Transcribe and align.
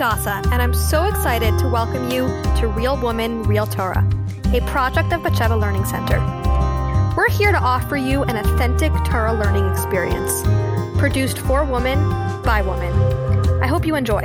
Hadassah, 0.00 0.40
and 0.50 0.62
I'm 0.62 0.72
so 0.72 1.04
excited 1.04 1.58
to 1.58 1.68
welcome 1.68 2.10
you 2.10 2.26
to 2.58 2.68
Real 2.68 2.98
Woman, 3.02 3.42
Real 3.42 3.66
Torah, 3.66 4.08
a 4.46 4.62
project 4.62 5.12
of 5.12 5.20
Batsheva 5.20 5.60
Learning 5.60 5.84
Center. 5.84 6.18
We're 7.14 7.28
here 7.28 7.52
to 7.52 7.58
offer 7.58 7.98
you 7.98 8.22
an 8.22 8.36
authentic 8.36 8.92
Torah 9.04 9.34
learning 9.34 9.70
experience, 9.70 10.40
produced 10.98 11.40
for 11.40 11.66
women 11.66 11.98
by 12.42 12.62
women. 12.62 13.62
I 13.62 13.66
hope 13.66 13.84
you 13.84 13.94
enjoy. 13.94 14.22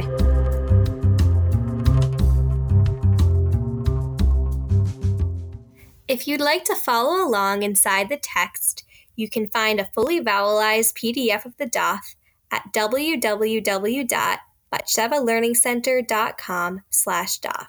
If 6.07 6.25
you'd 6.25 6.39
like 6.39 6.63
to 6.63 6.75
follow 6.75 7.21
along 7.21 7.63
inside 7.63 8.07
the 8.07 8.15
text, 8.15 8.85
you 9.17 9.29
can 9.29 9.49
find 9.49 9.81
a 9.81 9.89
fully 9.93 10.21
vowelized 10.21 10.93
PDF 10.93 11.43
of 11.43 11.57
the 11.57 11.65
daf 11.65 12.15
at 12.49 12.71
www.batshevalearningcenter.com 14.83 16.81
slash 16.89 17.39
daf. 17.39 17.67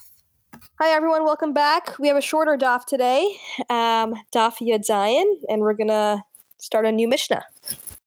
Hi, 0.81 0.91
everyone. 0.91 1.25
Welcome 1.25 1.53
back. 1.53 1.99
We 1.99 2.09
have 2.09 2.17
a 2.17 2.23
shorter 2.23 2.57
daf 2.57 2.85
today, 2.85 3.37
um, 3.71 4.15
daf 4.35 4.59
Yud 4.61 4.87
Zayin, 4.87 5.25
and 5.49 5.63
we're 5.63 5.75
going 5.75 5.89
to 5.89 6.23
start 6.59 6.87
a 6.87 6.93
new 6.93 7.09
Mishnah. 7.09 7.45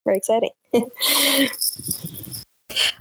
Very 0.06 0.18
exciting. 0.18 0.52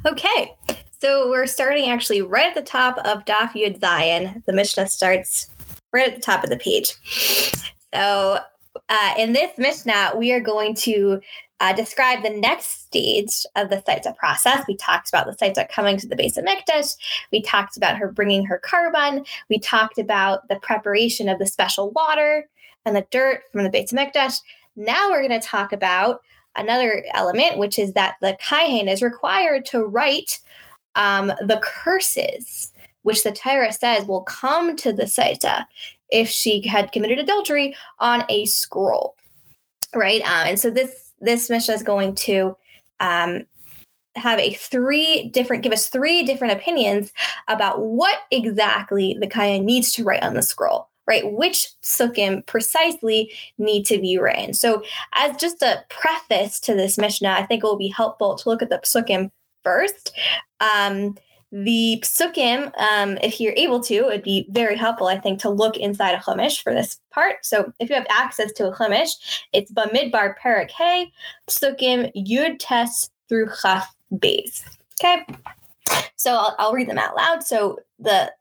okay, 0.07 0.55
so 1.01 1.29
we're 1.31 1.47
starting 1.47 1.91
actually 1.91 2.23
right 2.23 2.47
at 2.47 2.55
the 2.55 2.63
top 2.63 2.99
of 2.99 3.25
daf 3.25 3.53
Yud 3.53 3.79
Zayin. 3.81 4.45
The 4.47 4.53
Mishnah 4.53 4.89
starts 4.89 5.49
right 5.93 6.09
at 6.09 6.15
the 6.15 6.23
top 6.23 6.45
of 6.45 6.51
the 6.51 6.57
page. 6.57 6.95
So 7.95 8.39
uh, 8.89 9.15
in 9.19 9.33
this 9.33 9.53
Mishnah, 9.59 10.13
we 10.17 10.33
are 10.33 10.41
going 10.41 10.75
to 10.77 11.21
uh, 11.61 11.73
describe 11.73 12.23
the 12.23 12.31
next 12.31 12.87
stage 12.87 13.45
of 13.57 13.71
the 13.71 13.77
Saita 13.77 14.17
process. 14.17 14.65
We 14.69 14.77
talked 14.77 15.09
about 15.09 15.27
the 15.27 15.33
Saita 15.33 15.69
coming 15.69 15.97
to 15.99 16.07
the 16.07 16.17
base 16.17 16.37
of 16.37 16.45
Mikdash. 16.45 16.97
We 17.33 17.43
talked 17.43 17.77
about 17.77 17.97
her 17.97 18.11
bringing 18.11 18.45
her 18.45 18.61
korban. 18.65 19.27
We 19.49 19.59
talked 19.59 19.99
about 19.99 20.49
the 20.49 20.57
preparation 20.57 21.29
of 21.29 21.39
the 21.39 21.47
special 21.47 21.91
water 21.91 22.49
and 22.85 22.95
the 22.95 23.07
dirt 23.11 23.43
from 23.53 23.65
the 23.65 23.71
base 23.71 23.93
of 23.93 23.99
Mikdash. 23.99 24.41
Now 24.77 25.11
we're 25.11 25.27
going 25.27 25.41
to 25.41 25.47
talk 25.47 25.73
about 25.73 26.23
another 26.57 27.05
element, 27.13 27.59
which 27.59 27.79
is 27.79 27.93
that 27.95 28.17
the 28.21 28.37
Kahin 28.41 28.89
is 28.89 29.03
required 29.03 29.65
to 29.67 29.85
write 29.85 30.41
um, 30.95 31.29
the 31.41 31.61
curses, 31.63 32.73
which 33.03 33.25
the 33.25 33.33
Torah 33.33 33.73
says 33.73 34.07
will 34.07 34.23
come 34.23 34.77
to 34.77 34.93
the 34.93 35.05
Saita 35.05 35.67
if 36.11 36.29
she 36.29 36.67
had 36.67 36.93
committed 36.93 37.19
adultery 37.19 37.77
on 37.99 38.25
a 38.29 38.47
scroll, 38.47 39.15
right? 39.95 40.23
Um, 40.23 40.49
and 40.49 40.59
so 40.59 40.71
this 40.71 41.08
this 41.21 41.51
Mishnah 41.51 41.75
is 41.75 41.83
going 41.83 42.15
to 42.17 42.57
um, 43.01 43.45
have 44.17 44.39
a 44.39 44.55
three 44.55 45.29
different 45.29 45.63
give 45.63 45.73
us 45.73 45.89
three 45.89 46.23
different 46.25 46.55
opinions 46.55 47.13
about 47.49 47.81
what 47.81 48.21
exactly 48.31 49.17
the 49.21 49.27
Kaya 49.27 49.61
needs 49.61 49.93
to 49.93 50.05
write 50.05 50.23
on 50.23 50.35
the 50.35 50.43
scroll 50.43 50.89
right? 51.07 51.33
Which 51.33 51.69
psukim 51.83 52.45
precisely 52.45 53.33
need 53.57 53.87
to 53.87 53.99
be 53.99 54.19
written. 54.19 54.53
So 54.53 54.83
as 55.15 55.39
just 55.39 55.63
a 55.63 55.83
preface 55.89 56.61
to 56.61 56.75
this 56.75 56.99
mishnah 56.99 57.31
i 57.31 57.47
think 57.47 57.65
it 57.65 57.67
will 57.67 57.79
be 57.79 57.89
helpful 57.89 58.37
to 58.37 58.49
look 58.49 58.61
at 58.61 58.69
the 58.69 58.79
psukim 58.79 59.31
first. 59.69 60.13
Um, 60.61 61.17
the 61.51 62.03
psukim, 62.03 62.73
um, 62.79 63.19
if 63.23 63.41
you're 63.41 63.55
able 63.57 63.83
to, 63.85 64.09
it'd 64.09 64.23
be 64.23 64.47
very 64.51 64.77
helpful, 64.77 65.07
I 65.07 65.19
think, 65.19 65.41
to 65.41 65.51
look 65.51 65.77
inside 65.77 66.15
a 66.15 66.19
chumash 66.19 66.63
for 66.63 66.75
this 66.75 67.01
part. 67.11 67.45
So 67.45 67.73
if 67.81 67.89
you 67.89 67.95
have 67.95 68.07
access 68.11 68.53
to 68.53 68.69
a 68.69 68.75
chumash, 68.75 69.11
it's 69.53 69.73
Bamidbar 69.73 70.35
Perek 70.39 70.71
Hey, 70.71 71.11
psukim 71.47 72.13
Yud 72.15 72.59
Tes 72.59 73.11
through 73.29 73.49
Chaf 73.63 73.95
Beis. 74.15 74.63
Okay, 75.01 75.25
so 76.17 76.35
I'll, 76.35 76.57
I'll, 76.59 76.73
read 76.73 76.89
them 76.89 76.99
out 76.99 77.17
loud. 77.17 77.45
So 77.45 77.79
the 77.99 78.33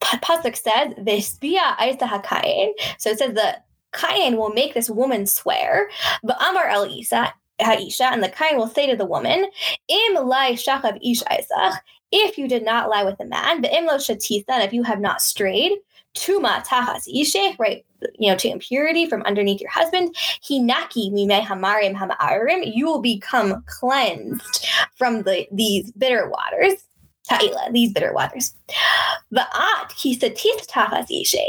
pasuk 0.00 0.56
says, 0.56 0.94
"Vespia 0.98 1.74
Isa 1.82 2.06
Hakayin." 2.06 2.72
So 2.98 3.10
it 3.10 3.18
says 3.18 3.34
the 3.34 3.56
Kayin 3.92 4.36
will 4.36 4.50
make 4.50 4.74
this 4.74 4.88
woman 4.88 5.26
swear, 5.26 5.88
but 6.22 6.40
Amar 6.40 6.68
El 6.68 6.86
Isa 6.86 7.34
Haisha, 7.60 8.12
and 8.12 8.22
the 8.22 8.28
Kain 8.28 8.56
will 8.56 8.68
say 8.68 8.86
to 8.88 8.96
the 8.96 9.06
woman, 9.06 9.46
Im 9.88 10.26
lai 10.26 10.52
shachav 10.52 10.98
ish 11.02 11.22
Isach, 11.22 11.78
if 12.14 12.38
you 12.38 12.46
did 12.46 12.64
not 12.64 12.88
lie 12.88 13.02
with 13.02 13.18
a 13.18 13.24
man, 13.24 13.60
the 13.60 13.68
imlo 13.68 13.96
shatitha, 13.96 14.64
if 14.64 14.72
you 14.72 14.84
have 14.84 15.00
not 15.00 15.20
strayed, 15.20 15.72
tuma 16.14 16.64
tahas 16.64 17.08
ishe, 17.12 17.58
right, 17.58 17.84
you 18.18 18.30
know, 18.30 18.36
to 18.36 18.48
impurity 18.48 19.04
from 19.06 19.22
underneath 19.22 19.60
your 19.60 19.70
husband, 19.70 20.14
hinaki 20.48 21.10
mime 21.10 21.42
hamarim 21.42 21.94
hamaarim, 21.96 22.72
you 22.72 22.86
will 22.86 23.00
become 23.02 23.64
cleansed 23.66 24.66
from 24.96 25.22
the 25.22 25.46
these 25.50 25.90
bitter 25.92 26.30
waters. 26.30 26.84
Ta'ila, 27.28 27.72
these 27.72 27.92
bitter 27.92 28.12
waters. 28.12 28.52
Va'at 29.34 29.88
kisatis 29.98 30.66
tahas 30.68 31.08
ishe. 31.10 31.44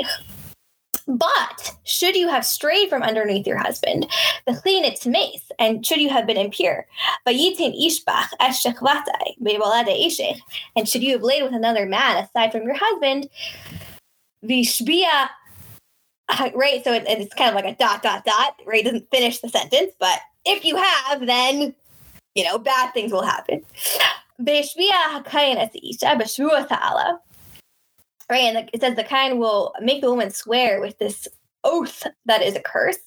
But 1.08 1.76
should 1.84 2.16
you 2.16 2.30
have 2.30 2.46
strayed 2.46 2.90
from 2.90 3.04
underneath 3.04 3.46
your 3.46 3.58
husband, 3.58 4.08
the 4.48 4.60
its 4.66 5.06
mace, 5.06 5.52
and 5.60 5.86
should 5.86 6.02
you 6.02 6.10
have 6.10 6.26
been 6.26 6.38
impure, 6.38 6.88
and 10.76 10.90
should 10.90 11.04
you 11.04 11.12
have 11.12 11.22
laid 11.22 11.44
with 11.44 11.54
another 11.54 11.86
man 11.86 12.18
aside 12.18 12.52
from 12.52 12.64
your 12.64 12.76
husband, 12.80 13.30
vishbia, 14.44 15.30
right? 16.56 16.84
So 16.84 16.94
it, 16.94 17.04
it's 17.08 17.36
kind 17.36 17.50
of 17.50 17.56
like 17.56 17.66
a 17.66 17.76
dot, 17.78 18.02
dot, 18.02 18.26
dot, 18.26 18.60
right? 18.66 18.82
It 18.82 18.86
doesn't 18.86 19.12
finish 19.12 19.40
the 19.40 19.50
sentence, 19.50 19.94
but 20.00 20.20
if 20.44 20.66
you 20.66 20.76
have, 20.76 21.26
then, 21.28 21.76
you 22.34 22.44
know, 22.44 22.58
bad 22.58 22.94
things 22.94 23.12
will 23.12 23.24
happen 23.24 23.64
right? 28.30 28.44
And 28.44 28.70
it 28.74 28.82
says 28.82 28.96
the 28.96 29.04
kind 29.04 29.40
will 29.40 29.74
make 29.82 30.02
the 30.02 30.10
woman 30.10 30.32
swear 30.32 30.82
with 30.82 30.98
this 30.98 31.28
oath 31.64 32.06
that 32.26 32.42
is 32.42 32.56
a 32.56 32.62
curse. 32.62 32.98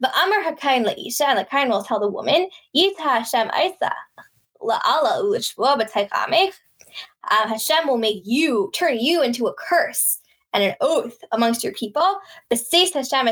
The 0.00 0.10
Amar 0.22 0.42
Hakain 0.42 0.86
Laisha, 0.86 1.26
and 1.26 1.38
the 1.38 1.44
kind 1.44 1.70
will 1.70 1.82
tell 1.82 2.00
the 2.00 2.08
woman, 2.08 2.48
Yita 2.76 2.98
Hashem 2.98 3.50
Isa 3.58 3.92
La'ala 4.60 5.22
Ulishwa 5.22 5.78
um, 7.30 7.48
Hashem 7.48 7.86
will 7.86 7.98
make 7.98 8.22
you 8.24 8.70
turn 8.74 8.98
you 8.98 9.22
into 9.22 9.46
a 9.46 9.54
curse 9.54 10.18
and 10.52 10.62
an 10.62 10.74
oath 10.80 11.18
amongst 11.32 11.64
your 11.64 11.72
people. 11.72 12.18
Hashem 12.50 13.26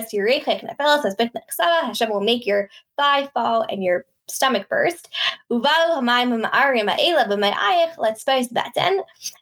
Hashem 1.54 2.10
will 2.10 2.20
make 2.20 2.46
your 2.46 2.70
thigh 2.96 3.28
fall 3.34 3.66
and 3.68 3.82
your 3.82 4.06
stomach 4.30 4.68
burst. 4.68 5.08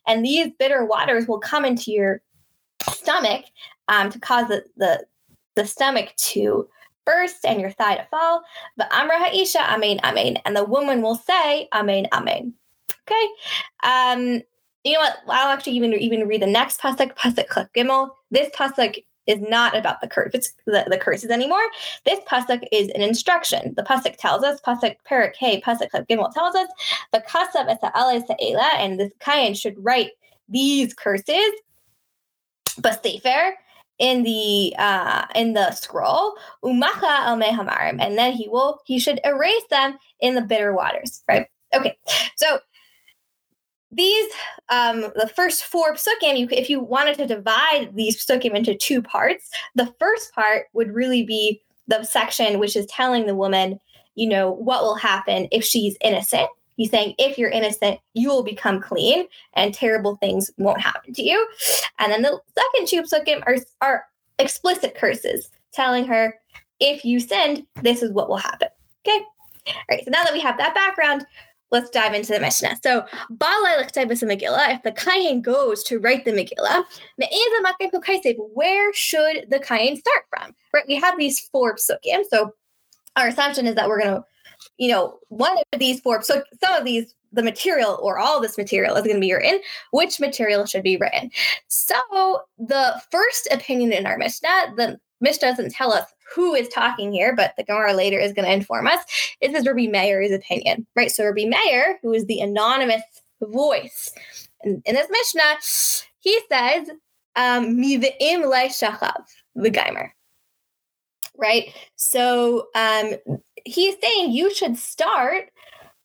And 0.07 0.25
these 0.25 0.49
bitter 0.59 0.85
waters 0.85 1.27
will 1.29 1.41
come 1.41 1.65
into 1.65 1.93
your 1.93 2.23
stomach 2.91 3.45
um, 3.89 4.11
to 4.11 4.19
cause 4.19 4.49
the, 4.49 4.65
the, 4.77 5.07
the 5.57 5.67
stomach 5.67 6.15
to 6.17 6.69
burst 7.05 7.45
and 7.45 7.61
your 7.61 7.71
thigh 7.71 7.97
to 7.97 8.07
fall. 8.11 8.43
But 8.77 8.93
Amra 8.93 9.17
Haisha, 9.17 9.67
Amen, 9.69 10.01
Amen. 10.05 10.39
And 10.45 10.55
the 10.55 10.65
woman 10.65 11.03
will 11.03 11.17
say, 11.17 11.69
Amen, 11.73 12.07
Amen. 12.13 12.55
Okay. 13.09 13.29
Um, 13.83 14.43
you 14.85 14.93
know 14.93 15.01
what? 15.01 15.19
I'll 15.29 15.51
actually 15.51 15.73
even 15.73 15.93
even 15.95 16.29
read 16.29 16.43
the 16.43 16.47
next 16.47 16.81
pasuk, 16.81 17.15
pasuk 17.17 17.69
Gimel. 17.75 18.11
This 18.31 18.49
pasuk 18.51 19.05
is 19.29 19.41
not 19.41 19.77
about 19.77 20.01
the 20.01 20.09
curse, 20.09 20.53
the, 20.67 20.85
the 20.89 20.99
curses 20.99 21.31
anymore. 21.31 21.63
This 22.05 22.19
pasuk 22.21 22.67
is 22.73 22.89
an 22.89 23.03
instruction. 23.03 23.75
The 23.77 23.83
pasuk 23.83 24.17
tells 24.17 24.43
us, 24.43 24.61
pasuk 24.63 24.97
perak 25.05 25.37
hey, 25.37 25.61
pasuk 25.61 25.91
gimel 26.09 26.33
tells 26.33 26.57
us, 26.57 26.69
the 27.13 27.23
kasav 27.29 27.69
es 27.69 27.79
sa'ela, 27.81 28.71
and 28.79 28.99
this 28.99 29.13
kayan 29.21 29.55
should 29.55 29.77
write 29.79 30.13
these 30.49 30.95
curses, 30.95 31.53
but 32.81 33.03
sefer 33.05 33.55
in 33.99 34.23
the 34.23 34.75
uh, 34.79 35.27
in 35.35 35.53
the 35.53 35.73
scroll, 35.73 36.37
umacha 36.65 37.03
al 37.03 37.37
mehamarim, 37.37 38.01
and 38.01 38.17
then 38.17 38.33
he 38.33 38.49
will 38.49 38.81
he 38.87 38.99
should 38.99 39.21
erase 39.25 39.67
them 39.71 39.99
in 40.21 40.35
the 40.35 40.41
bitter 40.41 40.73
waters. 40.73 41.23
Right? 41.29 41.47
Okay, 41.75 41.99
so 42.37 42.61
these 43.91 44.27
um, 44.69 45.01
the 45.17 45.31
first 45.35 45.65
four 45.65 45.95
psukim, 45.95 46.39
you, 46.39 46.49
if 46.51 46.69
you 46.69 46.81
wanted 46.81 47.17
to 47.19 47.27
divide 47.27 47.91
these 47.95 48.25
psukim 48.25 48.55
into 48.55 48.75
two 48.75 49.01
parts, 49.01 49.51
the 49.75 49.93
first 49.99 50.33
part 50.35 50.67
would 50.75 50.95
really 50.95 51.23
be 51.23 51.63
the 51.87 52.05
section 52.05 52.59
which 52.59 52.77
is 52.77 52.87
telling 52.87 53.27
the 53.27 53.35
woman, 53.35 53.81
you 54.15 54.29
know, 54.29 54.51
what 54.51 54.83
will 54.83 54.95
happen 54.95 55.49
if 55.51 55.65
she's 55.65 55.97
innocent. 56.03 56.49
He's 56.77 56.91
saying 56.91 57.15
if 57.19 57.39
you're 57.39 57.51
innocent, 57.51 57.99
you 58.15 58.29
will 58.29 58.45
become 58.45 58.81
clean 58.81 59.27
and 59.55 59.75
terrible 59.75 60.17
things 60.17 60.51
won't 60.59 60.81
happen 60.81 61.13
to 61.15 61.23
you. 61.23 61.49
And 61.99 62.13
then 62.13 62.23
the 62.23 62.39
second 62.57 62.87
two 62.87 63.03
psukim 63.03 63.43
are, 63.47 63.57
are 63.81 64.05
explicit 64.39 64.95
curses, 64.95 65.51
telling 65.73 66.05
her 66.07 66.39
if 66.79 67.05
you 67.05 67.19
sinned, 67.19 67.67
this 67.83 68.03
is 68.03 68.13
what 68.13 68.29
will 68.29 68.37
happen. 68.37 68.69
Okay. 69.07 69.25
All 69.67 69.75
right. 69.91 70.05
So 70.05 70.11
now 70.11 70.23
that 70.23 70.33
we 70.33 70.41
have 70.41 70.59
that 70.59 70.75
background, 70.75 71.27
let's 71.71 71.91
dive 71.91 72.15
into 72.15 72.33
the 72.33 72.41
Mishnah. 72.41 72.79
So, 72.83 73.05
Megillah, 73.31 74.75
if 74.75 74.83
the 74.83 74.93
Kayin 74.93 75.43
goes 75.43 75.83
to 75.85 75.99
write 75.99 76.25
the 76.25 76.33
Megillah, 76.33 76.85
where 78.55 78.93
should 78.93 79.51
the 79.51 79.59
Kayin 79.59 79.99
start 79.99 80.25
from? 80.31 80.55
Right, 80.73 80.85
we 80.89 80.97
have 80.97 81.19
these 81.19 81.41
four 81.41 81.77
psukim. 81.77 82.25
So, 82.31 82.55
our 83.17 83.29
assumption 83.29 83.67
is 83.67 83.75
that 83.75 83.89
we're 83.89 84.01
going 84.01 84.15
to, 84.15 84.25
you 84.79 84.91
know, 84.91 85.19
one 85.29 85.57
of 85.73 85.79
these 85.79 86.01
four, 86.01 86.23
so 86.23 86.43
some 86.63 86.75
of 86.75 86.85
these 86.85 87.15
the 87.33 87.43
material 87.43 87.99
or 88.03 88.19
all 88.19 88.41
this 88.41 88.57
material 88.57 88.97
is 88.97 89.03
going 89.03 89.17
to 89.17 89.21
be 89.21 89.33
written, 89.33 89.61
which 89.91 90.19
material 90.19 90.65
should 90.65 90.83
be 90.83 90.97
written. 90.97 91.31
So 91.69 91.95
the 92.59 93.01
first 93.11 93.49
opinion 93.51 93.93
in 93.93 94.07
our 94.07 94.17
Mishnah, 94.17 94.75
the 94.77 94.99
Mishnah 95.21 95.49
doesn't 95.49 95.73
tell 95.73 95.93
us 95.93 96.05
who 96.35 96.55
is 96.55 96.69
talking 96.69 97.13
here, 97.13 97.35
but 97.35 97.55
the 97.57 97.65
Gemara 97.65 97.95
later 97.95 98.19
is 98.19 98.33
going 98.33 98.47
to 98.47 98.53
inform 98.53 98.87
us. 98.87 99.01
This 99.41 99.55
is 99.55 99.67
Rabbi 99.67 99.87
Meir's 99.87 100.33
opinion, 100.33 100.87
right? 100.95 101.11
So 101.11 101.25
Rabbi 101.25 101.45
Meir, 101.47 101.99
who 102.03 102.13
is 102.13 102.27
the 102.27 102.41
anonymous 102.41 103.03
voice 103.41 104.13
in, 104.63 104.83
in 104.85 104.95
this 104.95 105.09
Mishnah, 105.11 106.07
he 106.21 106.41
says, 106.51 106.91
um, 107.37 107.77
"Miveim 107.77 108.45
shachav 108.51 109.23
the 109.55 109.71
Geimer." 109.71 110.11
Right. 111.37 111.73
So 111.95 112.67
um, 112.75 113.13
he's 113.65 113.95
saying 114.03 114.33
you 114.33 114.53
should 114.53 114.77
start 114.77 115.51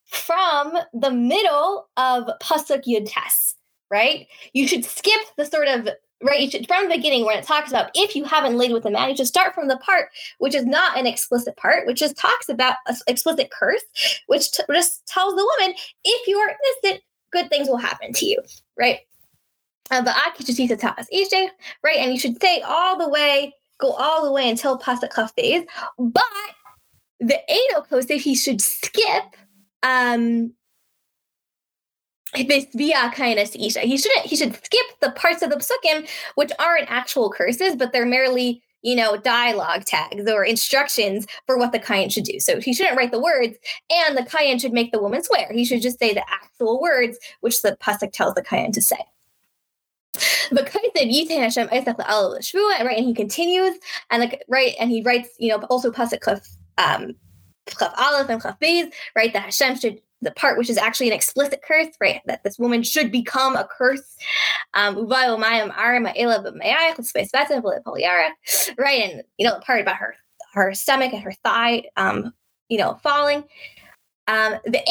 from 0.05 0.77
the 0.93 1.09
middle 1.09 1.89
of 1.97 2.29
pasuk 2.39 2.83
yud 2.85 3.07
tes. 3.11 3.55
Right. 3.89 4.27
You 4.53 4.67
should 4.67 4.85
skip 4.85 5.21
the 5.37 5.45
sort 5.45 5.67
of 5.67 5.89
right? 6.23 6.51
Should, 6.51 6.67
from 6.67 6.87
the 6.87 6.95
beginning 6.95 7.25
when 7.25 7.37
it 7.37 7.45
talks 7.45 7.69
about 7.69 7.91
if 7.93 8.15
you 8.15 8.23
haven't 8.23 8.57
laid 8.57 8.71
with 8.71 8.85
a 8.85 8.91
man, 8.91 9.09
you 9.09 9.15
should 9.15 9.27
start 9.27 9.53
from 9.53 9.67
the 9.67 9.77
part 9.77 10.09
which 10.39 10.55
is 10.55 10.65
not 10.65 10.97
an 10.97 11.05
explicit 11.05 11.55
part, 11.57 11.85
which 11.85 11.99
just 11.99 12.17
talks 12.17 12.49
about 12.49 12.77
an 12.87 12.95
explicit 13.07 13.51
curse, 13.51 13.83
which 14.27 14.51
t- 14.51 14.63
just 14.71 15.05
tells 15.05 15.35
the 15.35 15.51
woman 15.59 15.75
if 16.03 16.27
you 16.27 16.37
are 16.37 16.55
innocent, 16.83 17.03
good 17.31 17.49
things 17.49 17.67
will 17.67 17.77
happen 17.77 18.13
to 18.13 18.25
you, 18.25 18.39
right? 18.77 18.99
Uh, 19.91 20.01
right? 21.83 21.97
And 21.97 22.11
you 22.13 22.19
should 22.19 22.41
say 22.41 22.61
all 22.61 22.97
the 22.97 23.09
way, 23.09 23.53
go 23.79 23.91
all 23.91 24.23
the 24.23 24.31
way 24.31 24.49
until 24.49 24.79
pasuk 24.79 25.13
kaf 25.13 25.33
But 25.35 26.23
the 27.19 27.39
Edo 27.49 27.81
Kosef, 27.81 28.21
he 28.21 28.35
should 28.35 28.61
skip 28.61 29.23
um 29.83 30.53
this 32.35 32.65
via 32.73 33.11
kindness 33.15 33.55
isha. 33.55 33.81
He 33.81 33.97
shouldn't. 33.97 34.25
He 34.25 34.35
should 34.35 34.55
skip 34.55 34.85
the 35.01 35.11
parts 35.11 35.41
of 35.41 35.49
the 35.49 35.57
psukim 35.57 36.09
which 36.35 36.51
aren't 36.59 36.89
actual 36.89 37.29
curses, 37.29 37.75
but 37.75 37.91
they're 37.91 38.05
merely 38.05 38.63
you 38.81 38.95
know 38.95 39.17
dialogue 39.17 39.85
tags 39.85 40.29
or 40.29 40.43
instructions 40.43 41.25
for 41.45 41.57
what 41.57 41.71
the 41.71 41.79
kayan 41.79 42.09
should 42.09 42.25
do. 42.25 42.39
So 42.39 42.59
he 42.59 42.73
shouldn't 42.73 42.97
write 42.97 43.11
the 43.11 43.21
words, 43.21 43.57
and 43.89 44.17
the 44.17 44.25
kayan 44.25 44.59
should 44.59 44.73
make 44.73 44.91
the 44.91 45.01
woman 45.01 45.23
swear. 45.23 45.51
He 45.51 45.65
should 45.65 45.81
just 45.81 45.99
say 45.99 46.13
the 46.13 46.23
actual 46.29 46.81
words 46.81 47.17
which 47.41 47.61
the 47.61 47.77
pasuk 47.81 48.11
tells 48.11 48.33
the 48.33 48.43
kayan 48.43 48.71
to 48.73 48.81
say. 48.81 48.97
But 50.51 50.71
Hashem 50.71 51.67
right, 51.71 52.97
and 52.97 53.05
he 53.05 53.13
continues, 53.13 53.75
and 54.11 54.21
like 54.21 54.43
right, 54.47 54.73
and 54.79 54.91
he 54.91 55.01
writes, 55.01 55.29
you 55.39 55.49
know, 55.49 55.57
also 55.69 55.91
pasuk 55.91 56.41
um 56.77 57.13
klaf 57.67 57.93
aleph 57.97 58.29
and 58.29 58.41
beis, 58.59 58.91
right, 59.15 59.33
that 59.33 59.43
Hashem 59.43 59.77
should 59.79 60.01
the 60.23 60.31
part 60.31 60.57
which 60.57 60.69
is 60.69 60.77
actually 60.77 61.07
an 61.07 61.13
explicit 61.13 61.61
curse, 61.61 61.87
right? 61.99 62.21
That 62.25 62.43
this 62.43 62.57
woman 62.57 62.83
should 62.83 63.11
become 63.11 63.55
a 63.55 63.67
curse. 63.77 64.15
Um, 64.73 65.07
right, 68.77 69.01
and 69.01 69.23
you 69.37 69.47
know 69.47 69.55
the 69.55 69.61
part 69.61 69.81
about 69.81 69.97
her 69.97 70.15
her 70.53 70.73
stomach 70.73 71.13
and 71.13 71.23
her 71.23 71.33
thigh, 71.43 71.83
um, 71.97 72.33
you 72.69 72.77
know, 72.77 72.95
falling. 73.03 73.43
Um, 74.27 74.55
the 74.65 74.81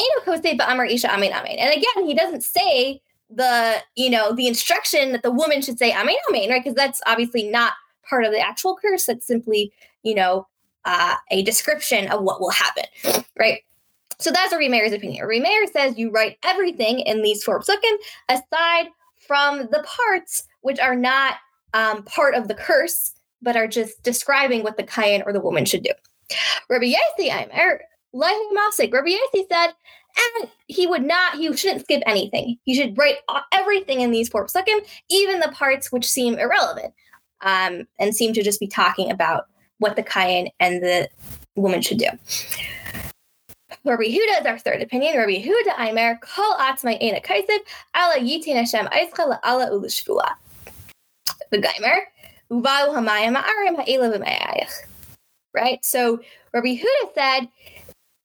Isha 0.85 1.11
Amin 1.11 1.33
Amin. 1.33 1.57
And 1.57 1.71
again, 1.71 2.05
he 2.05 2.13
doesn't 2.13 2.43
say 2.43 3.01
the, 3.29 3.77
you 3.95 4.09
know, 4.09 4.33
the 4.33 4.47
instruction 4.47 5.11
that 5.13 5.23
the 5.23 5.31
woman 5.31 5.61
should 5.61 5.79
say 5.79 5.91
Amin 5.91 6.15
Amin, 6.29 6.49
right? 6.49 6.63
Because 6.63 6.75
that's 6.75 7.01
obviously 7.07 7.49
not 7.49 7.73
part 8.07 8.25
of 8.25 8.31
the 8.31 8.39
actual 8.39 8.77
curse. 8.79 9.05
That's 9.05 9.25
simply, 9.25 9.73
you 10.03 10.13
know, 10.13 10.47
uh, 10.85 11.15
a 11.31 11.41
description 11.43 12.09
of 12.09 12.21
what 12.21 12.41
will 12.41 12.51
happen, 12.51 12.83
right? 13.39 13.61
So 14.23 14.31
that's 14.31 14.53
a 14.53 14.57
Meir's 14.57 14.93
opinion. 14.93 15.27
Meir 15.27 15.67
says 15.67 15.97
you 15.97 16.09
write 16.09 16.37
everything 16.45 17.01
in 17.01 17.23
these 17.23 17.43
four 17.43 17.59
psukim 17.59 17.97
aside 18.29 18.87
from 19.27 19.67
the 19.69 19.85
parts 19.85 20.47
which 20.61 20.79
are 20.79 20.95
not 20.95 21.35
um, 21.73 22.03
part 22.03 22.33
of 22.33 22.47
the 22.47 22.53
curse, 22.53 23.11
but 23.41 23.57
are 23.57 23.67
just 23.67 24.01
describing 24.01 24.63
what 24.63 24.77
the 24.77 24.83
kayan 24.83 25.23
or 25.25 25.33
the 25.33 25.41
woman 25.41 25.65
should 25.65 25.83
do. 25.83 25.91
Rabbi 26.69 26.93
Yossi 26.93 27.25
Aimer, 27.25 27.81
Masik, 28.15 28.93
Rabbi 28.93 29.09
Yossi 29.09 29.43
said, 29.51 29.73
and 30.39 30.49
he 30.67 30.87
would 30.87 31.03
not, 31.03 31.35
he 31.35 31.53
shouldn't 31.57 31.81
skip 31.81 32.01
anything. 32.05 32.57
He 32.63 32.75
should 32.75 32.97
write 32.97 33.17
everything 33.51 33.99
in 33.99 34.11
these 34.11 34.29
four 34.29 34.45
psukim, 34.45 34.87
even 35.09 35.41
the 35.41 35.49
parts 35.49 35.91
which 35.91 36.09
seem 36.09 36.39
irrelevant 36.39 36.93
um, 37.41 37.87
and 37.99 38.15
seem 38.15 38.31
to 38.33 38.41
just 38.41 38.61
be 38.61 38.67
talking 38.67 39.11
about 39.11 39.47
what 39.79 39.97
the 39.97 40.03
kayan 40.03 40.47
and 40.61 40.81
the 40.81 41.09
woman 41.57 41.81
should 41.81 41.97
do. 41.97 42.07
Rabbi 43.85 44.03
Yehuda 44.03 44.39
is 44.39 44.45
our 44.45 44.57
third 44.57 44.81
opinion. 44.81 45.17
Rabbi 45.17 45.43
Yehuda 45.43 45.77
Aimer, 45.77 46.17
Kol 46.21 46.55
Atzmai 46.55 46.97
Ena 47.01 47.19
Kaisiv, 47.19 47.59
Ala 47.93 48.15
Yitin 48.17 48.55
Hashem 48.55 48.85
Aischa 48.85 49.39
Ala 49.43 49.71
Ulishvua. 49.71 50.35
The 51.51 51.57
Geimer, 51.57 51.97
Uvau 52.49 52.95
Hamayim 52.95 53.35
Ma'arim 53.35 53.75
Ha'ela 53.75 54.17
V'mayayach. 54.17 54.71
Right? 55.53 55.83
So 55.83 56.21
Rabbi 56.53 56.77
Yehuda 56.77 57.13
said, 57.13 57.49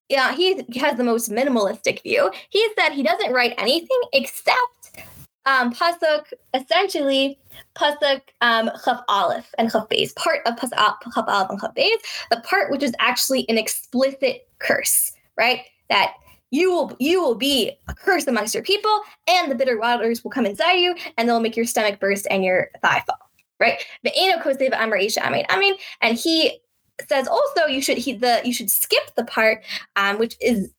yeah, 0.09 0.33
he 0.33 0.65
has 0.77 0.97
the 0.97 1.03
most 1.03 1.29
minimalistic 1.29 2.05
view. 2.05 2.31
He 2.51 2.65
said 2.79 2.91
he 2.91 3.03
doesn't 3.03 3.33
write 3.33 3.55
anything 3.59 4.01
except 4.13 5.03
um, 5.45 5.75
pasuk, 5.75 6.33
essentially 6.55 7.37
pasuk 7.77 8.21
um, 8.41 8.71
chaf 8.85 9.01
aleph 9.09 9.53
and 9.59 9.73
chaf 9.73 9.89
beis, 9.89 10.15
part 10.15 10.47
of 10.47 10.55
pasuk 10.55 10.97
chaf 11.13 11.25
aleph 11.27 11.51
and 11.51 11.61
chaf 11.61 11.75
beis, 11.75 11.99
the 12.31 12.41
part 12.43 12.71
which 12.71 12.85
is 12.85 12.95
actually 13.01 13.45
an 13.49 13.59
explicit 13.59 14.47
curse 14.61 15.13
right? 15.39 15.63
That 15.89 16.15
you 16.51 16.71
will 16.73 16.97
you 16.99 17.23
will 17.23 17.35
be 17.35 17.73
a 17.89 17.95
curse 17.95 18.27
amongst 18.27 18.55
your 18.55 18.63
people, 18.63 19.01
and 19.29 19.51
the 19.51 19.55
bitter 19.55 19.79
waters 19.79 20.25
will 20.25 20.31
come 20.31 20.47
inside 20.47 20.75
you, 20.75 20.95
and 21.17 21.29
they'll 21.29 21.41
make 21.41 21.57
your 21.57 21.67
stomach 21.67 22.01
burst 22.01 22.27
and 22.31 22.45
your 22.45 22.71
thigh 22.83 23.03
fall. 23.07 23.19
Right? 23.61 23.83
The 24.05 24.13
Eno 24.17 24.39
Koseva 24.39 24.75
Amraisha 24.75 25.19
Amin 25.19 25.45
Amin. 25.51 25.75
And 26.01 26.17
he 26.17 26.61
says 27.09 27.29
also 27.29 27.67
you 27.67 27.81
should 27.81 27.99
he 27.99 28.15
the 28.15 28.41
you 28.45 28.53
should 28.53 28.71
skip 28.71 29.15
the 29.17 29.25
part 29.25 29.65
um, 29.97 30.19
which 30.19 30.37
is 30.41 30.71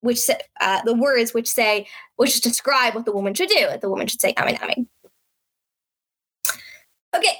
which 0.00 0.20
uh, 0.60 0.82
the 0.84 0.94
words 0.94 1.32
which 1.32 1.48
say 1.48 1.86
which 2.16 2.40
describe 2.40 2.94
what 2.94 3.04
the 3.04 3.12
woman 3.12 3.34
should 3.34 3.48
do. 3.48 3.68
The 3.80 3.88
woman 3.88 4.06
should 4.06 4.20
say 4.20 4.34
Amin 4.36 4.58
Amin. 4.62 4.88
Okay, 7.16 7.36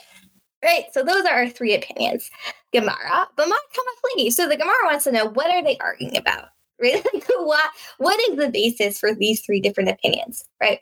right. 0.65 0.85
So 0.93 1.03
those 1.03 1.25
are 1.25 1.35
our 1.35 1.49
three 1.49 1.75
opinions. 1.75 2.31
Gemara, 2.73 3.29
but 3.37 3.49
my 3.49 4.31
So 4.31 4.49
the 4.49 4.57
Gemara 4.57 4.75
wants 4.85 5.05
to 5.05 5.13
know 5.13 5.27
what 5.27 5.51
are 5.51 5.63
they 5.63 5.79
arguing 5.79 6.17
about? 6.17 6.49
right? 6.83 7.05
Like 7.13 7.27
what 7.37 7.71
what 7.99 8.21
is 8.29 8.37
the 8.37 8.49
basis 8.49 8.99
for 8.99 9.15
these 9.15 9.41
three 9.41 9.61
different 9.61 9.91
opinions, 9.91 10.45
right? 10.61 10.81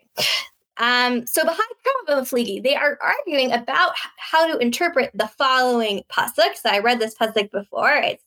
Um, 0.77 1.27
so 1.27 1.43
behind 1.43 1.59
Kama 2.07 2.21
Fligi, 2.23 2.61
they 2.63 2.75
are 2.75 2.97
arguing 3.01 3.51
about 3.51 3.93
how 4.17 4.47
to 4.47 4.57
interpret 4.57 5.11
the 5.13 5.27
following 5.27 6.01
pasuk. 6.11 6.55
So 6.55 6.69
I 6.69 6.79
read 6.79 6.99
this 6.99 7.15
pasuk 7.15 7.51
before. 7.51 7.91
It's 7.91 8.23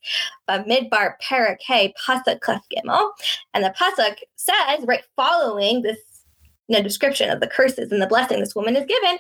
a 0.47 0.61
Midbar 0.61 1.15
Perek 1.21 1.59
pasuk 1.69 2.39
Klef 2.39 2.61
Gimel, 2.73 3.11
and 3.53 3.65
the 3.65 3.75
pasuk 3.79 4.19
says 4.37 4.85
right 4.87 5.03
following 5.17 5.83
this 5.83 5.99
you 6.69 6.77
know, 6.77 6.83
description 6.83 7.31
of 7.31 7.41
the 7.41 7.47
curses 7.47 7.93
and 7.93 8.01
the 8.01 8.07
blessing 8.07 8.41
this 8.41 8.55
woman 8.55 8.77
is 8.77 8.87
given. 8.87 9.19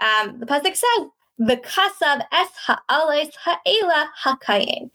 Um, 0.00 0.38
the 0.40 0.46
pasuk 0.46 0.76
says 0.76 1.08
the 1.38 1.56
kasav 1.56 2.22
es 2.32 2.48
ha'alais 2.66 3.30
ha'ela 3.44 4.10
ha'kayin. 4.16 4.90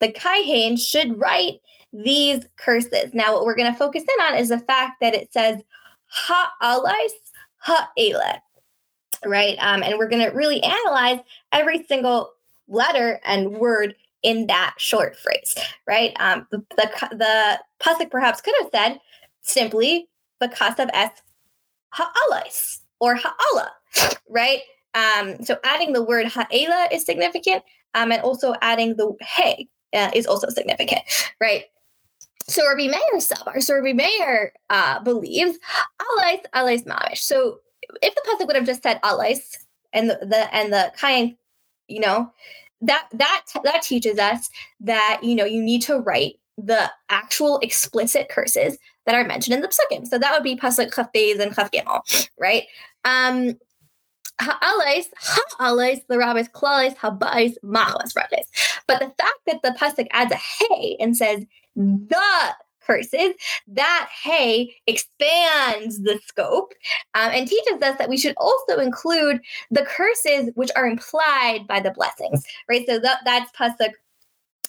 The 0.00 0.12
kayin 0.12 0.78
should 0.78 1.18
write 1.18 1.60
these 1.92 2.44
curses. 2.56 3.14
Now, 3.14 3.32
what 3.32 3.44
we're 3.44 3.56
going 3.56 3.72
to 3.72 3.78
focus 3.78 4.02
in 4.02 4.24
on 4.26 4.38
is 4.38 4.48
the 4.48 4.58
fact 4.58 5.00
that 5.00 5.14
it 5.14 5.32
says 5.32 5.62
ha'alais 6.06 7.10
ha'ele, 7.58 8.40
right? 9.24 9.56
Um, 9.60 9.82
and 9.82 9.98
we're 9.98 10.08
going 10.08 10.24
to 10.24 10.34
really 10.34 10.62
analyze 10.62 11.20
every 11.52 11.84
single 11.84 12.32
letter 12.68 13.20
and 13.24 13.58
word 13.58 13.94
in 14.22 14.46
that 14.48 14.74
short 14.78 15.16
phrase, 15.16 15.56
right? 15.86 16.12
Um, 16.20 16.46
the, 16.50 16.64
the, 16.76 16.88
the 17.12 18.06
perhaps 18.10 18.40
could 18.40 18.54
have 18.60 18.70
said 18.74 19.00
simply 19.40 20.08
because 20.40 20.78
of 20.78 20.90
es 20.92 21.10
ha'alais 21.94 22.80
or 23.00 23.16
ha'ala, 23.16 23.72
right? 24.28 24.60
Um, 24.94 25.42
so 25.44 25.58
adding 25.64 25.92
the 25.92 26.02
word 26.02 26.26
ha'ela 26.26 26.88
is 26.92 27.04
significant, 27.04 27.62
um, 27.94 28.12
and 28.12 28.22
also 28.22 28.54
adding 28.60 28.96
the 28.96 29.12
hey 29.20 29.68
uh, 29.94 30.10
is 30.14 30.26
also 30.26 30.48
significant, 30.48 31.00
right? 31.40 31.64
So 32.48 32.66
Rabbi 32.66 32.86
Meir 32.86 33.18
Sabar, 33.18 33.62
so 33.62 33.74
Rabbi 33.74 33.92
Meir 33.92 34.52
uh, 34.70 35.00
believes 35.00 35.58
alais 36.00 36.40
alais 36.54 36.84
mamish. 36.84 37.18
So 37.18 37.58
if 38.02 38.14
the 38.14 38.22
pasuk 38.26 38.46
would 38.46 38.56
have 38.56 38.66
just 38.66 38.82
said 38.82 39.00
alais 39.02 39.58
and 39.92 40.10
the, 40.10 40.18
the 40.22 40.54
and 40.54 40.72
the 40.72 40.92
kind, 40.96 41.36
you 41.88 42.00
know, 42.00 42.32
that 42.80 43.08
that 43.12 43.44
that 43.64 43.82
teaches 43.82 44.18
us 44.18 44.48
that 44.80 45.20
you 45.22 45.34
know 45.34 45.44
you 45.44 45.62
need 45.62 45.82
to 45.82 45.98
write 45.98 46.38
the 46.56 46.90
actual 47.08 47.58
explicit 47.58 48.28
curses 48.28 48.78
that 49.06 49.14
are 49.14 49.24
mentioned 49.24 49.54
in 49.54 49.60
the 49.60 49.68
psukim. 49.68 50.06
So 50.06 50.18
that 50.18 50.32
would 50.32 50.42
be 50.42 50.56
pasuk 50.56 50.94
chaf 50.94 51.10
and 51.14 51.54
chaf 51.54 51.70
gimel, 51.70 52.28
right? 52.38 52.64
Um, 53.04 53.58
ha'alais, 54.40 55.06
ha'alais, 55.58 56.06
the 56.08 56.18
rabbis, 56.18 56.48
klales, 56.48 56.96
habais, 56.96 57.54
machlas, 57.64 58.12
But 58.86 59.00
the 59.00 59.12
fact 59.18 59.40
that 59.46 59.62
the 59.62 59.76
pasuk 59.78 60.08
adds 60.10 60.32
a 60.32 60.36
hey 60.36 60.96
and 60.98 61.16
says 61.16 61.44
the 61.78 62.54
curses, 62.80 63.34
that 63.66 64.08
hey 64.22 64.74
expands 64.86 66.02
the 66.02 66.18
scope 66.26 66.72
um, 67.14 67.30
and 67.32 67.46
teaches 67.46 67.82
us 67.82 67.98
that 67.98 68.08
we 68.08 68.16
should 68.16 68.34
also 68.38 68.78
include 68.78 69.40
the 69.70 69.84
curses 69.84 70.50
which 70.54 70.70
are 70.74 70.86
implied 70.86 71.66
by 71.68 71.80
the 71.80 71.90
blessings, 71.90 72.44
right? 72.68 72.86
So 72.86 72.98
that, 72.98 73.20
that's 73.24 73.52
pasuk 73.52 73.92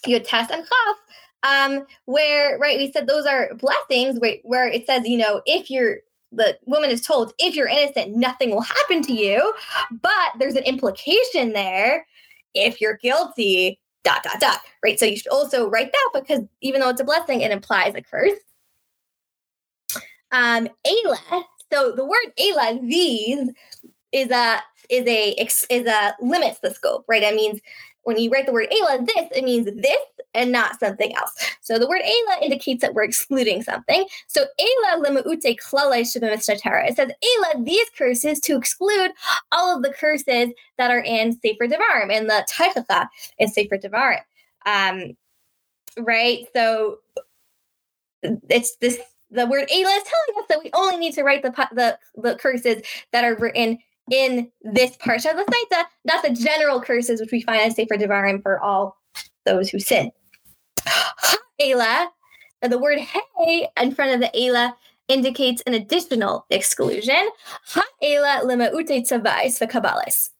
yud 0.06 0.26
tes 0.26 0.50
and 0.50 0.64
chaf, 0.64 0.96
um, 1.42 1.86
where 2.06 2.58
right 2.58 2.78
we 2.78 2.92
said 2.92 3.06
those 3.06 3.26
are 3.26 3.54
blessings 3.54 4.18
where, 4.20 4.36
where 4.44 4.68
it 4.68 4.86
says 4.86 5.06
you 5.06 5.16
know 5.16 5.42
if 5.46 5.70
you're 5.70 5.96
the 6.32 6.56
woman 6.66 6.90
is 6.90 7.00
told 7.00 7.32
if 7.38 7.56
you're 7.56 7.68
innocent 7.68 8.16
nothing 8.16 8.50
will 8.50 8.60
happen 8.60 9.02
to 9.02 9.12
you 9.12 9.52
but 9.90 10.32
there's 10.38 10.54
an 10.54 10.62
implication 10.64 11.52
there 11.52 12.06
if 12.54 12.80
you're 12.80 12.96
guilty 12.98 13.80
dot 14.04 14.22
dot 14.22 14.40
dot 14.40 14.60
right? 14.84 14.98
So 14.98 15.04
you 15.04 15.16
should 15.16 15.28
also 15.32 15.68
write 15.68 15.92
that 15.92 16.10
because 16.22 16.44
even 16.60 16.80
though 16.80 16.88
it's 16.88 17.00
a 17.00 17.04
blessing 17.04 17.40
it 17.42 17.50
implies 17.50 17.94
a 17.94 18.02
curse. 18.02 18.38
Um 20.32 20.68
Ela, 20.84 21.44
so 21.72 21.92
the 21.92 22.04
word 22.04 22.32
Ela, 22.38 22.78
these 22.82 23.50
is 24.12 24.30
a 24.30 24.60
is 24.88 25.06
a 25.06 25.34
is 25.70 25.86
a 25.86 26.14
limits 26.20 26.60
the 26.60 26.70
scope 26.72 27.04
right? 27.08 27.22
That 27.22 27.34
means 27.34 27.60
when 28.04 28.18
you 28.18 28.30
write 28.30 28.46
the 28.46 28.52
word 28.52 28.68
Ela, 28.70 29.02
this, 29.04 29.28
it 29.34 29.44
means 29.44 29.66
this 29.66 30.00
and 30.34 30.52
not 30.52 30.78
something 30.78 31.14
else. 31.14 31.32
So 31.60 31.78
the 31.78 31.88
word 31.88 32.02
Ela 32.04 32.42
indicates 32.42 32.80
that 32.82 32.94
we're 32.94 33.04
excluding 33.04 33.62
something. 33.62 34.06
So 34.26 34.44
Ela 34.58 35.04
lema'ute 35.04 35.56
klale 35.58 36.60
Tara. 36.60 36.88
It 36.88 36.96
says 36.96 37.10
Ela, 37.10 37.64
these 37.64 37.88
curses 37.96 38.40
to 38.40 38.56
exclude 38.56 39.10
all 39.52 39.76
of 39.76 39.82
the 39.82 39.92
curses 39.92 40.50
that 40.78 40.90
are 40.90 41.02
in 41.02 41.38
Sefer 41.40 41.66
Devarim, 41.66 42.10
in 42.10 42.26
the 42.26 42.46
Taichacha 42.50 43.08
in 43.38 43.48
Sefer 43.48 43.78
Devarim. 43.78 44.20
Um, 44.66 45.16
right? 45.98 46.46
So 46.54 46.98
it's 48.22 48.76
this 48.76 48.98
the 49.30 49.46
word 49.46 49.68
Ela 49.70 49.90
is 49.90 50.02
telling 50.02 50.42
us 50.42 50.48
that 50.48 50.62
we 50.62 50.70
only 50.74 50.96
need 50.96 51.14
to 51.14 51.22
write 51.22 51.42
the 51.42 51.50
the, 51.72 51.98
the 52.16 52.36
curses 52.36 52.82
that 53.12 53.24
are 53.24 53.36
written 53.36 53.78
in 54.10 54.50
this 54.62 54.96
parsha 54.96 55.30
of 55.30 55.36
the 55.36 55.86
not 56.04 56.22
the 56.22 56.30
general 56.30 56.80
curses 56.80 57.20
which 57.20 57.32
we 57.32 57.40
find 57.40 57.62
in 57.62 57.70
Sefer 57.74 57.96
Devarim 57.96 58.42
for 58.42 58.60
all 58.60 58.98
those 59.46 59.70
who 59.70 59.78
sin. 59.78 60.10
Ha'ela, 60.86 62.10
the 62.62 62.78
word 62.78 62.98
hey 62.98 63.68
in 63.80 63.94
front 63.94 64.12
of 64.12 64.20
the 64.20 64.36
Ela 64.38 64.76
indicates 65.08 65.62
an 65.66 65.74
additional 65.74 66.46
exclusion. 66.50 67.28
Ha'ela 67.66 68.42
lema'ute 68.44 69.06
tzavais 69.06 69.58
v'kabalis. 69.58 70.30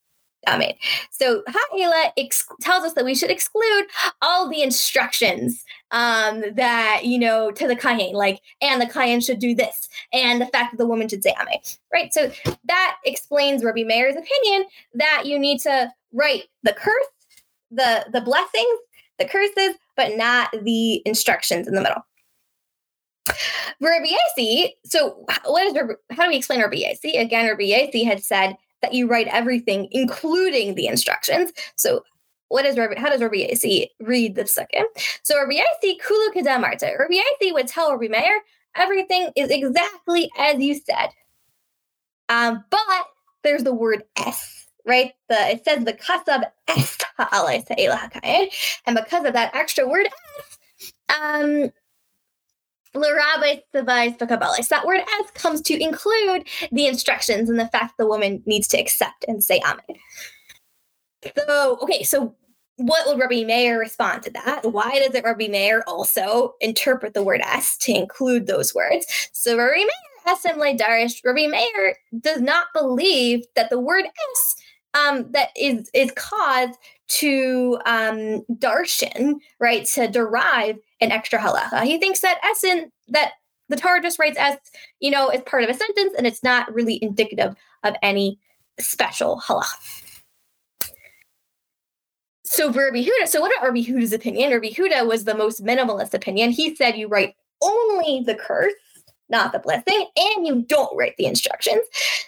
Amen. 0.48 0.72
So 1.10 1.42
Ha'ela 1.46 2.12
ex- 2.16 2.48
tells 2.62 2.84
us 2.84 2.94
that 2.94 3.04
we 3.04 3.14
should 3.14 3.30
exclude 3.30 3.84
all 4.22 4.48
the 4.48 4.62
instructions 4.62 5.64
um, 5.90 6.42
that, 6.54 7.02
you 7.04 7.18
know, 7.18 7.50
to 7.50 7.68
the 7.68 7.76
Kayan, 7.76 8.14
like, 8.14 8.40
and 8.62 8.80
the 8.80 8.86
Kayan 8.86 9.20
should 9.20 9.38
do 9.38 9.54
this, 9.54 9.88
and 10.12 10.40
the 10.40 10.46
fact 10.46 10.72
that 10.72 10.78
the 10.78 10.86
woman 10.86 11.08
should 11.08 11.22
say 11.22 11.34
Ame, 11.38 11.60
Right. 11.92 12.12
So 12.14 12.30
that 12.64 12.96
explains 13.04 13.64
Rabbi 13.64 13.82
Meir's 13.84 14.16
opinion 14.16 14.66
that 14.94 15.24
you 15.26 15.38
need 15.38 15.60
to 15.60 15.92
write 16.12 16.44
the 16.62 16.72
curse, 16.72 16.94
the 17.70 18.06
the 18.12 18.20
blessings, 18.22 18.78
the 19.18 19.26
curses, 19.26 19.76
but 19.96 20.16
not 20.16 20.50
the 20.62 21.02
instructions 21.06 21.68
in 21.68 21.74
the 21.74 21.82
middle. 21.82 22.02
Rabbi 23.80 24.06
Yossi, 24.06 24.70
so 24.84 25.24
what 25.44 25.66
is 25.66 25.74
how 26.10 26.24
do 26.24 26.30
we 26.30 26.36
explain 26.36 26.60
Rabbi 26.60 26.76
Yossi? 26.76 27.20
Again, 27.20 27.46
Rabbi 27.46 27.64
Yossi 27.64 28.04
had 28.04 28.24
said 28.24 28.56
that 28.82 28.94
you 28.94 29.06
write 29.06 29.28
everything, 29.28 29.88
including 29.90 30.74
the 30.74 30.86
instructions. 30.86 31.52
So 31.76 32.04
what 32.48 32.64
is 32.64 32.76
Rabbi, 32.76 32.98
how 32.98 33.10
does 33.10 33.20
Rabbi 33.20 33.36
Yossi 33.36 33.88
read 34.00 34.34
the 34.34 34.46
second? 34.46 34.86
So 35.22 35.38
Rabbi 35.38 35.54
Yossi 35.54 35.94
kulu 36.00 36.32
kedamarta. 36.32 36.98
Rabbi 36.98 37.14
Yossi 37.14 37.52
would 37.52 37.68
tell 37.68 37.92
Rabbi 37.92 38.08
Meir, 38.08 38.40
everything 38.76 39.30
is 39.36 39.50
exactly 39.50 40.30
as 40.38 40.58
you 40.58 40.74
said. 40.74 41.10
Um, 42.28 42.64
but 42.70 43.06
there's 43.42 43.64
the 43.64 43.74
word 43.74 44.04
s, 44.16 44.66
right? 44.86 45.12
The 45.28 45.50
it 45.50 45.64
says 45.64 45.84
the 45.84 45.92
kasab 45.94 46.44
s 46.68 46.98
and 48.86 48.96
because 48.96 49.24
of 49.24 49.32
that 49.34 49.54
extra 49.54 49.86
word 49.86 50.06
s, 50.06 50.58
um, 51.08 51.70
L'rabbi 52.94 53.62
device 53.72 54.12
v'kabalis. 54.14 54.68
That 54.68 54.86
word 54.86 55.00
"as" 55.20 55.30
comes 55.32 55.60
to 55.62 55.80
include 55.80 56.48
the 56.72 56.86
instructions 56.86 57.48
and 57.48 57.58
the 57.58 57.68
fact 57.68 57.98
the 57.98 58.06
woman 58.06 58.42
needs 58.46 58.66
to 58.68 58.78
accept 58.78 59.24
and 59.28 59.42
say 59.44 59.60
amen. 59.64 59.98
So, 61.46 61.78
okay, 61.82 62.02
so 62.02 62.34
what 62.76 63.06
would 63.06 63.18
Rabbi 63.18 63.44
Meir 63.44 63.78
respond 63.78 64.22
to 64.22 64.30
that? 64.30 64.62
Why 64.64 64.98
does 64.98 65.14
it 65.14 65.24
Rabbi 65.24 65.48
Meir 65.48 65.84
also 65.86 66.54
interpret 66.60 67.14
the 67.14 67.22
word 67.22 67.42
"s" 67.42 67.76
to 67.78 67.92
include 67.92 68.46
those 68.46 68.74
words? 68.74 69.06
So 69.32 69.56
Rabbi 69.56 69.76
Meir, 69.76 69.88
Esem 70.26 70.78
Darish, 70.78 71.20
Rabbi 71.24 71.46
Meir 71.46 71.96
does 72.18 72.40
not 72.40 72.68
believe 72.74 73.44
that 73.54 73.70
the 73.70 73.78
word 73.78 74.06
"s" 74.06 74.56
um, 74.94 75.30
that 75.30 75.50
is 75.56 75.90
is 75.94 76.10
caused 76.16 76.78
to 77.08 77.78
um, 77.86 78.44
darshan, 78.54 79.34
right, 79.60 79.84
to 79.94 80.08
derive 80.08 80.78
an 81.00 81.12
extra 81.12 81.38
halacha. 81.38 81.84
He 81.84 81.98
thinks 81.98 82.20
that 82.20 82.38
essen 82.44 82.90
that 83.08 83.32
the 83.68 83.76
Torah 83.76 84.02
just 84.02 84.18
writes 84.18 84.36
as 84.38 84.56
you 85.00 85.10
know 85.10 85.28
as 85.28 85.42
part 85.42 85.64
of 85.64 85.70
a 85.70 85.74
sentence, 85.74 86.14
and 86.16 86.26
it's 86.26 86.42
not 86.42 86.72
really 86.72 86.98
indicative 87.02 87.54
of 87.84 87.94
any 88.02 88.38
special 88.78 89.40
halacha. 89.46 90.06
So 92.44 92.72
for 92.72 92.84
Rabbi 92.84 93.04
Huda, 93.04 93.28
so 93.28 93.40
what 93.40 93.52
about 93.52 93.68
Rabbi 93.68 93.82
Huda's 93.82 94.12
opinion? 94.12 94.50
Rabbi 94.50 94.70
Huda 94.70 95.06
was 95.06 95.24
the 95.24 95.36
most 95.36 95.64
minimalist 95.64 96.14
opinion. 96.14 96.50
He 96.50 96.74
said 96.74 96.96
you 96.96 97.06
write 97.06 97.36
only 97.62 98.24
the 98.26 98.34
curse, 98.34 98.72
not 99.28 99.52
the 99.52 99.60
blessing, 99.60 100.08
and 100.16 100.46
you 100.46 100.62
don't 100.62 100.96
write 100.96 101.16
the 101.16 101.26
instructions. 101.26 101.82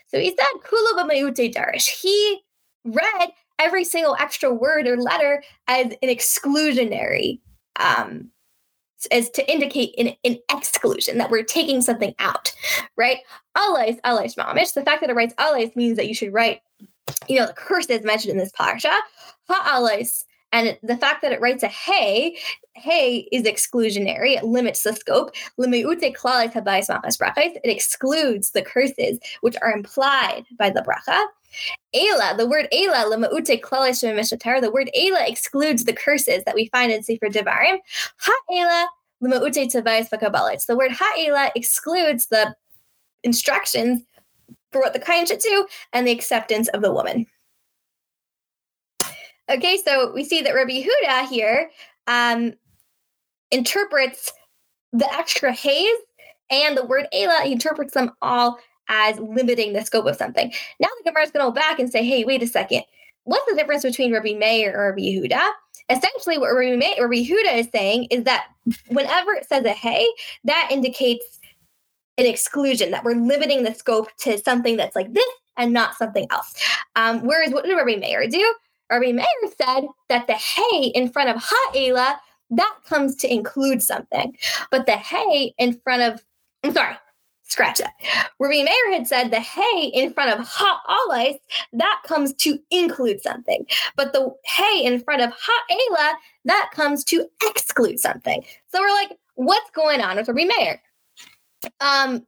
So 0.07 0.21
he 0.21 0.29
said 0.29 0.61
kula 0.65 1.03
b'mayute 1.03 1.53
darish. 1.53 1.89
He 1.89 2.41
read 2.85 3.33
every 3.59 3.85
single 3.85 4.17
extra 4.19 4.53
word 4.53 4.87
or 4.87 4.97
letter 4.97 5.43
as 5.67 5.87
an 6.03 6.09
exclusionary 6.09 7.41
um, 7.81 8.31
as 9.11 9.31
to 9.31 9.51
indicate 9.51 9.95
an, 9.99 10.15
an 10.25 10.39
exclusion 10.51 11.19
that 11.19 11.31
we're 11.31 11.43
taking 11.43 11.81
something 11.81 12.15
out, 12.19 12.53
right? 12.97 13.19
Alais, 13.57 14.01
alais 14.03 14.37
mamish. 14.37 14.75
The 14.75 14.85
fact 14.85 15.01
that 15.01 15.11
it 15.11 15.17
writes 15.17 15.35
alais 15.35 15.75
means 15.77 15.97
that 15.97 16.09
you 16.09 16.15
should 16.15 16.33
write, 16.33 16.61
you 17.29 17.39
know, 17.39 17.47
the 17.47 17.53
curse 17.53 17.87
is 17.87 18.05
mentioned 18.05 18.33
in 18.33 18.39
this 18.39 18.53
parsha. 18.53 18.97
Ha 19.49 19.79
alais. 19.79 20.25
And 20.53 20.79
the 20.83 20.99
fact 20.99 21.23
that 21.23 21.33
it 21.33 21.41
writes 21.41 21.63
a 21.63 21.69
hey, 21.69 22.37
hey 22.75 23.27
is 23.33 23.45
exclusionary. 23.45 24.37
It 24.37 24.45
limits 24.45 24.83
the 24.83 24.93
scope. 24.93 25.31
It 25.57 27.61
excludes 27.65 28.51
the 28.51 28.63
curses 28.63 29.19
which 29.41 29.57
are 29.63 29.73
implied 29.73 30.45
by 30.59 30.69
the 30.69 30.83
bracha. 30.83 31.25
Ela, 31.95 32.35
the 32.37 32.47
word 32.47 32.69
Ela, 32.73 33.09
the 33.11 34.71
word 34.73 34.91
Ela 34.95 35.27
excludes 35.27 35.85
the 35.85 35.93
curses 35.93 36.45
that 36.45 36.55
we 36.55 36.69
find 36.69 36.93
in 36.93 37.03
Sefer 37.03 37.29
Devarim. 37.29 37.79
Ha'ela 38.19 38.89
lema'ute 39.23 39.73
v'kabbalah. 39.73 40.67
The 40.67 40.77
word 40.77 40.93
ha'ela 40.93 41.51
excludes 41.55 42.27
the 42.27 42.55
instructions 43.23 44.03
for 44.73 44.81
what 44.81 44.93
the 44.93 44.99
kain 44.99 45.27
should 45.27 45.39
do 45.39 45.67
and 45.93 46.07
the 46.07 46.13
acceptance 46.13 46.69
of 46.69 46.83
the 46.83 46.93
woman. 46.93 47.27
Okay, 49.49 49.77
so 49.85 50.13
we 50.13 50.25
see 50.25 50.41
that 50.43 50.55
Rabbi 50.55 50.83
Huda 50.83 51.29
here 51.29 51.71
um, 52.07 52.55
interprets 53.51 54.33
the 54.93 55.13
extra 55.13 55.53
haze 55.53 55.99
and 56.51 56.77
the 56.77 56.85
word 56.85 57.07
Ela, 57.13 57.43
he 57.45 57.53
interprets 57.53 57.95
them 57.95 58.13
all 58.23 58.59
as 58.89 59.19
limiting 59.19 59.73
the 59.73 59.85
scope 59.85 60.07
of 60.07 60.17
something. 60.17 60.53
Now 60.81 60.89
the 60.99 61.11
Gemara 61.11 61.25
is 61.25 61.31
going 61.31 61.45
to 61.45 61.51
go 61.51 61.55
back 61.55 61.79
and 61.79 61.91
say, 61.91 62.05
hey, 62.05 62.25
wait 62.25 62.43
a 62.43 62.47
second. 62.47 62.83
What's 63.25 63.49
the 63.49 63.57
difference 63.57 63.83
between 63.83 64.13
Rabbi 64.13 64.35
Meir 64.35 64.77
or 64.77 64.91
Rabbi 64.91 65.03
Yehuda? 65.03 65.41
Essentially, 65.89 66.39
what 66.39 66.53
Rabbi, 66.55 66.77
Meir, 66.77 66.95
Rabbi 66.99 67.23
Yehuda 67.23 67.59
is 67.59 67.69
saying 67.71 68.09
is 68.11 68.25
that 68.25 68.47
whenever 68.89 69.33
it 69.33 69.49
says 69.49 69.65
a 69.65 69.71
hey, 69.71 70.07
that 70.45 70.69
indicates 70.71 71.39
an 72.19 72.27
exclusion, 72.27 72.91
that 72.91 73.05
we're 73.05 73.15
limiting 73.15 73.63
the 73.63 73.75
scope 73.75 74.09
to 74.19 74.39
something 74.39 74.77
that's 74.77 74.97
like 74.97 75.13
this 75.13 75.25
and 75.57 75.73
not 75.73 75.97
something 75.97 76.27
else. 76.31 76.55
Um, 76.97 77.21
whereas 77.21 77.53
what 77.53 77.65
did 77.65 77.77
Rabbi 77.77 77.97
Meir 77.97 78.29
do? 78.29 78.55
Rabbi 78.91 79.13
Meir 79.13 79.27
said 79.61 79.87
that 80.09 80.27
the 80.27 80.35
hey 80.35 80.87
in 80.89 81.09
front 81.11 81.31
of 81.31 81.37
ha'ela, 81.43 82.21
that 82.51 82.77
comes 82.87 83.17
to 83.17 83.33
include 83.33 83.83
something. 83.83 84.37
But 84.71 84.87
the 84.87 84.93
hey 84.93 85.55
in 85.59 85.79
front 85.81 86.03
of, 86.03 86.25
I'm 86.65 86.73
sorry, 86.75 86.97
scratch 87.53 87.79
that. 87.79 87.93
Rabbi 88.41 88.63
Meir 88.63 88.93
had 88.93 89.07
said 89.07 89.31
the 89.31 89.41
hey 89.41 89.91
in 89.95 90.13
front 90.13 90.39
of 90.39 90.47
ha 90.47 90.81
alais, 90.89 91.39
that 91.75 92.03
comes 92.07 92.33
to 92.35 92.59
include 92.71 93.23
something. 93.23 93.67
But 93.97 94.13
the 94.13 94.35
hey 94.45 94.85
in 94.85 95.01
front 95.01 95.23
of 95.23 95.31
ha'ela, 95.31 96.15
that 96.47 96.71
comes 96.73 97.05
to 97.05 97.27
exclude 97.45 98.01
something. 98.01 98.45
So 98.69 98.81
we're 98.81 98.95
like, 98.95 99.13
what's 99.35 99.71
going 99.71 100.01
on 100.01 100.17
with 100.17 100.29
Rabbi 100.29 100.45
Meir? 100.45 100.83
Um, 101.81 102.27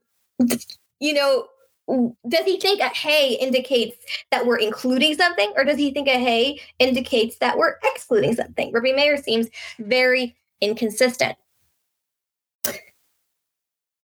you 0.99 1.13
know, 1.13 1.47
does 2.27 2.45
he 2.45 2.59
think 2.59 2.79
a 2.79 2.89
hey 2.89 3.33
indicates 3.33 3.97
that 4.31 4.45
we're 4.45 4.57
including 4.57 5.15
something, 5.15 5.51
or 5.55 5.63
does 5.63 5.77
he 5.77 5.91
think 5.91 6.07
a 6.07 6.19
hey 6.19 6.59
indicates 6.79 7.37
that 7.37 7.57
we're 7.57 7.75
excluding 7.83 8.35
something? 8.35 8.71
Rabbi 8.71 8.93
Meir 8.93 9.17
seems 9.17 9.49
very 9.79 10.35
inconsistent. 10.61 11.35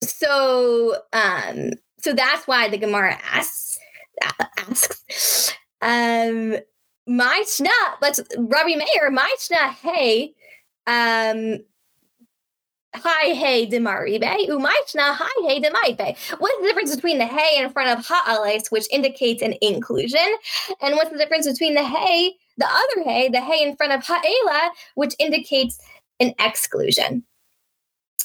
So 0.09 0.95
um 1.13 1.71
so 1.99 2.13
that's 2.13 2.47
why 2.47 2.69
the 2.69 2.77
Gemara 2.77 3.17
asks 3.23 3.79
asks 4.57 5.53
um 5.81 6.55
my 7.07 7.43
let's 8.01 8.21
Rabbi 8.37 8.75
Meir, 8.75 9.11
my 9.11 9.35
hey, 9.81 10.33
um 10.87 11.59
hi 12.95 13.33
hey 13.33 13.67
demaribe, 13.67 14.47
umaychna 14.47 15.13
hi 15.13 15.47
hey 15.47 15.61
demaibe. 15.61 16.17
What's 16.39 16.61
the 16.61 16.67
difference 16.67 16.95
between 16.95 17.17
the 17.19 17.25
hey 17.25 17.61
in 17.61 17.69
front 17.69 17.97
of 17.97 18.05
ha'alis, 18.07 18.71
which 18.71 18.87
indicates 18.91 19.41
an 19.41 19.53
inclusion, 19.61 20.25
and 20.81 20.95
what's 20.95 21.11
the 21.11 21.17
difference 21.17 21.47
between 21.47 21.75
the 21.75 21.83
hey, 21.83 22.33
the 22.57 22.65
other 22.65 23.03
hey, 23.03 23.29
the 23.29 23.41
hey 23.41 23.61
in 23.61 23.75
front 23.75 23.93
of 23.93 24.03
ha'ela, 24.03 24.71
which 24.95 25.15
indicates 25.19 25.79
an 26.19 26.33
exclusion? 26.39 27.23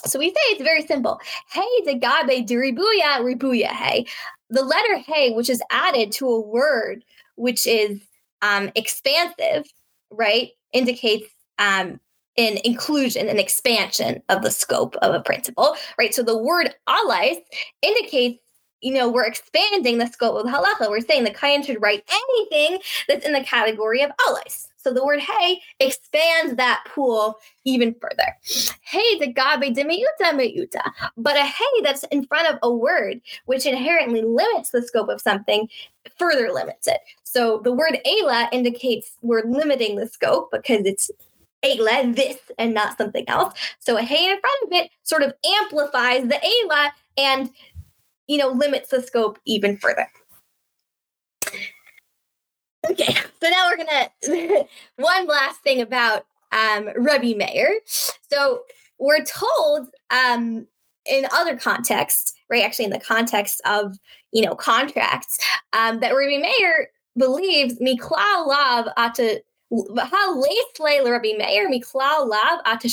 So 0.07 0.19
we 0.19 0.29
say 0.29 0.41
it's 0.49 0.63
very 0.63 0.87
simple. 0.87 1.21
Hey 1.51 1.69
de 1.85 1.95
gabe 1.95 2.47
diribuya 2.47 3.21
ribuya 3.21 3.69
hey. 3.69 4.07
The 4.49 4.63
letter 4.63 4.99
hey, 4.99 5.33
which 5.33 5.51
is 5.51 5.63
added 5.71 6.13
to 6.13 6.29
a 6.29 6.41
word 6.41 7.05
which 7.37 7.67
is 7.67 8.01
um, 8.43 8.71
expansive, 8.75 9.67
right, 10.11 10.51
indicates 10.73 11.27
um, 11.59 12.01
an 12.37 12.59
inclusion, 12.65 13.29
an 13.29 13.39
expansion 13.39 14.23
of 14.29 14.43
the 14.43 14.51
scope 14.51 14.97
of 14.97 15.15
a 15.15 15.21
principle, 15.21 15.77
right? 15.99 16.15
So 16.15 16.23
the 16.23 16.37
word 16.37 16.75
alais 16.89 17.37
indicates 17.83 18.41
you 18.83 18.95
know, 18.95 19.11
we're 19.11 19.27
expanding 19.27 19.99
the 19.99 20.07
scope 20.07 20.43
of 20.43 20.51
halacha. 20.51 20.89
We're 20.89 21.03
saying 21.03 21.25
the 21.25 21.31
kayan 21.31 21.63
should 21.63 21.83
write 21.83 22.03
anything 22.11 22.79
that's 23.09 23.27
in 23.27 23.33
the 23.33 23.45
category 23.45 24.01
of 24.01 24.11
alais. 24.27 24.70
So 24.83 24.93
the 24.93 25.05
word 25.05 25.21
hey 25.21 25.61
expands 25.79 26.57
that 26.57 26.85
pool 26.87 27.37
even 27.65 27.95
further. 28.01 28.37
Hey 28.83 29.19
the 29.19 29.27
gabe 29.27 29.75
de 29.75 29.85
meuta 29.85 30.33
meuta. 30.33 30.91
But 31.17 31.37
a 31.37 31.45
hey 31.45 31.83
that's 31.83 32.05
in 32.05 32.25
front 32.27 32.49
of 32.49 32.59
a 32.63 32.73
word 32.73 33.21
which 33.47 33.67
inherently 33.67 34.23
limits 34.23 34.71
the 34.71 34.83
scope 34.83 35.09
of 35.09 35.21
something 35.21 35.69
further 36.19 36.51
limits 36.53 36.89
it. 36.89 37.01
So 37.25 37.61
the 37.63 37.73
word 37.73 37.99
Ayla 38.07 38.49
indicates 38.53 39.13
we're 39.23 39.45
limiting 39.45 39.97
the 39.97 40.07
scope 40.07 40.51
because 40.51 40.87
it's 40.87 41.11
Ayla, 41.63 42.17
this, 42.17 42.39
and 42.59 42.73
not 42.73 42.97
something 42.97 43.29
else. 43.29 43.55
So 43.81 43.99
a 43.99 44.03
hey 44.03 44.31
in 44.31 44.41
front 44.41 44.63
of 44.65 44.73
it 44.73 44.91
sort 45.03 45.23
of 45.23 45.35
amplifies 45.61 46.23
the 46.23 46.37
Ayla 46.37 46.91
and 47.19 47.51
you 48.27 48.39
know 48.39 48.49
limits 48.49 48.91
the 48.91 49.03
scope 49.03 49.39
even 49.45 49.77
further. 49.77 50.09
Okay, 52.89 53.13
so 53.13 53.49
now 53.49 53.69
we're 53.69 53.85
gonna 53.85 54.65
one 54.97 55.27
last 55.27 55.61
thing 55.61 55.81
about 55.81 56.25
um, 56.53 56.89
Rabbi 56.97 57.35
Meir. 57.35 57.81
So 58.31 58.63
we're 58.99 59.25
told 59.25 59.89
um, 60.11 60.67
in 61.07 61.27
other 61.33 61.57
contexts, 61.57 62.33
right? 62.49 62.63
Actually, 62.63 62.87
in 62.87 62.91
the 62.91 63.01
context 63.01 63.61
of 63.67 63.97
you 64.33 64.43
know 64.43 64.55
contracts, 64.55 65.39
um, 65.73 66.01
that 66.01 66.13
Rabbi 66.13 66.39
Meir 66.39 66.89
believes 67.17 67.79
miklal 67.81 68.47
lav 68.47 68.89
ata 68.97 69.43
Rabbi 69.71 71.33
Meir 71.37 71.71
miklal 71.71 72.29
lav 72.29 72.61
ata 72.65 72.89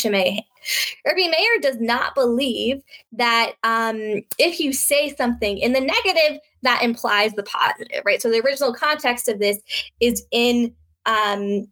Rabbi 1.06 1.28
Meir 1.28 1.60
does 1.62 1.80
not 1.80 2.16
believe 2.16 2.82
that 3.14 3.54
um, 3.64 4.22
if 4.38 4.60
you 4.60 4.74
say 4.74 5.14
something 5.16 5.58
in 5.58 5.74
the 5.74 5.82
negative, 5.82 6.40
that 6.64 6.84
implies 6.84 7.34
the 7.34 7.44
positive, 7.44 8.02
right? 8.06 8.22
So 8.22 8.30
the 8.30 8.42
original 8.42 8.74
context 8.74 9.28
of 9.28 9.40
this 9.40 9.60
is 10.00 10.26
in 10.32 10.74
um, 11.06 11.68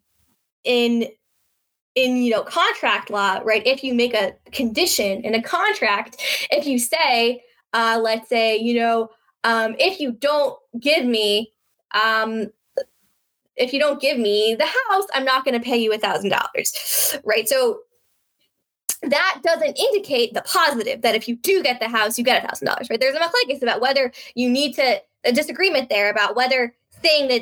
in 0.63 1.07
in 1.95 2.17
you 2.17 2.31
know 2.31 2.43
contract 2.43 3.09
law, 3.09 3.41
right? 3.43 3.65
If 3.65 3.83
you 3.83 3.93
make 3.93 4.13
a 4.13 4.35
condition 4.51 5.21
in 5.23 5.33
a 5.33 5.41
contract, 5.41 6.17
if 6.51 6.65
you 6.65 6.77
say, 6.79 7.43
uh, 7.73 7.99
let's 8.01 8.29
say, 8.29 8.57
you 8.57 8.75
know, 8.75 9.09
um, 9.43 9.75
if 9.79 9.99
you 9.99 10.11
don't 10.11 10.57
give 10.79 11.05
me 11.05 11.51
um, 11.93 12.47
if 13.55 13.71
you 13.73 13.79
don't 13.79 14.01
give 14.01 14.17
me 14.17 14.55
the 14.57 14.65
house, 14.65 15.05
I'm 15.13 15.25
not 15.25 15.45
going 15.45 15.59
to 15.59 15.63
pay 15.63 15.77
you 15.77 15.93
a 15.93 15.97
thousand 15.97 16.29
dollars, 16.29 17.17
right? 17.23 17.47
So 17.47 17.79
that 19.09 19.41
doesn't 19.43 19.77
indicate 19.77 20.33
the 20.33 20.41
positive 20.41 21.01
that 21.01 21.15
if 21.15 21.27
you 21.27 21.35
do 21.37 21.63
get 21.63 21.79
the 21.79 21.87
house, 21.87 22.17
you 22.17 22.23
get 22.23 22.43
a 22.43 22.47
thousand 22.47 22.67
dollars, 22.67 22.89
right? 22.89 22.99
There's 22.99 23.15
a 23.15 23.19
machlekes 23.19 23.61
about 23.61 23.81
whether 23.81 24.11
you 24.35 24.49
need 24.49 24.73
to 24.75 25.01
a 25.25 25.31
disagreement 25.31 25.89
there 25.89 26.09
about 26.09 26.35
whether 26.35 26.73
saying 27.03 27.27
that 27.29 27.41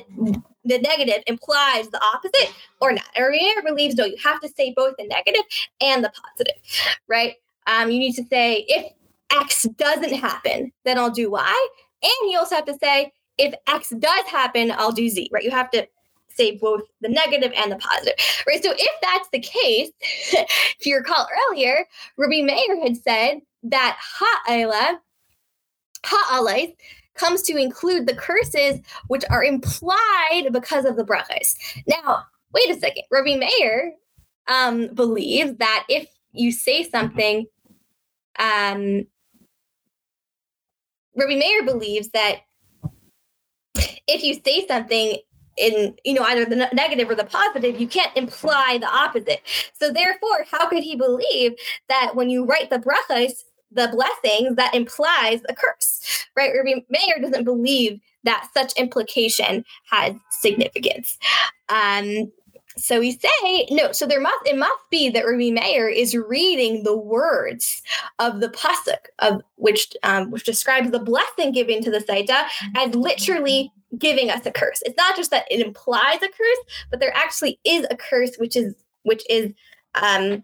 the 0.65 0.79
negative 0.79 1.23
implies 1.27 1.89
the 1.89 2.01
opposite 2.01 2.53
or 2.79 2.93
not. 2.93 3.05
Ariana 3.17 3.63
believes 3.65 3.95
no, 3.95 4.05
you 4.05 4.15
have 4.23 4.39
to 4.41 4.49
say 4.49 4.73
both 4.75 4.95
the 4.97 5.05
negative 5.07 5.43
and 5.81 6.03
the 6.03 6.11
positive, 6.11 6.55
right? 7.07 7.35
Um, 7.67 7.91
you 7.91 7.99
need 7.99 8.13
to 8.13 8.23
say 8.25 8.65
if 8.67 8.91
X 9.31 9.63
doesn't 9.77 10.13
happen, 10.13 10.71
then 10.85 10.97
I'll 10.97 11.09
do 11.09 11.29
Y, 11.29 11.67
and 12.01 12.31
you 12.31 12.37
also 12.37 12.55
have 12.55 12.65
to 12.65 12.77
say 12.77 13.11
if 13.37 13.53
X 13.67 13.89
does 13.99 14.25
happen, 14.25 14.71
I'll 14.71 14.91
do 14.91 15.09
Z, 15.09 15.29
right? 15.31 15.43
You 15.43 15.51
have 15.51 15.71
to 15.71 15.87
say 16.35 16.57
both 16.57 16.81
the 17.01 17.09
negative 17.09 17.51
and 17.55 17.71
the 17.71 17.75
positive, 17.77 18.15
right? 18.47 18.63
So 18.63 18.71
if 18.71 19.01
that's 19.01 19.29
the 19.31 19.39
case, 19.39 19.91
if 20.01 20.85
you 20.85 20.97
recall 20.97 21.27
earlier, 21.49 21.85
Rabbi 22.17 22.41
Meir 22.41 22.81
had 22.83 22.97
said 22.97 23.41
that 23.63 23.97
ha'ala, 23.99 24.99
ha'alais, 26.05 26.75
comes 27.15 27.41
to 27.43 27.57
include 27.57 28.07
the 28.07 28.15
curses 28.15 28.79
which 29.07 29.23
are 29.29 29.43
implied 29.43 30.49
because 30.51 30.85
of 30.85 30.95
the 30.95 31.03
brachas. 31.03 31.55
Now, 31.87 32.23
wait 32.53 32.69
a 32.69 32.79
second. 32.79 33.03
Rabbi 33.11 33.35
Meir 33.35 33.93
um, 34.47 34.87
believes 34.93 35.57
that 35.57 35.85
if 35.89 36.07
you 36.31 36.51
say 36.51 36.83
something, 36.83 37.45
um, 38.39 39.05
Rabbi 41.15 41.35
Meir 41.35 41.63
believes 41.63 42.09
that 42.09 42.41
if 44.07 44.23
you 44.23 44.33
say 44.43 44.65
something 44.67 45.17
in 45.57 45.95
you 46.03 46.13
know 46.13 46.23
either 46.23 46.45
the 46.45 46.69
negative 46.73 47.09
or 47.09 47.15
the 47.15 47.23
positive 47.23 47.79
you 47.79 47.87
can't 47.87 48.15
imply 48.15 48.77
the 48.79 48.87
opposite. 48.87 49.41
So 49.73 49.91
therefore 49.91 50.45
how 50.49 50.67
could 50.67 50.83
he 50.83 50.95
believe 50.95 51.53
that 51.89 52.15
when 52.15 52.29
you 52.29 52.45
write 52.45 52.69
the 52.69 52.79
brachas 52.79 53.43
the 53.71 53.89
blessings 53.91 54.55
that 54.55 54.73
implies 54.75 55.41
a 55.49 55.55
curse 55.55 56.27
right? 56.35 56.51
Rabbi 56.55 56.81
meir 56.89 57.19
doesn't 57.21 57.43
believe 57.43 57.99
that 58.23 58.47
such 58.53 58.73
implication 58.73 59.65
has 59.89 60.15
significance. 60.31 61.17
Um 61.69 62.31
so 62.77 62.99
we 62.99 63.11
say 63.11 63.67
no. 63.69 63.91
So 63.91 64.05
there 64.05 64.21
must 64.21 64.47
it 64.47 64.57
must 64.57 64.79
be 64.89 65.09
that 65.09 65.25
Rabbi 65.25 65.51
Meir 65.51 65.87
is 65.87 66.15
reading 66.15 66.83
the 66.83 66.97
words 66.97 67.81
of 68.19 68.39
the 68.39 68.49
pasuk 68.49 68.97
of 69.19 69.41
which 69.55 69.93
um, 70.03 70.31
which 70.31 70.43
describes 70.43 70.91
the 70.91 70.99
blessing 70.99 71.51
given 71.51 71.83
to 71.83 71.91
the 71.91 71.99
Saita 71.99 72.45
as 72.75 72.95
literally 72.95 73.71
giving 73.97 74.29
us 74.29 74.45
a 74.45 74.51
curse. 74.51 74.81
It's 74.85 74.97
not 74.97 75.15
just 75.15 75.31
that 75.31 75.45
it 75.51 75.65
implies 75.65 76.17
a 76.17 76.27
curse, 76.27 76.77
but 76.89 76.99
there 76.99 77.15
actually 77.15 77.59
is 77.63 77.85
a 77.91 77.97
curse 77.97 78.35
which 78.37 78.55
is 78.55 78.75
which 79.03 79.23
is 79.29 79.51
um 79.95 80.43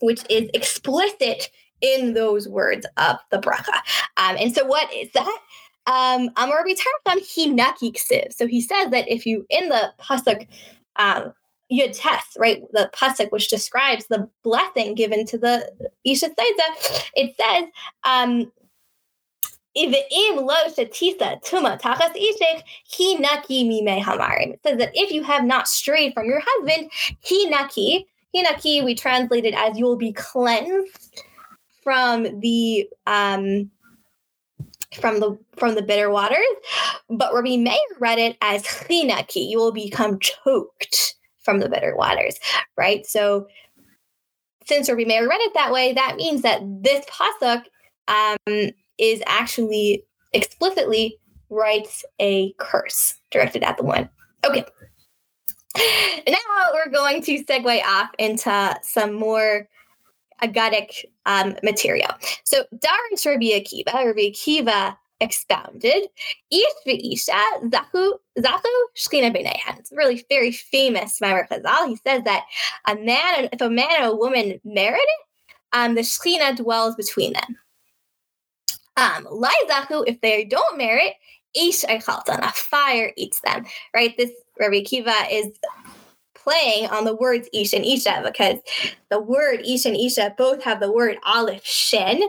which 0.00 0.22
is 0.30 0.48
explicit 0.54 1.50
in 1.80 2.14
those 2.14 2.48
words 2.48 2.86
of 2.96 3.16
the 3.30 3.38
bracha. 3.38 3.80
Um, 4.16 4.36
and 4.38 4.54
so 4.54 4.64
what 4.64 4.92
is 4.94 5.10
that? 5.12 5.38
Um, 5.86 6.30
Amar 6.36 6.64
Hinaki 6.64 7.92
Ksiv. 7.92 8.32
So 8.34 8.46
he 8.46 8.60
says 8.60 8.90
that 8.90 9.08
if 9.08 9.26
you 9.26 9.46
in 9.50 9.68
the 9.68 9.92
pasuk 9.98 10.46
um 10.96 11.32
Yud 11.70 11.96
Tes, 11.96 12.36
right, 12.36 12.62
the 12.72 12.90
pasuk 12.92 13.30
which 13.30 13.48
describes 13.48 14.06
the 14.06 14.28
blessing 14.42 14.94
given 14.94 15.24
to 15.26 15.38
the 15.38 15.70
Isha 16.04 16.30
Saita, 16.30 17.08
it 17.14 17.34
says, 17.36 17.64
um, 18.04 18.50
Iveim 19.76 20.44
Lo 20.44 20.56
Satisa 20.66 21.40
Tuma 21.44 21.80
Takas 21.80 22.14
Ishek 22.16 22.62
Hinaki 22.92 23.64
Mimehamari. 23.64 24.54
it 24.54 24.60
says 24.64 24.78
that 24.78 24.90
if 24.94 25.12
you 25.12 25.22
have 25.22 25.44
not 25.44 25.68
strayed 25.68 26.12
from 26.12 26.26
your 26.26 26.42
husband, 26.44 26.90
hinaki, 27.24 28.06
hinaki, 28.34 28.84
we 28.84 28.96
translate 28.96 29.44
it 29.44 29.54
as 29.54 29.78
you 29.78 29.84
will 29.84 29.96
be 29.96 30.12
cleansed 30.12 31.22
from 31.84 32.40
the 32.40 32.88
um 33.06 33.70
from 34.94 35.20
the 35.20 35.38
from 35.56 35.76
the 35.76 35.82
bitter 35.82 36.10
waters. 36.10 36.38
But 37.08 37.32
Rabbi 37.32 37.56
Meir 37.56 37.78
read 38.00 38.18
it 38.18 38.36
as 38.40 38.64
chinaki, 38.64 39.48
you 39.48 39.58
will 39.58 39.72
become 39.72 40.18
choked 40.18 41.14
from 41.42 41.60
the 41.60 41.68
bitter 41.68 41.96
waters, 41.96 42.38
right? 42.76 43.06
So 43.06 43.46
since 44.66 44.88
Rabbi 44.88 45.04
Meir 45.04 45.28
read 45.28 45.40
it 45.40 45.54
that 45.54 45.72
way, 45.72 45.92
that 45.92 46.16
means 46.16 46.42
that 46.42 46.60
this 46.64 47.04
pasuk 47.06 47.64
um, 48.08 48.70
is 48.98 49.22
actually 49.26 50.04
explicitly 50.32 51.18
writes 51.48 52.04
a 52.20 52.52
curse 52.58 53.14
directed 53.30 53.62
at 53.64 53.76
the 53.76 53.84
one. 53.84 54.08
Okay. 54.44 54.64
Now 56.28 56.36
we're 56.72 56.90
going 56.92 57.22
to 57.22 57.44
segue 57.44 57.82
off 57.84 58.10
into 58.18 58.76
some 58.82 59.14
more 59.14 59.68
agadic 60.42 61.04
um, 61.26 61.56
material. 61.62 62.10
So 62.44 62.64
Darish 62.74 63.26
Rabbi 63.26 63.46
Akiva, 63.46 63.94
Rabbi 63.94 64.30
Akiva 64.30 64.96
expounded, 65.20 66.08
Ish 66.50 66.64
v'isha 66.86 67.42
zachu 67.64 68.14
zachu 68.38 68.74
shkina 68.96 69.34
b'neihan. 69.34 69.78
It's 69.78 69.92
really 69.92 70.24
very 70.28 70.52
famous 70.52 71.18
Maimer 71.20 71.48
Chazal. 71.48 71.88
He 71.88 71.96
says 71.96 72.24
that 72.24 72.44
a 72.86 72.96
man, 72.96 73.48
if 73.52 73.60
a 73.60 73.70
man 73.70 73.88
and 73.98 74.06
a 74.06 74.16
woman 74.16 74.60
married, 74.64 75.00
um, 75.72 75.94
the 75.94 76.02
shkina 76.02 76.56
dwells 76.56 76.96
between 76.96 77.32
them 77.34 77.56
Um, 78.96 79.26
Laizaku, 79.26 80.04
if 80.06 80.20
they 80.20 80.44
don't 80.44 80.76
merit, 80.78 81.14
Ish 81.54 81.82
Eichaltan, 81.82 82.40
a 82.46 82.52
fire 82.52 83.12
eats 83.16 83.40
them, 83.40 83.64
right? 83.94 84.16
This 84.16 84.30
Rabbi 84.58 84.82
Kiva 84.82 85.14
is 85.30 85.48
playing 86.34 86.88
on 86.90 87.04
the 87.04 87.16
words 87.16 87.48
Ish 87.52 87.72
and 87.72 87.84
Isha 87.84 88.22
because 88.24 88.58
the 89.10 89.20
word 89.20 89.60
Ish 89.66 89.86
and 89.86 89.96
Isha 89.96 90.34
both 90.38 90.62
have 90.64 90.80
the 90.80 90.92
word 90.92 91.18
Aleph 91.24 91.64
Shin, 91.64 92.22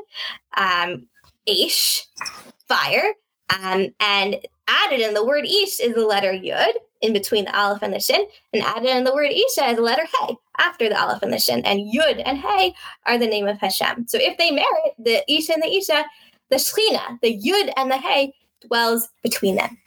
um, 0.58 1.08
Ish, 1.46 2.08
fire, 2.72 3.14
um, 3.62 3.90
and 4.00 4.38
added 4.68 5.02
in 5.02 5.14
the 5.14 5.26
word 5.26 5.46
Ish 5.46 5.80
is 5.82 5.94
the 5.94 6.06
letter 6.06 6.32
Yud 6.32 6.74
in 7.02 7.14
between 7.14 7.46
the 7.46 7.60
Aleph 7.60 7.82
and 7.82 7.94
the 7.94 8.00
Shin, 8.00 8.26
and 8.54 8.64
added 8.64 8.90
in 8.90 9.04
the 9.04 9.14
word 9.14 9.32
Isha 9.32 9.70
is 9.70 9.76
the 9.76 9.82
letter 9.82 10.06
Hey 10.20 10.36
after 10.58 10.88
the 10.88 11.00
Aleph 11.00 11.22
and 11.22 11.34
the 11.34 11.40
Shin, 11.40 11.66
and 11.66 11.94
Yud 11.94 12.22
and 12.26 12.38
Hey 12.38 12.74
are 13.06 13.18
the 13.18 13.28
name 13.28 13.48
of 13.48 13.60
Hashem. 13.60 14.08
So 14.08 14.18
if 14.22 14.38
they 14.38 14.52
merit 14.52 14.94
the 14.98 15.22
Isha 15.32 15.54
and 15.54 15.64
the 15.64 15.76
Isha, 15.76 16.06
the 16.50 16.58
Shechina, 16.58 17.20
the 17.22 17.38
Yud 17.38 17.74
and 17.76 17.92
the 17.92 17.98
Hey 17.98 18.34
dwells 18.66 19.10
between 19.24 19.56
them. 19.56 19.78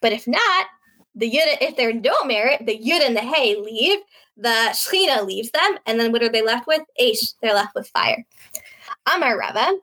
But 0.00 0.12
if 0.12 0.26
not, 0.26 0.66
the 1.14 1.30
Yud, 1.30 1.58
if 1.60 1.76
they 1.76 1.92
don't 1.92 2.26
merit, 2.26 2.66
the 2.66 2.78
Yud 2.78 3.06
and 3.06 3.16
the 3.16 3.20
Hey 3.20 3.56
leave, 3.56 3.98
the 4.36 4.70
Shechina 4.72 5.24
leaves 5.24 5.50
them, 5.50 5.78
and 5.86 6.00
then 6.00 6.10
what 6.10 6.22
are 6.22 6.28
they 6.28 6.42
left 6.42 6.66
with? 6.66 6.82
Aish, 7.00 7.34
they're 7.40 7.54
left 7.54 7.74
with 7.74 7.88
fire. 7.88 8.24
Amar 9.06 9.38
Rava. 9.38 9.78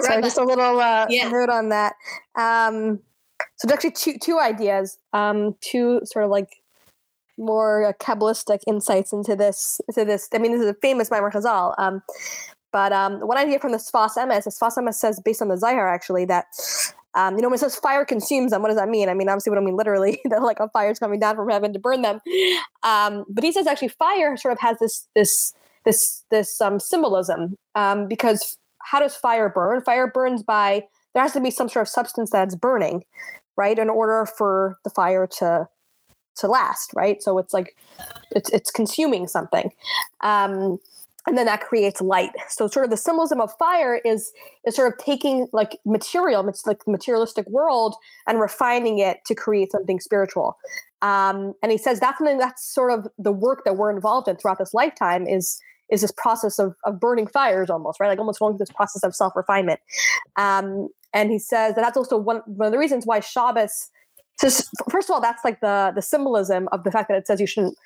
Sorry, 0.00 0.22
just 0.22 0.38
a 0.38 0.44
little 0.44 0.80
uh, 0.80 1.06
yeah. 1.08 1.28
note 1.28 1.48
on 1.48 1.68
that. 1.70 1.94
Um, 2.36 3.00
so 3.56 3.72
actually 3.72 3.92
two 3.92 4.18
two 4.22 4.38
ideas, 4.38 4.98
um, 5.12 5.56
two 5.60 6.00
sort 6.04 6.24
of 6.24 6.30
like 6.30 6.56
more 7.36 7.84
uh, 7.86 7.92
kabbalistic 7.94 8.60
insights 8.66 9.12
into 9.12 9.36
this. 9.36 9.80
Into 9.88 10.04
this, 10.04 10.28
I 10.34 10.38
mean, 10.38 10.52
this 10.52 10.60
is 10.60 10.68
a 10.68 10.74
famous 10.74 11.10
Maimar 11.10 11.32
Chazal. 11.32 11.74
Um, 11.78 12.02
but 12.70 12.92
um, 12.92 13.20
one 13.20 13.38
idea 13.38 13.58
from 13.58 13.72
the 13.72 13.78
Sfas 13.78 14.16
Emes, 14.16 14.44
the 14.44 14.50
Sfas 14.50 14.76
Emes 14.76 14.94
says, 14.94 15.20
based 15.24 15.40
on 15.40 15.48
the 15.48 15.56
Zohar, 15.56 15.88
actually, 15.88 16.26
that 16.26 16.46
um, 17.14 17.36
you 17.36 17.42
know, 17.42 17.48
when 17.48 17.54
it 17.54 17.60
says 17.60 17.74
fire 17.76 18.04
consumes 18.04 18.50
them, 18.50 18.62
what 18.62 18.68
does 18.68 18.76
that 18.76 18.88
mean? 18.88 19.08
I 19.08 19.14
mean, 19.14 19.28
obviously, 19.28 19.50
we 19.50 19.54
don't 19.56 19.64
mean 19.64 19.76
literally 19.76 20.20
that 20.26 20.42
like 20.42 20.60
a 20.60 20.68
fire 20.68 20.90
is 20.90 20.98
coming 20.98 21.20
down 21.20 21.36
from 21.36 21.48
heaven 21.48 21.72
to 21.72 21.78
burn 21.78 22.02
them. 22.02 22.20
Um, 22.82 23.24
but 23.28 23.44
he 23.44 23.52
says 23.52 23.66
actually, 23.66 23.88
fire 23.88 24.36
sort 24.36 24.52
of 24.52 24.60
has 24.60 24.78
this 24.78 25.08
this 25.14 25.54
this 25.84 26.24
this 26.30 26.60
um, 26.60 26.78
symbolism 26.78 27.56
um, 27.74 28.08
because 28.08 28.58
how 28.90 29.00
does 29.00 29.14
fire 29.14 29.48
burn? 29.48 29.82
Fire 29.82 30.06
burns 30.06 30.42
by 30.42 30.84
there 31.14 31.22
has 31.22 31.32
to 31.32 31.40
be 31.40 31.50
some 31.50 31.68
sort 31.68 31.82
of 31.82 31.88
substance 31.88 32.30
that's 32.30 32.54
burning, 32.54 33.04
right, 33.56 33.78
in 33.78 33.90
order 33.90 34.26
for 34.26 34.78
the 34.84 34.90
fire 34.90 35.26
to 35.38 35.68
to 36.36 36.46
last, 36.46 36.92
right? 36.94 37.22
So 37.22 37.38
it's 37.38 37.52
like 37.52 37.76
it's 38.30 38.50
it's 38.50 38.70
consuming 38.70 39.26
something. 39.26 39.72
Um, 40.22 40.78
and 41.26 41.36
then 41.36 41.44
that 41.44 41.60
creates 41.60 42.00
light. 42.00 42.30
So 42.48 42.68
sort 42.68 42.84
of 42.84 42.90
the 42.90 42.96
symbolism 42.96 43.40
of 43.40 43.52
fire 43.58 44.00
is 44.04 44.32
is 44.64 44.76
sort 44.76 44.92
of 44.92 44.98
taking 45.04 45.48
like 45.52 45.78
material, 45.84 46.48
it's 46.48 46.66
like 46.66 46.86
materialistic 46.86 47.46
world, 47.48 47.96
and 48.26 48.40
refining 48.40 48.98
it 48.98 49.18
to 49.26 49.34
create 49.34 49.72
something 49.72 50.00
spiritual. 50.00 50.56
Um, 51.02 51.54
and 51.62 51.70
he 51.70 51.78
says 51.78 52.00
that's 52.00 52.18
something 52.18 52.38
that's 52.38 52.64
sort 52.64 52.98
of 52.98 53.06
the 53.18 53.32
work 53.32 53.64
that 53.64 53.76
we're 53.76 53.90
involved 53.90 54.28
in 54.28 54.36
throughout 54.36 54.58
this 54.58 54.72
lifetime 54.72 55.26
is 55.26 55.60
is 55.90 56.00
this 56.00 56.12
process 56.16 56.58
of, 56.58 56.74
of 56.84 57.00
burning 57.00 57.26
fires 57.26 57.70
almost 57.70 58.00
right 58.00 58.08
like 58.08 58.18
almost 58.18 58.38
going 58.38 58.52
through 58.52 58.58
this 58.58 58.72
process 58.72 59.02
of 59.02 59.14
self-refinement 59.14 59.80
um, 60.36 60.88
and 61.14 61.30
he 61.30 61.38
says 61.38 61.74
that 61.74 61.80
that's 61.80 61.96
also 61.96 62.16
one, 62.16 62.42
one 62.46 62.66
of 62.66 62.72
the 62.72 62.78
reasons 62.78 63.06
why 63.06 63.20
Shabbos 63.20 63.90
so 64.38 64.48
first 64.90 65.08
of 65.08 65.14
all 65.14 65.20
that's 65.20 65.44
like 65.44 65.60
the 65.60 65.92
the 65.94 66.02
symbolism 66.02 66.68
of 66.72 66.84
the 66.84 66.90
fact 66.90 67.08
that 67.08 67.16
it 67.16 67.26
says 67.26 67.40
you 67.40 67.46
shouldn't 67.46 67.76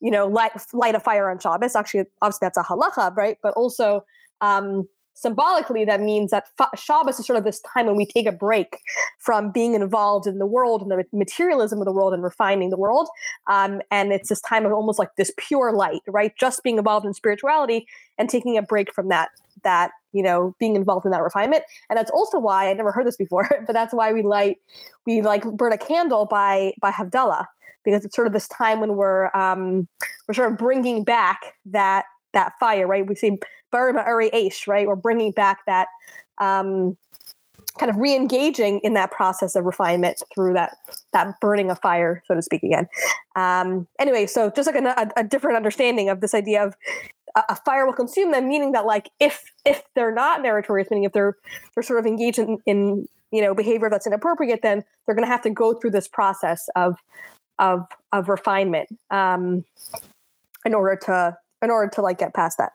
you 0.00 0.10
know, 0.10 0.26
light 0.26 0.52
light 0.72 0.94
a 0.94 1.00
fire 1.00 1.30
on 1.30 1.38
Shabbos. 1.38 1.76
Actually, 1.76 2.06
obviously 2.22 2.46
that's 2.46 2.58
a 2.58 2.62
halacha, 2.62 3.14
right? 3.16 3.36
But 3.42 3.54
also 3.54 4.04
um, 4.40 4.88
symbolically, 5.20 5.84
that 5.84 6.00
means 6.00 6.30
that 6.30 6.46
Shabbos 6.76 7.20
is 7.20 7.26
sort 7.26 7.38
of 7.38 7.44
this 7.44 7.60
time 7.72 7.86
when 7.86 7.96
we 7.96 8.06
take 8.06 8.26
a 8.26 8.32
break 8.32 8.78
from 9.18 9.52
being 9.52 9.74
involved 9.74 10.26
in 10.26 10.38
the 10.38 10.46
world 10.46 10.82
and 10.82 10.90
the 10.90 11.04
materialism 11.12 11.78
of 11.78 11.84
the 11.84 11.92
world 11.92 12.14
and 12.14 12.22
refining 12.22 12.70
the 12.70 12.78
world. 12.78 13.08
Um, 13.48 13.82
and 13.90 14.12
it's 14.12 14.28
this 14.28 14.40
time 14.40 14.64
of 14.64 14.72
almost 14.72 14.98
like 14.98 15.10
this 15.16 15.30
pure 15.36 15.72
light, 15.72 16.00
right? 16.08 16.32
Just 16.38 16.62
being 16.62 16.78
involved 16.78 17.04
in 17.04 17.14
spirituality 17.14 17.86
and 18.18 18.28
taking 18.28 18.56
a 18.56 18.62
break 18.62 18.92
from 18.92 19.08
that 19.08 19.30
that 19.62 19.90
you 20.12 20.22
know 20.22 20.54
being 20.58 20.74
involved 20.74 21.04
in 21.04 21.10
that 21.10 21.22
refinement 21.22 21.62
and 21.90 21.98
that's 21.98 22.10
also 22.12 22.38
why 22.38 22.70
i 22.70 22.72
never 22.72 22.92
heard 22.92 23.06
this 23.06 23.16
before 23.16 23.46
but 23.66 23.74
that's 23.74 23.92
why 23.92 24.10
we 24.10 24.22
light 24.22 24.56
we 25.06 25.20
like 25.20 25.44
burn 25.52 25.72
a 25.72 25.76
candle 25.76 26.24
by 26.24 26.72
by 26.80 26.90
havdalah 26.90 27.44
because 27.84 28.04
it's 28.04 28.14
sort 28.16 28.26
of 28.26 28.32
this 28.32 28.48
time 28.48 28.80
when 28.80 28.96
we're 28.96 29.30
um, 29.34 29.86
we're 30.26 30.34
sort 30.34 30.50
of 30.50 30.58
bringing 30.58 31.04
back 31.04 31.54
that 31.66 32.04
that 32.32 32.52
fire, 32.58 32.86
right? 32.86 33.06
We 33.06 33.14
see 33.14 33.38
Burma 33.70 34.04
Uri 34.06 34.30
Aish, 34.30 34.66
right? 34.66 34.86
We're 34.86 34.96
bringing 34.96 35.32
back 35.32 35.60
that 35.66 35.88
um, 36.38 36.96
kind 37.78 37.90
of 37.90 37.96
re-engaging 37.96 38.80
in 38.80 38.94
that 38.94 39.10
process 39.10 39.54
of 39.54 39.64
refinement 39.64 40.22
through 40.34 40.54
that 40.54 40.76
that 41.12 41.38
burning 41.40 41.70
of 41.70 41.78
fire, 41.80 42.22
so 42.26 42.34
to 42.34 42.42
speak, 42.42 42.62
again. 42.62 42.88
Um, 43.36 43.86
anyway, 43.98 44.26
so 44.26 44.50
just 44.50 44.72
like 44.72 44.82
a, 44.82 45.10
a 45.16 45.24
different 45.24 45.56
understanding 45.56 46.08
of 46.08 46.20
this 46.20 46.34
idea 46.34 46.64
of 46.64 46.74
a, 47.36 47.42
a, 47.50 47.56
fire 47.56 47.86
will 47.86 47.92
consume 47.92 48.32
them, 48.32 48.48
meaning 48.48 48.72
that 48.72 48.86
like 48.86 49.10
if 49.20 49.52
if 49.64 49.82
they're 49.94 50.14
not 50.14 50.42
meritorious, 50.42 50.90
meaning 50.90 51.04
if 51.04 51.12
they're 51.12 51.36
they're 51.74 51.82
sort 51.82 52.00
of 52.00 52.06
engaged 52.06 52.38
in, 52.38 52.58
in 52.66 53.06
you 53.30 53.40
know 53.40 53.54
behavior 53.54 53.88
that's 53.88 54.06
inappropriate, 54.06 54.60
then 54.62 54.84
they're 55.06 55.14
going 55.14 55.26
to 55.26 55.32
have 55.32 55.42
to 55.42 55.50
go 55.50 55.74
through 55.74 55.90
this 55.90 56.08
process 56.08 56.68
of 56.76 56.96
of 57.58 57.86
of 58.12 58.28
refinement 58.28 58.88
um, 59.10 59.64
in 60.64 60.74
order 60.74 60.96
to 60.96 61.36
in 61.62 61.70
order 61.70 61.90
to 61.94 62.02
like 62.02 62.18
get 62.18 62.34
past 62.34 62.58
that. 62.58 62.72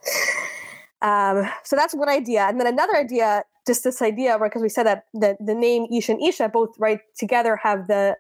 Um, 1.01 1.49
so 1.63 1.75
that's 1.75 1.93
one 1.93 2.09
idea, 2.09 2.43
and 2.47 2.59
then 2.59 2.67
another 2.67 2.95
idea, 2.95 3.43
just 3.67 3.83
this 3.83 4.01
idea? 4.01 4.37
Because 4.41 4.61
we 4.61 4.69
said 4.69 4.83
that 4.83 5.05
the 5.13 5.37
the 5.39 5.55
name 5.55 5.87
Ish 5.91 6.09
and 6.09 6.21
Isha 6.21 6.49
both 6.49 6.75
right 6.79 6.99
together 7.17 7.57
have 7.61 7.87
the 7.87 8.17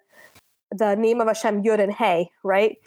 the 0.71 0.95
name 0.95 1.21
of 1.21 1.27
Hashem 1.27 1.63
Yud 1.63 1.79
and 1.79 1.93
Hey, 1.93 2.29
right? 2.43 2.77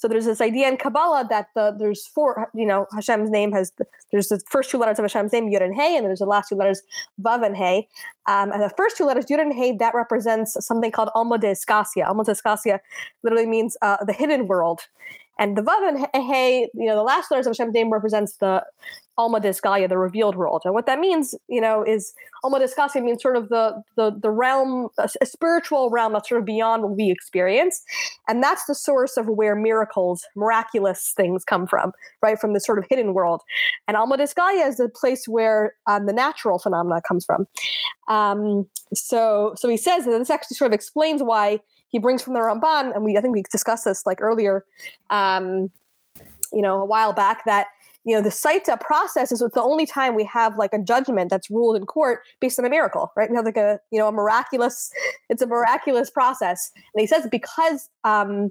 So 0.00 0.08
there's 0.08 0.24
this 0.24 0.40
idea 0.40 0.66
in 0.66 0.78
Kabbalah 0.78 1.26
that 1.28 1.48
the 1.54 1.76
there's 1.78 2.06
four, 2.06 2.50
you 2.54 2.64
know, 2.64 2.86
Hashem's 2.94 3.28
name 3.28 3.52
has 3.52 3.70
there's 4.10 4.28
the 4.28 4.40
first 4.48 4.70
two 4.70 4.78
letters 4.78 4.98
of 4.98 5.04
Hashem's 5.04 5.30
name 5.30 5.50
Yud 5.50 5.62
and 5.62 5.74
Hey, 5.74 5.94
and 5.94 6.06
there's 6.06 6.20
the 6.20 6.24
last 6.24 6.48
two 6.48 6.54
letters 6.54 6.80
Vav 7.20 7.44
and 7.44 7.54
Hey. 7.54 7.86
Um, 8.26 8.50
and 8.50 8.62
the 8.62 8.72
first 8.78 8.96
two 8.96 9.04
letters 9.04 9.26
Yud 9.26 9.40
and 9.40 9.52
Hey 9.52 9.76
that 9.76 9.94
represents 9.94 10.56
something 10.64 10.90
called 10.90 11.10
Alma 11.14 11.36
de 11.36 11.50
Escasia. 11.50 12.06
Alma 12.06 12.24
de 12.24 12.32
Escasia 12.32 12.80
literally 13.22 13.44
means 13.44 13.76
uh, 13.82 14.02
the 14.06 14.14
hidden 14.14 14.46
world. 14.46 14.80
And 15.40 15.56
the 15.56 15.62
Vav 15.62 15.88
and 15.88 16.06
Hey, 16.14 16.68
you 16.74 16.86
know, 16.86 16.94
the 16.94 17.02
last 17.02 17.30
letters 17.30 17.46
of 17.46 17.52
Hashem's 17.52 17.72
name 17.72 17.90
represents 17.90 18.34
the 18.36 18.62
Alma 19.16 19.40
Disgalia, 19.40 19.88
the 19.88 19.98
revealed 19.98 20.36
world. 20.36 20.62
And 20.64 20.74
what 20.74 20.86
that 20.86 20.98
means, 20.98 21.34
you 21.48 21.60
know, 21.60 21.82
is 21.82 22.12
Alma 22.44 22.60
Disgalia 22.60 23.02
means 23.02 23.22
sort 23.22 23.36
of 23.36 23.48
the, 23.48 23.82
the, 23.96 24.12
the 24.22 24.30
realm, 24.30 24.88
a, 24.98 25.26
spiritual 25.26 25.90
realm 25.90 26.12
that's 26.12 26.28
sort 26.28 26.40
of 26.40 26.46
beyond 26.46 26.82
what 26.82 26.96
we 26.96 27.10
experience. 27.10 27.82
And 28.28 28.42
that's 28.42 28.66
the 28.66 28.74
source 28.74 29.16
of 29.16 29.26
where 29.26 29.56
miracles, 29.56 30.24
miraculous 30.36 31.12
things 31.16 31.44
come 31.44 31.66
from, 31.66 31.92
right? 32.22 32.38
From 32.38 32.52
the 32.52 32.60
sort 32.60 32.78
of 32.78 32.84
hidden 32.90 33.14
world. 33.14 33.40
And 33.88 33.96
Alma 33.96 34.18
Disgalia 34.18 34.66
is 34.66 34.76
the 34.76 34.88
place 34.88 35.26
where 35.26 35.74
um, 35.86 36.06
the 36.06 36.12
natural 36.12 36.58
phenomena 36.58 37.00
comes 37.06 37.24
from. 37.24 37.46
Um, 38.08 38.66
so, 38.94 39.54
so 39.56 39.68
he 39.68 39.76
says 39.78 40.04
that 40.04 40.18
this 40.18 40.30
actually 40.30 40.56
sort 40.56 40.70
of 40.70 40.74
explains 40.74 41.22
why 41.22 41.60
he 41.90 41.98
brings 41.98 42.22
from 42.22 42.34
the 42.34 42.40
Ramban, 42.40 42.94
and 42.94 43.04
we 43.04 43.16
I 43.16 43.20
think 43.20 43.34
we 43.34 43.42
discussed 43.50 43.84
this 43.84 44.06
like 44.06 44.20
earlier, 44.20 44.64
um, 45.10 45.70
you 46.52 46.62
know, 46.62 46.80
a 46.80 46.84
while 46.84 47.12
back 47.12 47.44
that 47.44 47.66
you 48.04 48.14
know 48.14 48.22
the 48.22 48.30
Saita 48.30 48.80
process 48.80 49.30
is 49.30 49.40
the 49.40 49.62
only 49.62 49.86
time 49.86 50.14
we 50.14 50.24
have 50.24 50.56
like 50.56 50.72
a 50.72 50.78
judgment 50.78 51.30
that's 51.30 51.50
ruled 51.50 51.76
in 51.76 51.84
court 51.84 52.20
based 52.40 52.58
on 52.58 52.64
a 52.64 52.70
miracle, 52.70 53.12
right? 53.16 53.28
We 53.28 53.36
have 53.36 53.44
like 53.44 53.56
a 53.56 53.78
you 53.90 53.98
know 53.98 54.08
a 54.08 54.12
miraculous, 54.12 54.90
it's 55.28 55.42
a 55.42 55.46
miraculous 55.46 56.10
process, 56.10 56.70
and 56.94 57.00
he 57.00 57.06
says 57.06 57.28
because 57.30 57.88
um, 58.04 58.50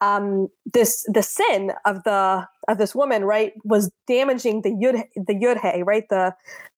um, 0.00 0.48
this 0.72 1.04
the 1.12 1.22
sin 1.22 1.72
of 1.84 2.02
the 2.04 2.46
of 2.68 2.78
this 2.78 2.94
woman, 2.94 3.24
right, 3.24 3.52
was 3.64 3.90
damaging 4.06 4.62
the 4.62 4.70
yud 4.70 5.02
the 5.16 5.34
yudhe, 5.34 5.84
right, 5.84 6.08
the 6.08 6.34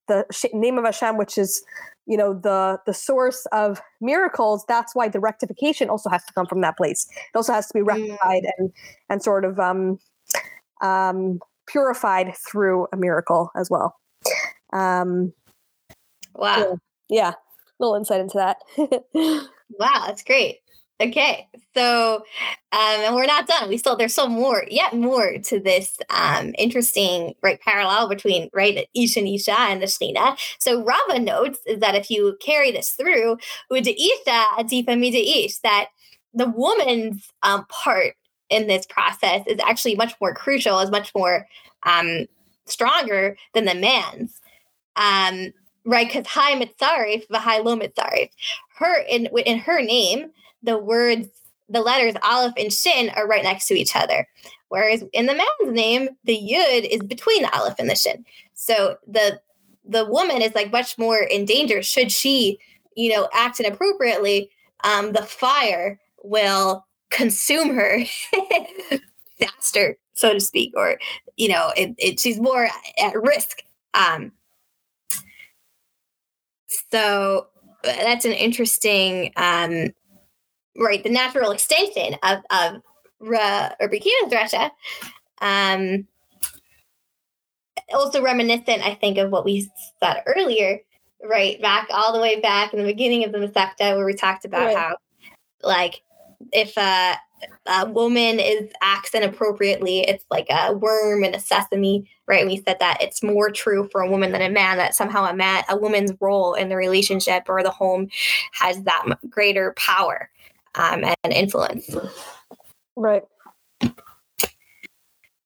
the 0.09 0.25
name 0.53 0.79
of 0.79 0.85
Hashem, 0.85 1.17
which 1.17 1.39
is 1.39 1.63
you 2.11 2.17
know 2.17 2.35
the 2.35 2.81
the 2.87 2.93
source 2.93 3.47
of 3.53 3.81
miracles 4.01 4.65
that's 4.67 4.97
why 4.97 5.09
the 5.09 5.21
rectification 5.21 5.89
also 5.89 6.11
has 6.11 6.25
to 6.25 6.33
come 6.33 6.45
from 6.45 6.61
that 6.61 6.77
place. 6.77 7.07
It 7.33 7.37
also 7.37 7.53
has 7.53 7.69
to 7.69 7.75
be 7.75 7.83
rectified 7.83 8.43
mm. 8.43 8.51
and 8.59 8.73
and 9.09 9.23
sort 9.23 9.45
of 9.45 9.61
um 9.61 10.01
um 10.83 11.39
purified 11.69 12.35
through 12.37 12.89
a 12.93 12.97
miracle 12.97 13.53
as 13.55 13.71
well. 13.71 13.95
Um 14.73 15.33
wow. 16.35 16.57
so, 16.57 16.79
yeah 17.09 17.35
little 17.79 17.95
insight 17.95 18.21
into 18.21 18.37
that. 18.37 18.59
Wow 19.79 20.03
that's 20.07 20.25
great 20.25 20.59
Okay, 21.01 21.49
so 21.75 22.17
um, 22.17 22.23
and 22.73 23.15
we're 23.15 23.25
not 23.25 23.47
done. 23.47 23.71
We 23.71 23.79
still 23.79 23.97
there's 23.97 24.13
still 24.13 24.29
more, 24.29 24.67
yet 24.71 24.95
more 24.95 25.39
to 25.39 25.59
this 25.59 25.97
um, 26.11 26.55
interesting 26.59 27.35
right 27.43 27.59
parallel 27.61 28.07
between 28.07 28.51
right 28.53 28.87
Isha 28.95 29.21
and 29.21 29.29
Isha 29.29 29.59
and 29.59 29.81
the 29.81 29.87
Shechina. 29.87 30.39
So 30.59 30.85
Rava 30.85 31.19
notes 31.19 31.59
that 31.79 31.95
if 31.95 32.11
you 32.11 32.37
carry 32.45 32.71
this 32.71 32.91
through, 32.91 33.39
Uda 33.73 33.95
Isha 33.97 34.45
Adipa 34.59 35.47
Ish, 35.47 35.59
that 35.59 35.87
the 36.35 36.51
woman's 36.51 37.33
um, 37.43 37.65
part 37.71 38.15
in 38.51 38.67
this 38.67 38.85
process 38.85 39.43
is 39.47 39.59
actually 39.67 39.95
much 39.95 40.13
more 40.21 40.35
crucial, 40.35 40.81
is 40.81 40.91
much 40.91 41.15
more 41.15 41.47
um, 41.85 42.27
stronger 42.67 43.39
than 43.55 43.65
the 43.65 43.75
man's. 43.75 44.39
Um, 44.97 45.55
right? 45.87 46.07
Because 46.07 46.27
high 46.27 46.61
mitzarif, 46.61 47.25
high 47.35 47.61
low 47.61 47.77
mitzarif. 47.79 48.29
Her 48.77 49.01
in 49.09 49.29
in 49.47 49.59
her 49.61 49.81
name, 49.81 50.31
the 50.63 50.79
words, 50.79 51.29
the 51.69 51.81
letters 51.81 52.15
aleph 52.23 52.55
and 52.57 52.73
shin 52.73 53.11
are 53.11 53.27
right 53.27 53.45
next 53.45 53.67
to 53.69 53.75
each 53.75 53.95
other. 53.95 54.27
Whereas 54.69 55.05
in 55.13 55.27
the 55.27 55.35
man's 55.35 55.75
name, 55.75 56.11
the 56.25 56.37
yud 56.37 56.89
is 56.89 57.03
between 57.03 57.43
the 57.43 57.55
aleph 57.55 57.79
and 57.79 57.91
the 57.91 57.95
shin. 57.95 58.25
So 58.55 58.97
the 59.07 59.41
the 59.85 60.05
woman 60.07 60.43
is 60.43 60.55
like 60.55 60.71
much 60.71 60.99
more 60.99 61.19
in 61.19 61.45
danger 61.45 61.83
should 61.83 62.13
she, 62.13 62.59
you 62.95 63.13
know, 63.13 63.29
act 63.33 63.59
inappropriately. 63.59 64.51
Um, 64.85 65.13
the 65.13 65.23
fire 65.23 65.99
will 66.23 66.87
consume 67.11 67.75
her 67.75 68.01
faster, 69.41 69.99
so 70.13 70.33
to 70.33 70.41
speak, 70.41 70.73
or 70.77 70.99
you 71.37 71.49
know, 71.49 71.73
it, 71.77 71.95
it, 71.99 72.21
she's 72.21 72.39
more 72.39 72.69
at 73.03 73.21
risk. 73.21 73.63
Um, 73.95 74.33
so 76.91 77.49
that's 77.83 78.25
an 78.25 78.33
interesting, 78.33 79.33
um, 79.37 79.89
right? 80.77 81.03
The 81.03 81.11
natural 81.11 81.51
extension 81.51 82.17
of 82.23 82.39
of 82.51 82.83
Ra, 83.21 83.71
or 83.81 83.91
Russia. 84.31 84.73
Um, 85.41 86.07
also 87.93 88.23
reminiscent, 88.23 88.87
I 88.87 88.95
think, 88.95 89.19
of 89.19 89.31
what 89.31 89.45
we 89.45 89.69
said 90.03 90.23
earlier, 90.27 90.81
right? 91.23 91.61
Back 91.61 91.89
all 91.91 92.13
the 92.13 92.21
way 92.21 92.41
back 92.41 92.73
in 92.73 92.79
the 92.79 92.85
beginning 92.85 93.25
of 93.25 93.33
the 93.33 93.39
Masechta, 93.39 93.97
where 93.97 94.07
we 94.07 94.15
talked 94.15 94.45
about 94.45 94.67
right. 94.67 94.77
how, 94.77 94.97
like, 95.63 96.03
if 96.53 96.77
a, 96.77 97.17
a 97.67 97.87
woman 97.87 98.41
is 98.41 98.71
acts 98.81 99.15
inappropriately, 99.15 100.01
it's 100.01 100.25
like 100.31 100.47
a 100.51 100.73
worm 100.73 101.25
in 101.25 101.35
a 101.35 101.41
sesame, 101.41 102.09
right? 102.27 102.47
We 102.47 102.63
said 102.67 102.79
that 102.81 102.99
it's 103.03 103.23
more 103.23 103.51
true 103.51 103.89
for 103.91 104.01
a 104.01 104.11
woman 104.11 104.33
than 104.33 104.43
a 104.43 104.51
man. 104.51 104.79
That 104.79 104.95
somehow 104.95 105.25
a 105.25 105.35
man, 105.35 105.65
a 105.69 105.77
woman's 105.77 106.13
role 106.21 106.55
in 106.55 106.69
the 106.69 106.77
relationship 106.77 107.45
or 107.49 107.63
the 107.63 107.71
home, 107.71 108.09
has 108.53 108.83
that 108.85 109.05
greater 109.29 109.75
power 109.77 110.31
um, 110.75 111.05
and 111.05 111.33
influence. 111.33 111.95
Right. 112.97 113.23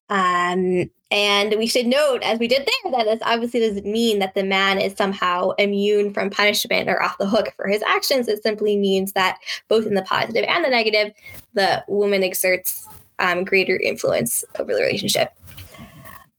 Um, 0.08 0.90
and 1.10 1.54
we 1.56 1.66
should 1.66 1.86
note, 1.86 2.22
as 2.22 2.38
we 2.38 2.48
did 2.48 2.66
there, 2.66 2.92
that 2.92 3.04
this 3.04 3.20
obviously 3.24 3.60
doesn't 3.60 3.86
mean 3.86 4.18
that 4.18 4.34
the 4.34 4.42
man 4.42 4.80
is 4.80 4.94
somehow 4.94 5.50
immune 5.52 6.12
from 6.12 6.30
punishment 6.30 6.88
or 6.88 7.02
off 7.02 7.18
the 7.18 7.28
hook 7.28 7.52
for 7.56 7.68
his 7.68 7.82
actions. 7.82 8.28
It 8.28 8.42
simply 8.42 8.76
means 8.76 9.12
that 9.12 9.38
both 9.68 9.86
in 9.86 9.94
the 9.94 10.02
positive 10.02 10.44
and 10.48 10.64
the 10.64 10.70
negative, 10.70 11.12
the 11.52 11.84
woman 11.88 12.22
exerts 12.22 12.86
um, 13.18 13.44
greater 13.44 13.76
influence 13.76 14.44
over 14.58 14.74
the 14.74 14.80
relationship. 14.80 15.32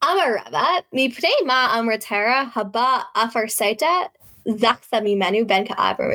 Amar 0.01 0.35
Rava, 0.35 0.83
mipnei 0.93 1.45
ma 1.45 1.69
amratera 1.79 2.51
haba 2.51 3.03
afar 3.15 3.45
saita 3.45 4.09
zaksa 4.47 5.01
mimenu 5.01 5.47
ben 5.47 5.65
ka'abra 5.65 6.07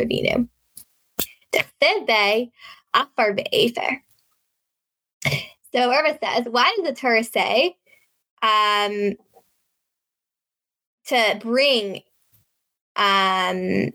Tachsebe 1.52 2.50
afar 2.94 3.32
be'efer. 3.34 4.02
So 5.72 5.92
Irma 5.92 6.18
says, 6.22 6.46
why 6.50 6.72
does 6.76 6.86
the 6.86 6.94
Torah 6.94 7.22
say 7.24 7.76
um, 8.42 9.14
to 11.06 11.38
bring 11.40 12.02
um, 12.96 13.90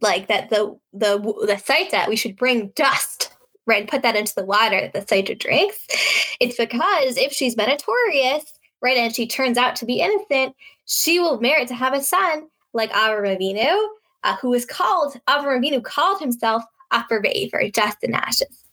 like 0.00 0.28
that 0.28 0.50
the 0.50 0.78
the 0.92 1.18
the 1.18 1.88
that 1.90 2.08
we 2.08 2.16
should 2.16 2.36
bring 2.36 2.72
dust 2.76 3.32
right 3.66 3.80
and 3.80 3.88
put 3.88 4.02
that 4.02 4.16
into 4.16 4.34
the 4.34 4.44
water 4.44 4.80
that 4.80 4.92
the 4.92 5.06
site 5.06 5.38
drinks 5.38 5.86
it's 6.40 6.56
because 6.56 7.16
if 7.16 7.32
she's 7.32 7.56
meritorious 7.56 8.44
right 8.80 8.96
and 8.96 9.14
she 9.14 9.26
turns 9.26 9.58
out 9.58 9.76
to 9.76 9.84
be 9.84 10.00
innocent 10.00 10.54
she 10.86 11.18
will 11.18 11.40
merit 11.40 11.68
to 11.68 11.74
have 11.74 11.94
a 11.94 12.02
son 12.02 12.46
like 12.72 12.90
Avraham 12.92 13.38
Avinu 13.38 13.88
uh, 14.24 14.36
who 14.36 14.54
is 14.54 14.64
called 14.64 15.20
Avraham 15.28 15.64
Avinu 15.64 15.82
called 15.82 16.20
himself 16.20 16.62
Afar 16.90 17.22
for 17.50 17.70
dust 17.70 17.98
and 18.02 18.14
ashes 18.14 18.64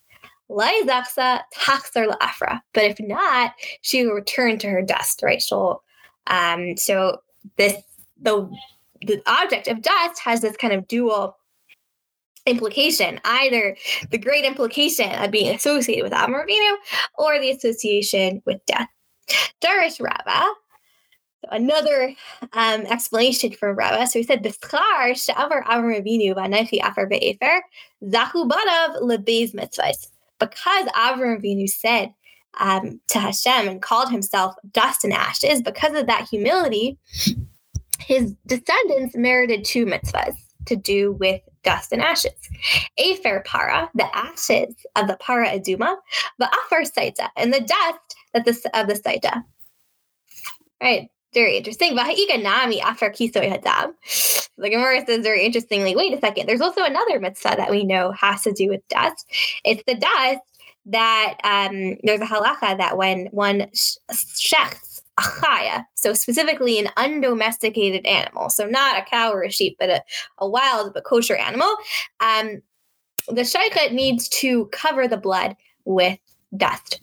Laizaksa 0.50 1.40
taxar 1.54 2.14
afra. 2.20 2.62
But 2.72 2.84
if 2.84 3.00
not, 3.00 3.52
she 3.80 4.04
will 4.04 4.14
return 4.14 4.58
to 4.58 4.68
her 4.68 4.82
dust, 4.82 5.22
right? 5.22 5.42
So, 5.42 5.82
um, 6.28 6.76
so 6.76 7.18
this 7.56 7.82
the 8.20 8.50
the 9.02 9.22
object 9.26 9.68
of 9.68 9.82
dust 9.82 10.20
has 10.20 10.40
this 10.40 10.56
kind 10.56 10.72
of 10.72 10.88
dual 10.88 11.36
implication, 12.46 13.20
either 13.24 13.76
the 14.10 14.18
great 14.18 14.44
implication 14.44 15.10
of 15.12 15.30
being 15.30 15.54
associated 15.54 16.04
with 16.04 16.12
Avinu 16.12 16.76
or 17.18 17.40
the 17.40 17.50
association 17.50 18.40
with 18.46 18.64
death. 18.66 18.88
Darish 19.60 20.00
Rava, 20.00 20.46
another 21.50 22.14
um, 22.52 22.82
explanation 22.86 23.52
for 23.52 23.74
Rava. 23.74 24.06
So 24.06 24.18
he 24.18 24.24
said, 24.24 24.42
"B'schar 24.42 25.16
she'avar 25.16 25.64
Avram 25.64 26.00
Avinu 26.00 26.34
v'anechi 26.34 26.80
afar 26.82 27.06
be'efer 27.06 27.62
zahu 28.04 28.48
banav 28.48 29.00
lebeis 29.02 29.54
mitzvahs." 29.54 30.08
because 30.38 30.86
Avram 30.86 31.40
Avinu 31.40 31.68
said 31.68 32.12
um, 32.58 33.00
to 33.08 33.18
Hashem 33.18 33.68
and 33.68 33.82
called 33.82 34.10
himself 34.10 34.54
dust 34.70 35.04
and 35.04 35.12
ashes, 35.12 35.62
because 35.62 35.94
of 35.94 36.06
that 36.06 36.28
humility, 36.28 36.98
his 38.00 38.34
descendants 38.46 39.16
merited 39.16 39.64
two 39.64 39.86
mitzvahs 39.86 40.36
to 40.66 40.76
do 40.76 41.12
with 41.12 41.40
dust 41.62 41.92
and 41.92 42.02
ashes. 42.02 42.32
Afer 42.98 43.42
para, 43.44 43.90
the 43.94 44.16
ashes 44.16 44.74
of 44.96 45.06
the 45.06 45.16
para 45.20 45.48
aduma, 45.48 45.96
the 46.38 46.48
afar 46.48 46.82
saita, 46.82 47.28
and 47.36 47.52
the 47.52 47.60
dust 47.60 48.16
that 48.32 48.44
the, 48.44 48.70
of 48.74 48.88
the 48.88 48.94
saita. 48.94 49.44
Right, 50.80 51.08
very 51.36 51.58
interesting. 51.58 51.94
But 51.94 52.16
nami 52.38 52.80
after 52.80 53.10
kisoy 53.10 53.52
hadam. 53.52 53.92
The 54.58 54.70
Gemara 54.70 55.04
says 55.06 55.22
very 55.22 55.44
interestingly, 55.44 55.94
wait 55.94 56.14
a 56.14 56.20
second, 56.20 56.48
there's 56.48 56.62
also 56.62 56.82
another 56.82 57.20
mitzvah 57.20 57.56
that 57.58 57.70
we 57.70 57.84
know 57.84 58.10
has 58.12 58.42
to 58.42 58.52
do 58.52 58.70
with 58.70 58.88
dust. 58.88 59.26
It's 59.64 59.82
the 59.86 59.94
dust 59.94 60.40
that 60.86 61.34
um, 61.44 61.98
there's 62.02 62.22
a 62.22 62.24
halacha 62.24 62.78
that 62.78 62.96
when 62.96 63.26
one 63.26 63.66
shechts 63.72 65.02
a 65.18 65.22
chaya, 65.22 65.84
so 65.94 66.14
specifically 66.14 66.78
an 66.78 66.88
undomesticated 66.96 68.06
animal, 68.06 68.48
so 68.48 68.66
not 68.66 68.98
a 68.98 69.02
cow 69.02 69.30
or 69.30 69.42
a 69.42 69.50
sheep, 69.50 69.76
but 69.78 69.90
a, 69.90 70.02
a 70.38 70.48
wild 70.48 70.94
but 70.94 71.04
kosher 71.04 71.36
animal, 71.36 71.74
um, 72.20 72.62
the 73.28 73.42
shochet 73.42 73.92
needs 73.92 74.28
to 74.28 74.66
cover 74.66 75.06
the 75.06 75.16
blood 75.18 75.54
with 75.84 76.18
dust. 76.56 77.00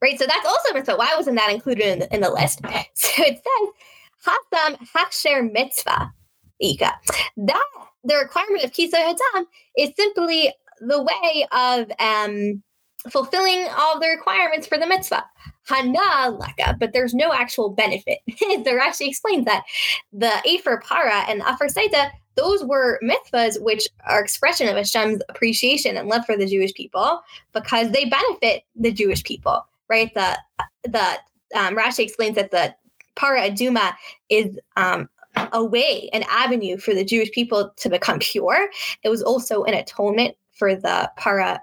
Right, 0.00 0.18
so 0.18 0.26
that's 0.26 0.46
also 0.46 0.74
mitzvah. 0.74 0.96
Why 0.96 1.12
wasn't 1.16 1.36
that 1.38 1.50
included 1.50 1.86
in 1.86 1.98
the, 2.00 2.14
in 2.14 2.20
the 2.20 2.30
list? 2.30 2.60
So 2.94 3.24
it 3.24 3.42
says, 3.42 4.34
Hasam 4.52 4.78
Haksher 4.94 5.52
Mitzvah. 5.52 6.12
Ika. 6.60 6.92
That 7.36 7.66
the 8.04 8.16
requirement 8.16 8.64
of 8.64 8.72
Kisa 8.72 8.96
Hadam 8.96 9.46
is 9.76 9.90
simply 9.96 10.52
the 10.80 11.02
way 11.02 11.46
of 11.52 11.90
um, 11.98 12.62
fulfilling 13.10 13.66
all 13.76 14.00
the 14.00 14.08
requirements 14.08 14.66
for 14.66 14.78
the 14.78 14.86
mitzvah. 14.86 15.24
Hana 15.66 16.32
laka, 16.32 16.78
but 16.78 16.92
there's 16.92 17.14
no 17.14 17.32
actual 17.32 17.70
benefit. 17.70 18.18
there 18.64 18.80
actually 18.80 19.08
explains 19.08 19.44
that 19.44 19.64
the 20.12 20.32
Afer 20.44 20.82
Para 20.84 21.24
and 21.28 21.40
the 21.40 21.48
Afar 21.48 21.68
Saita, 21.68 22.10
those 22.36 22.64
were 22.64 23.00
mitzvahs 23.02 23.60
which 23.62 23.88
are 24.06 24.22
expression 24.22 24.68
of 24.68 24.76
Hashem's 24.76 25.22
appreciation 25.28 25.96
and 25.96 26.08
love 26.08 26.24
for 26.24 26.36
the 26.36 26.46
Jewish 26.46 26.72
people 26.72 27.20
because 27.52 27.90
they 27.90 28.06
benefit 28.06 28.64
the 28.76 28.92
Jewish 28.92 29.22
people, 29.22 29.66
right? 29.88 30.12
The 30.14 30.38
the 30.84 31.18
um, 31.54 31.76
Rashi 31.76 32.00
explains 32.00 32.36
that 32.36 32.50
the 32.50 32.74
Para 33.16 33.50
Aduma 33.50 33.94
is 34.28 34.58
um, 34.76 35.08
a 35.52 35.64
way, 35.64 36.08
an 36.12 36.24
avenue 36.28 36.78
for 36.78 36.94
the 36.94 37.04
Jewish 37.04 37.30
people 37.32 37.72
to 37.76 37.88
become 37.88 38.18
pure. 38.18 38.68
It 39.02 39.08
was 39.08 39.22
also 39.22 39.64
an 39.64 39.74
atonement 39.74 40.36
for 40.52 40.74
the 40.74 41.10
para, 41.16 41.60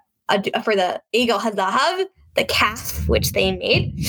for 0.64 0.76
the 0.76 1.02
Egel 1.14 1.40
Hazahav, 1.40 2.06
the 2.36 2.46
calf 2.46 3.08
which 3.08 3.32
they 3.32 3.52
made. 3.56 4.06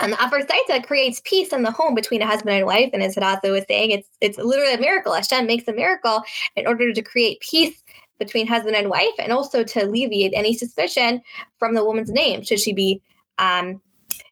And 0.00 0.12
the 0.12 0.16
Afarsaita 0.16 0.86
creates 0.86 1.20
peace 1.24 1.52
in 1.52 1.64
the 1.64 1.72
home 1.72 1.94
between 1.94 2.22
a 2.22 2.26
husband 2.26 2.56
and 2.56 2.66
wife. 2.66 2.90
And 2.92 3.02
as 3.02 3.14
Hadassah 3.14 3.50
was 3.50 3.64
saying, 3.66 3.90
it's 3.90 4.08
it's 4.20 4.38
literally 4.38 4.74
a 4.74 4.78
miracle. 4.78 5.12
Hashem 5.12 5.46
makes 5.46 5.66
a 5.66 5.72
miracle 5.72 6.22
in 6.54 6.68
order 6.68 6.92
to 6.92 7.02
create 7.02 7.40
peace 7.40 7.82
between 8.18 8.46
husband 8.46 8.76
and 8.76 8.90
wife 8.90 9.14
and 9.18 9.32
also 9.32 9.62
to 9.64 9.84
alleviate 9.84 10.32
any 10.34 10.54
suspicion 10.54 11.20
from 11.58 11.74
the 11.74 11.84
woman's 11.84 12.10
name 12.10 12.42
should 12.42 12.60
she 12.60 12.72
be 12.72 13.00
um, 13.38 13.80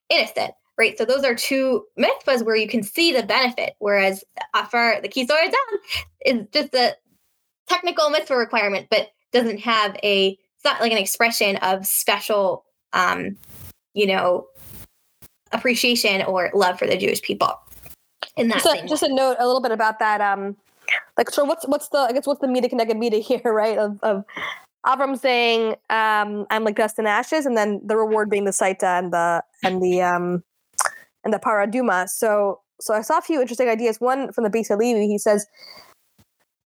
innocent 0.08 0.52
right? 0.78 0.96
So 0.98 1.04
those 1.04 1.24
are 1.24 1.34
two 1.34 1.86
mitzvahs 1.98 2.44
where 2.44 2.56
you 2.56 2.68
can 2.68 2.82
see 2.82 3.12
the 3.12 3.22
benefit, 3.22 3.74
whereas 3.78 4.24
for 4.70 4.96
the 5.02 5.08
Kisor 5.08 5.36
is 6.24 6.46
just 6.52 6.74
a 6.74 6.94
technical 7.68 8.10
mitzvah 8.10 8.36
requirement, 8.36 8.88
but 8.90 9.08
doesn't 9.32 9.58
have 9.60 9.96
a, 10.02 10.38
it's 10.56 10.64
not 10.64 10.80
like 10.80 10.92
an 10.92 10.98
expression 10.98 11.56
of 11.56 11.86
special, 11.86 12.64
um, 12.92 13.36
you 13.94 14.06
know, 14.06 14.46
appreciation 15.52 16.22
or 16.22 16.50
love 16.54 16.78
for 16.78 16.86
the 16.86 16.96
Jewish 16.96 17.22
people. 17.22 17.52
In 18.36 18.48
that 18.48 18.62
just 18.62 18.84
a, 18.84 18.86
just 18.86 19.02
a 19.02 19.14
note, 19.14 19.36
a 19.38 19.46
little 19.46 19.62
bit 19.62 19.72
about 19.72 19.98
that. 20.00 20.20
Um, 20.20 20.56
like, 21.16 21.30
so 21.30 21.44
what's 21.44 21.66
what's 21.66 21.88
the 21.88 21.98
I 21.98 22.12
guess 22.12 22.26
what's 22.26 22.40
the 22.40 22.48
media 22.48 22.68
connected 22.68 22.96
media 22.96 23.20
here, 23.30 23.40
right? 23.44 23.78
Of, 23.78 23.98
of 24.02 24.24
Avram 24.86 25.18
saying, 25.18 25.76
um, 25.90 26.46
"I'm 26.50 26.64
like 26.64 26.76
dust 26.76 26.98
and 26.98 27.08
ashes," 27.08 27.46
and 27.46 27.56
then 27.56 27.80
the 27.84 27.96
reward 27.96 28.30
being 28.30 28.44
the 28.44 28.52
saita 28.52 28.98
and 28.98 29.12
the 29.12 29.42
and 29.64 29.82
the 29.82 30.02
um, 30.02 30.44
and 31.24 31.32
the 31.32 31.38
paraduma. 31.38 32.08
So 32.08 32.60
so 32.80 32.94
I 32.94 33.02
saw 33.02 33.18
a 33.18 33.22
few 33.22 33.40
interesting 33.40 33.68
ideas. 33.68 34.00
One 34.00 34.32
from 34.32 34.44
the 34.44 34.50
Beis 34.50 34.68
Halevi, 34.68 35.06
he 35.06 35.18
says 35.18 35.46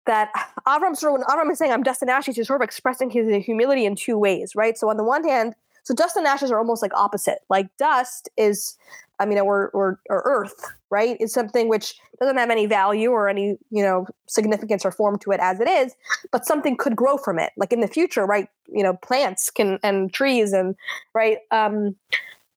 that 0.05 0.31
Avram 0.65 0.95
sort 0.95 1.13
of 1.13 1.19
when 1.19 1.23
Avram 1.23 1.51
is 1.51 1.59
saying 1.59 1.71
I'm 1.71 1.83
dust 1.83 2.01
and 2.01 2.09
ashes, 2.09 2.37
he's 2.37 2.47
sort 2.47 2.61
of 2.61 2.65
expressing 2.65 3.09
his 3.09 3.45
humility 3.45 3.85
in 3.85 3.95
two 3.95 4.17
ways, 4.17 4.53
right? 4.55 4.77
So 4.77 4.89
on 4.89 4.97
the 4.97 5.03
one 5.03 5.23
hand, 5.23 5.53
so 5.87 5.93
dust 5.93 6.17
and 6.17 6.27
ashes 6.27 6.51
are 6.51 6.59
almost 6.59 6.81
like 6.81 6.93
opposite. 6.93 7.39
Like 7.49 7.69
dust 7.77 8.27
is, 8.35 8.75
I 9.21 9.25
mean, 9.25 9.39
or 9.39 9.69
or, 9.69 10.01
or 10.09 10.21
earth, 10.25 10.65
right? 10.89 11.15
It's 11.21 11.33
something 11.33 11.69
which 11.69 11.95
doesn't 12.19 12.35
have 12.35 12.49
any 12.49 12.65
value 12.65 13.11
or 13.11 13.29
any 13.29 13.57
you 13.69 13.83
know 13.83 14.05
significance 14.27 14.83
or 14.83 14.91
form 14.91 15.17
to 15.19 15.31
it 15.31 15.39
as 15.39 15.61
it 15.61 15.69
is, 15.69 15.95
but 16.33 16.45
something 16.45 16.75
could 16.75 16.97
grow 16.97 17.15
from 17.15 17.39
it. 17.39 17.53
Like 17.55 17.71
in 17.71 17.79
the 17.79 17.87
future, 17.87 18.25
right? 18.25 18.49
You 18.67 18.83
know, 18.83 18.95
plants 18.95 19.49
can 19.49 19.79
and 19.81 20.11
trees 20.11 20.51
and 20.51 20.75
right 21.13 21.37
um, 21.51 21.95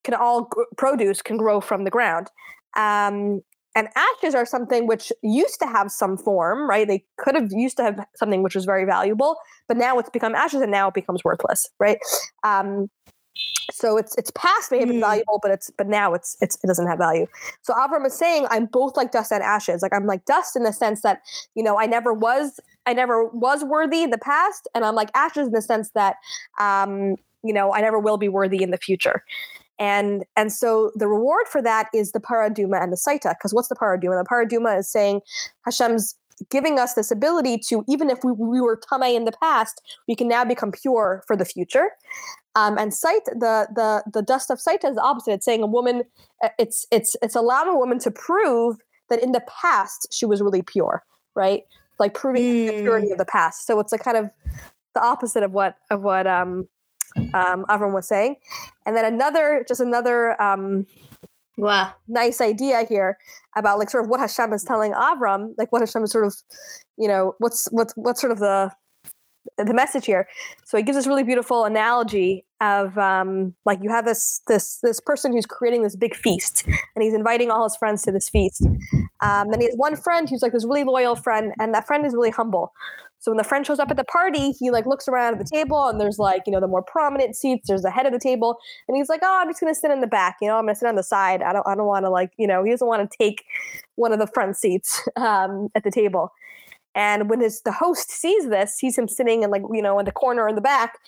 can 0.02 0.14
all 0.14 0.50
g- 0.52 0.64
produce 0.76 1.22
can 1.22 1.36
grow 1.36 1.60
from 1.60 1.84
the 1.84 1.90
ground. 1.90 2.26
Um, 2.76 3.42
and 3.76 3.88
ashes 3.94 4.34
are 4.34 4.44
something 4.44 4.86
which 4.86 5.12
used 5.22 5.60
to 5.60 5.66
have 5.66 5.90
some 5.92 6.16
form, 6.16 6.68
right? 6.68 6.88
They 6.88 7.04
could 7.18 7.36
have 7.36 7.52
used 7.52 7.76
to 7.76 7.84
have 7.84 8.04
something 8.16 8.42
which 8.42 8.56
was 8.56 8.64
very 8.64 8.84
valuable, 8.84 9.36
but 9.68 9.76
now 9.76 9.98
it's 9.98 10.10
become 10.10 10.34
ashes 10.34 10.60
and 10.60 10.72
now 10.72 10.88
it 10.88 10.94
becomes 10.94 11.22
worthless, 11.22 11.68
right? 11.78 11.98
Um, 12.42 12.90
so 13.72 13.96
it's 13.96 14.16
it's 14.16 14.30
past 14.34 14.70
may 14.70 14.78
have 14.78 14.88
been 14.88 14.96
Mm. 14.96 15.00
valuable, 15.00 15.38
but 15.42 15.50
it's 15.50 15.70
but 15.76 15.86
now 15.86 16.12
it's 16.14 16.36
it's 16.40 16.58
it 16.62 16.66
doesn't 16.66 16.86
have 16.86 16.98
value. 16.98 17.26
So 17.62 17.72
Avram 17.74 18.04
is 18.06 18.14
saying 18.14 18.46
I'm 18.50 18.66
both 18.66 18.96
like 18.96 19.12
dust 19.12 19.32
and 19.32 19.42
ashes. 19.42 19.82
Like 19.82 19.92
I'm 19.94 20.06
like 20.06 20.24
dust 20.24 20.56
in 20.56 20.64
the 20.64 20.72
sense 20.72 21.02
that 21.02 21.20
you 21.54 21.62
know 21.62 21.78
I 21.78 21.86
never 21.86 22.12
was 22.12 22.58
I 22.86 22.92
never 22.94 23.26
was 23.26 23.64
worthy 23.64 24.02
in 24.02 24.10
the 24.10 24.18
past, 24.18 24.68
and 24.74 24.84
I'm 24.84 24.94
like 24.94 25.10
ashes 25.14 25.46
in 25.46 25.52
the 25.52 25.62
sense 25.62 25.90
that 25.94 26.16
um, 26.58 27.16
you 27.42 27.52
know 27.52 27.72
I 27.72 27.80
never 27.80 27.98
will 27.98 28.18
be 28.18 28.28
worthy 28.28 28.62
in 28.62 28.70
the 28.70 28.78
future. 28.78 29.22
And 29.78 30.24
and 30.36 30.52
so 30.52 30.92
the 30.94 31.08
reward 31.08 31.46
for 31.48 31.62
that 31.62 31.88
is 31.94 32.12
the 32.12 32.20
paraduma 32.20 32.82
and 32.82 32.92
the 32.92 32.96
saita. 32.96 33.30
Because 33.30 33.54
what's 33.54 33.68
the 33.68 33.76
paraduma? 33.76 34.22
The 34.22 34.28
paraduma 34.30 34.78
is 34.78 34.90
saying 34.90 35.20
Hashem's 35.64 36.14
giving 36.50 36.78
us 36.78 36.94
this 36.94 37.10
ability 37.10 37.58
to 37.58 37.84
even 37.88 38.10
if 38.10 38.24
we, 38.24 38.32
we 38.32 38.60
were 38.60 38.78
tamei 38.78 39.14
in 39.14 39.24
the 39.24 39.32
past, 39.32 39.82
we 40.08 40.14
can 40.16 40.28
now 40.28 40.44
become 40.44 40.72
pure 40.72 41.22
for 41.26 41.36
the 41.36 41.44
future. 41.44 41.90
Um, 42.56 42.78
and 42.78 42.92
sight 42.92 43.24
the 43.26 43.68
the 43.74 44.02
the 44.12 44.22
dust 44.22 44.50
of 44.50 44.58
saita 44.58 44.88
is 44.90 44.96
the 44.96 45.02
opposite. 45.02 45.32
It's 45.32 45.44
saying 45.44 45.62
a 45.62 45.66
woman, 45.66 46.04
uh, 46.42 46.48
it's 46.58 46.86
it's 46.90 47.16
it's 47.22 47.36
allowing 47.36 47.68
a 47.68 47.76
woman 47.76 47.98
to 48.00 48.10
prove 48.10 48.76
that 49.08 49.22
in 49.22 49.32
the 49.32 49.42
past 49.62 50.08
she 50.10 50.26
was 50.26 50.40
really 50.40 50.62
pure, 50.62 51.04
right? 51.34 51.62
Like 51.98 52.14
proving 52.14 52.66
the 52.66 52.72
Mm. 52.72 52.82
purity 52.82 53.10
of 53.12 53.18
the 53.18 53.24
past. 53.24 53.66
So 53.66 53.78
it's 53.78 53.92
a 53.92 53.98
kind 53.98 54.16
of 54.16 54.30
the 54.94 55.02
opposite 55.02 55.42
of 55.42 55.52
what 55.52 55.76
of 55.90 56.02
what 56.02 56.26
um, 56.26 56.68
um, 57.34 57.64
Avram 57.68 57.92
was 57.92 58.08
saying. 58.08 58.36
And 58.86 58.96
then 58.96 59.04
another, 59.04 59.64
just 59.66 59.80
another 59.80 60.40
um, 60.40 60.86
Wow. 61.60 61.92
nice 62.08 62.40
idea 62.40 62.84
here 62.88 63.18
about 63.56 63.78
like 63.78 63.90
sort 63.90 64.04
of 64.04 64.10
what 64.10 64.20
Hashem 64.20 64.52
is 64.52 64.64
telling 64.64 64.92
Avram, 64.92 65.52
like 65.58 65.70
what 65.72 65.82
Hashem 65.82 66.02
is 66.04 66.10
sort 66.10 66.24
of, 66.24 66.34
you 66.96 67.06
know, 67.06 67.34
what's 67.38 67.68
what's 67.70 67.92
what's 67.96 68.20
sort 68.20 68.32
of 68.32 68.38
the 68.38 68.70
the 69.58 69.74
message 69.74 70.06
here. 70.06 70.28
So 70.64 70.76
he 70.76 70.82
gives 70.82 70.96
this 70.96 71.06
really 71.06 71.24
beautiful 71.24 71.64
analogy 71.64 72.44
of 72.60 72.96
um, 72.98 73.54
like 73.64 73.78
you 73.82 73.90
have 73.90 74.04
this 74.04 74.40
this 74.46 74.78
this 74.82 75.00
person 75.00 75.32
who's 75.32 75.46
creating 75.46 75.82
this 75.82 75.96
big 75.96 76.14
feast, 76.14 76.64
and 76.66 77.02
he's 77.02 77.14
inviting 77.14 77.50
all 77.50 77.64
his 77.64 77.76
friends 77.76 78.02
to 78.02 78.12
this 78.12 78.28
feast. 78.28 78.64
Um, 79.22 79.52
and 79.52 79.60
he 79.60 79.66
has 79.66 79.74
one 79.76 79.96
friend 79.96 80.28
who's 80.28 80.42
like 80.42 80.52
this 80.52 80.64
really 80.64 80.84
loyal 80.84 81.16
friend, 81.16 81.52
and 81.58 81.74
that 81.74 81.86
friend 81.86 82.06
is 82.06 82.14
really 82.14 82.30
humble. 82.30 82.72
So 83.20 83.30
when 83.30 83.36
the 83.36 83.44
friend 83.44 83.66
shows 83.66 83.78
up 83.78 83.90
at 83.90 83.96
the 83.98 84.04
party, 84.04 84.52
he 84.52 84.70
like 84.70 84.86
looks 84.86 85.06
around 85.06 85.34
at 85.34 85.38
the 85.38 85.44
table, 85.44 85.86
and 85.86 86.00
there's 86.00 86.18
like 86.18 86.42
you 86.46 86.52
know 86.52 86.60
the 86.60 86.66
more 86.66 86.82
prominent 86.82 87.36
seats. 87.36 87.68
There's 87.68 87.82
the 87.82 87.90
head 87.90 88.06
of 88.06 88.12
the 88.12 88.18
table, 88.18 88.58
and 88.88 88.96
he's 88.96 89.08
like, 89.08 89.20
"Oh, 89.22 89.38
I'm 89.40 89.48
just 89.48 89.60
gonna 89.60 89.74
sit 89.74 89.90
in 89.90 90.00
the 90.00 90.06
back. 90.06 90.36
You 90.40 90.48
know, 90.48 90.56
I'm 90.56 90.64
gonna 90.64 90.74
sit 90.74 90.88
on 90.88 90.96
the 90.96 91.02
side. 91.02 91.42
I 91.42 91.52
don't 91.52 91.66
I 91.66 91.74
don't 91.74 91.86
want 91.86 92.06
to 92.06 92.10
like 92.10 92.32
you 92.38 92.46
know 92.46 92.64
he 92.64 92.70
doesn't 92.70 92.86
want 92.86 93.08
to 93.08 93.16
take 93.18 93.44
one 93.96 94.12
of 94.12 94.18
the 94.18 94.26
front 94.26 94.56
seats 94.56 95.06
um, 95.16 95.68
at 95.74 95.84
the 95.84 95.90
table." 95.90 96.32
And 96.94 97.30
when 97.30 97.40
his 97.40 97.60
the 97.62 97.72
host 97.72 98.10
sees 98.10 98.48
this, 98.48 98.74
sees 98.74 98.98
him 98.98 99.06
sitting 99.06 99.42
in 99.42 99.50
like 99.50 99.62
you 99.72 99.82
know 99.82 99.98
in 99.98 100.06
the 100.06 100.12
corner 100.12 100.48
in 100.48 100.54
the 100.54 100.60
back, 100.62 100.98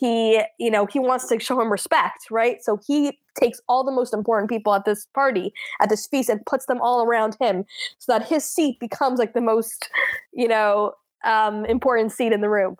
he 0.00 0.40
you 0.58 0.70
know 0.70 0.86
he 0.86 0.98
wants 0.98 1.26
to 1.28 1.40
show 1.40 1.60
him 1.60 1.70
respect, 1.70 2.26
right? 2.30 2.62
So 2.62 2.78
he 2.86 3.18
takes 3.38 3.60
all 3.68 3.82
the 3.82 3.92
most 3.92 4.14
important 4.14 4.48
people 4.48 4.72
at 4.72 4.84
this 4.84 5.06
party 5.14 5.52
at 5.80 5.88
this 5.88 6.06
feast 6.06 6.28
and 6.28 6.46
puts 6.46 6.66
them 6.66 6.80
all 6.80 7.02
around 7.02 7.36
him, 7.40 7.64
so 7.98 8.12
that 8.12 8.28
his 8.28 8.44
seat 8.44 8.78
becomes 8.78 9.18
like 9.18 9.34
the 9.34 9.40
most 9.40 9.90
you 10.32 10.48
know 10.48 10.94
um, 11.24 11.64
important 11.66 12.12
seat 12.12 12.32
in 12.32 12.40
the 12.40 12.48
room. 12.48 12.76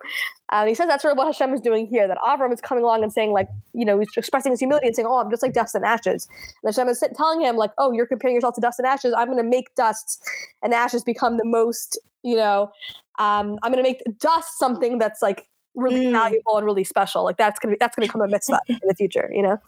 And 0.51 0.69
he 0.69 0.75
says 0.75 0.87
that's 0.87 1.01
sort 1.01 1.11
of 1.13 1.17
what 1.17 1.25
Hashem 1.27 1.53
is 1.53 1.61
doing 1.61 1.87
here. 1.87 2.07
That 2.07 2.17
Avram 2.19 2.53
is 2.53 2.61
coming 2.61 2.83
along 2.83 3.03
and 3.03 3.11
saying 3.11 3.31
like 3.31 3.47
you 3.73 3.83
know 3.85 3.97
he's 3.99 4.09
expressing 4.15 4.51
his 4.51 4.59
humility 4.59 4.87
and 4.87 4.95
saying, 4.95 5.07
"Oh, 5.09 5.17
I'm 5.19 5.29
just 5.31 5.41
like 5.41 5.53
dust 5.53 5.73
and 5.75 5.83
ashes." 5.83 6.27
And 6.63 6.73
Hashem 6.73 6.87
is 6.87 6.99
sit- 6.99 7.15
telling 7.17 7.41
him 7.41 7.55
like, 7.57 7.71
"Oh, 7.77 7.91
you're 7.91 8.05
comparing 8.05 8.35
yourself 8.35 8.55
to 8.55 8.61
dust 8.61 8.77
and 8.79 8.85
ashes. 8.87 9.13
I'm 9.17 9.27
going 9.27 9.37
to 9.43 9.43
make 9.49 9.73
dust 9.75 10.23
and 10.61 10.73
ashes 10.73 11.03
become 11.03 11.37
the 11.37 11.45
most 11.45 11.99
you 12.23 12.35
know 12.35 12.71
um, 13.19 13.59
i'm 13.61 13.71
going 13.71 13.83
to 13.83 13.83
make 13.83 14.01
dust 14.19 14.57
something 14.57 14.97
that's 14.97 15.21
like 15.21 15.47
really 15.75 16.07
Mm. 16.07 16.11
valuable 16.13 16.57
and 16.57 16.65
really 16.65 16.83
special 16.83 17.23
like 17.23 17.37
that's 17.37 17.59
going 17.59 17.69
to 17.71 17.75
be 17.75 17.77
that's 17.79 17.95
going 17.95 18.07
to 18.07 18.11
become 18.11 18.21
a 18.21 18.27
mitzvah 18.27 18.59
in 18.67 18.79
the 18.87 18.95
future 18.95 19.29
you 19.31 19.43
know 19.43 19.59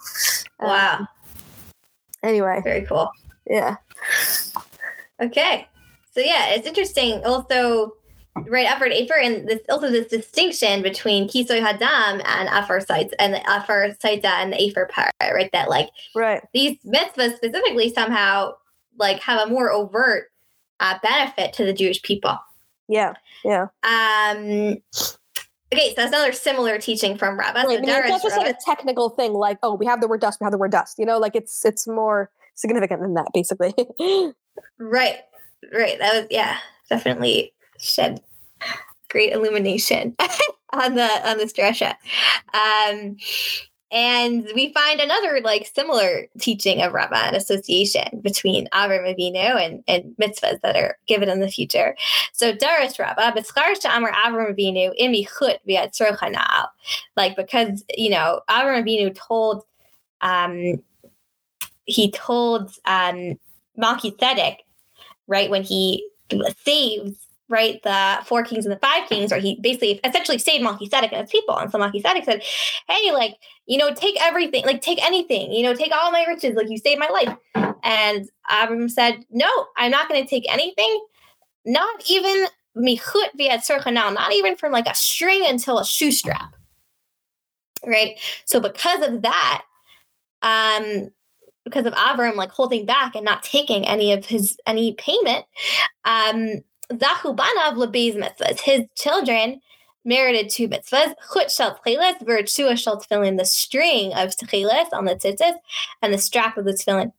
Um, 0.60 0.68
Wow. 0.70 1.08
anyway 2.24 2.62
Very 2.64 2.82
cool. 2.84 3.12
yeah 3.46 3.76
Okay. 5.22 5.68
So 6.14 6.20
yeah, 6.22 6.48
it's 6.50 6.68
interesting. 6.68 7.24
Also, 7.26 7.94
right 8.48 8.66
after 8.68 8.86
Afer, 8.86 9.16
and 9.18 9.48
this 9.48 9.60
also 9.70 9.90
this 9.90 10.08
distinction 10.08 10.82
between 10.82 11.28
Kisoy 11.28 11.62
Hadam 11.62 12.22
and 12.26 12.50
Afar 12.50 12.82
sites 12.82 13.14
and 13.20 13.34
the 13.34 13.42
Afar 13.42 13.90
Saita 14.04 14.26
and 14.26 14.54
the 14.54 14.62
Afer 14.62 14.88
part, 14.88 15.12
right? 15.22 15.50
That 15.54 15.70
like 15.70 15.90
right 16.16 16.42
these 16.54 16.78
mitzvahs 16.86 17.36
specifically 17.38 17.94
somehow 17.94 18.54
like 18.98 19.20
have 19.22 19.48
a 19.48 19.52
more 19.52 19.72
overt 19.72 20.32
uh, 20.80 20.98
benefit 21.02 21.54
to 21.54 21.66
the 21.66 21.74
Jewish 21.74 22.02
people. 22.02 22.38
yeah 22.88 23.14
yeah 23.44 23.68
Um. 23.84 24.78
Okay, 25.74 25.90
so 25.90 25.96
that's 25.98 26.14
another 26.14 26.32
similar 26.32 26.78
teaching 26.78 27.18
from 27.18 27.38
Rabbah. 27.38 27.64
right. 27.64 27.78
I 27.80 27.82
mean, 27.82 27.90
it's 27.90 28.08
not 28.10 28.22
just 28.24 28.38
like 28.38 28.56
a 28.56 28.58
technical 28.66 29.10
thing 29.10 29.34
like 29.34 29.58
oh 29.64 29.74
we 29.76 29.86
have 29.86 30.00
the 30.00 30.08
word 30.08 30.22
dust 30.22 30.40
we 30.40 30.46
have 30.46 30.54
the 30.54 30.58
word 30.58 30.72
dust 30.72 30.98
you 30.98 31.06
know 31.06 31.18
like 31.18 31.36
it's 31.36 31.66
it's 31.66 31.86
more 31.86 32.32
significant 32.56 33.02
than 33.02 33.14
that 33.16 33.28
basically 33.34 33.74
Right, 34.80 35.18
right. 35.74 36.00
That 36.00 36.14
was 36.16 36.28
yeah, 36.32 36.58
definitely 36.90 37.54
shed 37.80 38.22
great 39.10 39.32
illumination 39.32 40.16
on 40.74 40.96
the 40.96 41.30
on 41.30 41.38
this 41.38 41.54
dresha. 41.54 41.96
Um, 42.54 43.18
and 43.90 44.50
we 44.54 44.74
find 44.74 45.00
another 45.00 45.40
like 45.42 45.66
similar 45.66 46.28
teaching 46.40 46.82
of 46.82 46.92
Rabbah 46.92 47.28
and 47.28 47.36
association 47.38 48.20
between 48.22 48.68
Avram 48.74 49.08
Avinu 49.08 49.56
and, 49.56 49.82
and 49.88 50.14
mitzvahs 50.22 50.60
that 50.62 50.76
are 50.76 50.98
given 51.08 51.30
in 51.30 51.40
the 51.40 51.50
future. 51.50 51.96
So 52.34 52.54
Darish 52.54 53.00
Rabbah, 53.00 53.32
B'schar 53.32 53.96
Amar 53.96 54.12
Avram 54.12 54.54
Avinu 54.54 54.92
imi 55.00 55.26
chut. 55.26 55.62
Like 57.16 57.36
because 57.38 57.84
you 57.98 58.10
know 58.10 58.42
Avram 58.50 58.84
Avinu 58.84 59.16
told 59.16 59.64
um 60.22 60.84
he 61.86 62.12
told 62.12 62.74
um 62.86 63.40
Melchizedek, 63.78 64.64
right, 65.28 65.50
when 65.50 65.64
he 65.64 66.10
saves 66.66 67.27
right 67.50 67.82
the 67.84 68.20
four 68.26 68.44
kings 68.44 68.66
and 68.66 68.74
the 68.74 68.80
five 68.80 69.08
kings, 69.08 69.32
or 69.32 69.38
he 69.38 69.60
basically 69.62 70.00
essentially 70.04 70.38
saved 70.38 70.64
Melchizedek 70.64 71.12
and 71.12 71.22
his 71.22 71.32
people. 71.32 71.58
And 71.58 71.72
so 71.72 71.78
Melchizedek 71.78 72.26
said, 72.26 72.44
Hey, 72.90 73.12
like, 73.12 73.36
you 73.66 73.78
know, 73.78 73.94
take 73.94 74.22
everything, 74.22 74.66
like 74.66 74.82
take 74.82 75.04
anything, 75.06 75.52
you 75.52 75.64
know, 75.64 75.74
take 75.74 75.92
all 75.92 76.12
my 76.12 76.26
riches, 76.28 76.56
like 76.56 76.70
you 76.70 76.78
saved 76.78 77.00
my 77.00 77.10
life. 77.10 77.36
And 77.84 78.30
Abram 78.50 78.90
said, 78.90 79.26
No, 79.32 79.50
I'm 79.78 79.92
not 79.92 80.10
gonna 80.10 80.28
take 80.28 80.52
anything, 80.52 81.06
not 81.66 82.10
even 82.10 82.48
michut 82.78 83.30
via 83.36 83.60
now, 83.92 84.10
not 84.10 84.34
even 84.34 84.56
from 84.56 84.72
like 84.72 84.88
a 84.88 84.96
string 84.96 85.44
until 85.48 85.80
a 85.80 85.86
shoe 85.86 86.12
strap. 86.12 86.56
Right. 87.86 88.20
So 88.46 88.60
because 88.60 89.08
of 89.08 89.22
that, 89.22 89.64
um, 90.42 91.12
because 91.64 91.86
of 91.86 91.94
Avram 91.94 92.36
like 92.36 92.52
holding 92.52 92.86
back 92.86 93.16
and 93.16 93.26
not 93.26 93.44
taking 93.44 93.86
any 93.86 94.14
of 94.14 94.26
his 94.26 94.58
any 94.66 94.94
payment, 94.94 95.46
um, 96.06 96.64
Zahu 96.92 97.36
Banav 97.36 97.76
Labez 97.76 98.16
mitzvahs, 98.16 98.62
his 98.62 98.86
children 98.96 99.62
merited 100.06 100.50
two 100.50 100.68
mitzvahs, 100.68 101.14
Chut 101.34 101.52
shel 101.52 101.80
tcheles, 101.86 102.20
Virtua 102.24 102.78
shel 102.78 103.02
tefillin, 103.02 103.38
the 103.38 103.46
string 103.46 104.14
of 104.14 104.30
tcheles 104.30 104.94
on 104.94 105.06
the 105.06 105.16
tzitzis, 105.16 105.56
and 106.02 106.14
the 106.14 106.18
strap 106.18 106.58
of 106.58 106.66
the 106.66 106.72
tefillin. 106.72 107.12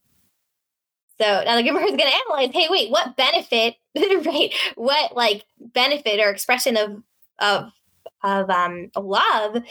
So 1.20 1.42
now 1.44 1.56
the 1.56 1.62
Gemara 1.62 1.84
is 1.84 1.96
going 1.96 2.10
to 2.10 2.16
analyze, 2.26 2.50
hey, 2.54 2.68
wait, 2.70 2.90
what 2.90 3.16
benefit, 3.16 3.74
right? 3.96 4.52
What 4.76 5.14
like 5.14 5.44
benefit 5.60 6.20
or 6.20 6.30
expression 6.30 6.76
of 6.76 7.02
of 7.38 7.72
of 8.24 8.50
um 8.50 8.90
love 8.96 9.62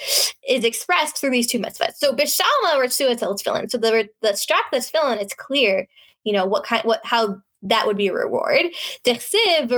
is 0.47 0.63
expressed 0.63 1.17
through 1.17 1.31
these 1.31 1.47
two 1.47 1.59
mitzvahs. 1.59 1.95
So 1.95 2.13
bishalma 2.13 2.75
ritzua 2.75 3.17
tel 3.17 3.35
tefillin. 3.35 3.71
So 3.71 3.77
the 3.77 4.09
the 4.21 4.35
strap 4.35 4.65
that's 4.71 4.91
tefillin, 4.91 5.21
it's 5.21 5.33
clear, 5.33 5.87
you 6.23 6.33
know, 6.33 6.45
what 6.45 6.65
kind, 6.65 6.83
what 6.83 7.01
how 7.03 7.41
that 7.63 7.87
would 7.87 7.97
be 7.97 8.07
a 8.07 8.13
reward. 8.13 8.65
It 9.05 9.21
says 9.21 9.69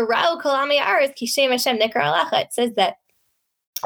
that 2.76 2.96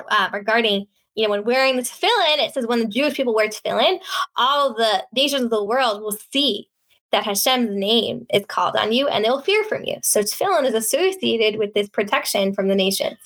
uh, 0.10 0.30
regarding 0.34 0.88
you 1.16 1.24
know 1.24 1.30
when 1.30 1.44
wearing 1.44 1.76
the 1.76 1.84
tefillin, 1.84 2.40
it 2.40 2.54
says 2.54 2.66
when 2.66 2.80
the 2.80 2.88
Jewish 2.88 3.14
people 3.14 3.36
wear 3.36 3.48
tefillin, 3.48 4.00
all 4.36 4.74
the 4.74 5.06
nations 5.14 5.44
of 5.44 5.50
the 5.52 5.64
world 5.64 6.02
will 6.02 6.18
see 6.32 6.70
that 7.12 7.24
Hashem's 7.24 7.70
name 7.70 8.26
is 8.34 8.44
called 8.48 8.76
on 8.76 8.92
you 8.92 9.08
and 9.08 9.24
they'll 9.24 9.42
fear 9.42 9.64
from 9.66 9.84
you. 9.86 9.98
So 10.02 10.22
tefillin 10.22 10.66
is 10.66 10.74
associated 10.74 11.60
with 11.60 11.76
this 11.76 11.88
protection 11.88 12.54
from 12.54 12.68
the 12.68 12.76
nations. 12.76 13.18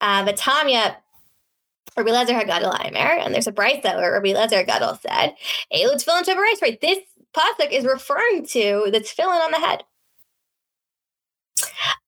Uh, 0.00 0.24
Vatanya 0.24 0.94
Rabbi 1.96 2.10
Lezer 2.10 2.40
Hagadol 2.40 2.78
Aimer, 2.84 3.18
and 3.18 3.34
there's 3.34 3.48
a 3.48 3.52
brisa 3.52 3.96
where 3.96 4.12
Rabbi 4.12 4.28
Lezer 4.28 4.64
Hagadol 4.64 5.00
said, 5.00 5.34
Elu 5.74 5.94
tefillin 5.94 6.22
shabarais, 6.22 6.62
right? 6.62 6.80
This 6.80 6.98
pasuk 7.36 7.70
is 7.72 7.84
referring 7.84 8.46
to 8.46 8.88
the 8.92 9.00
tefillin 9.00 9.44
on 9.44 9.50
the 9.50 9.58
head. 9.58 9.84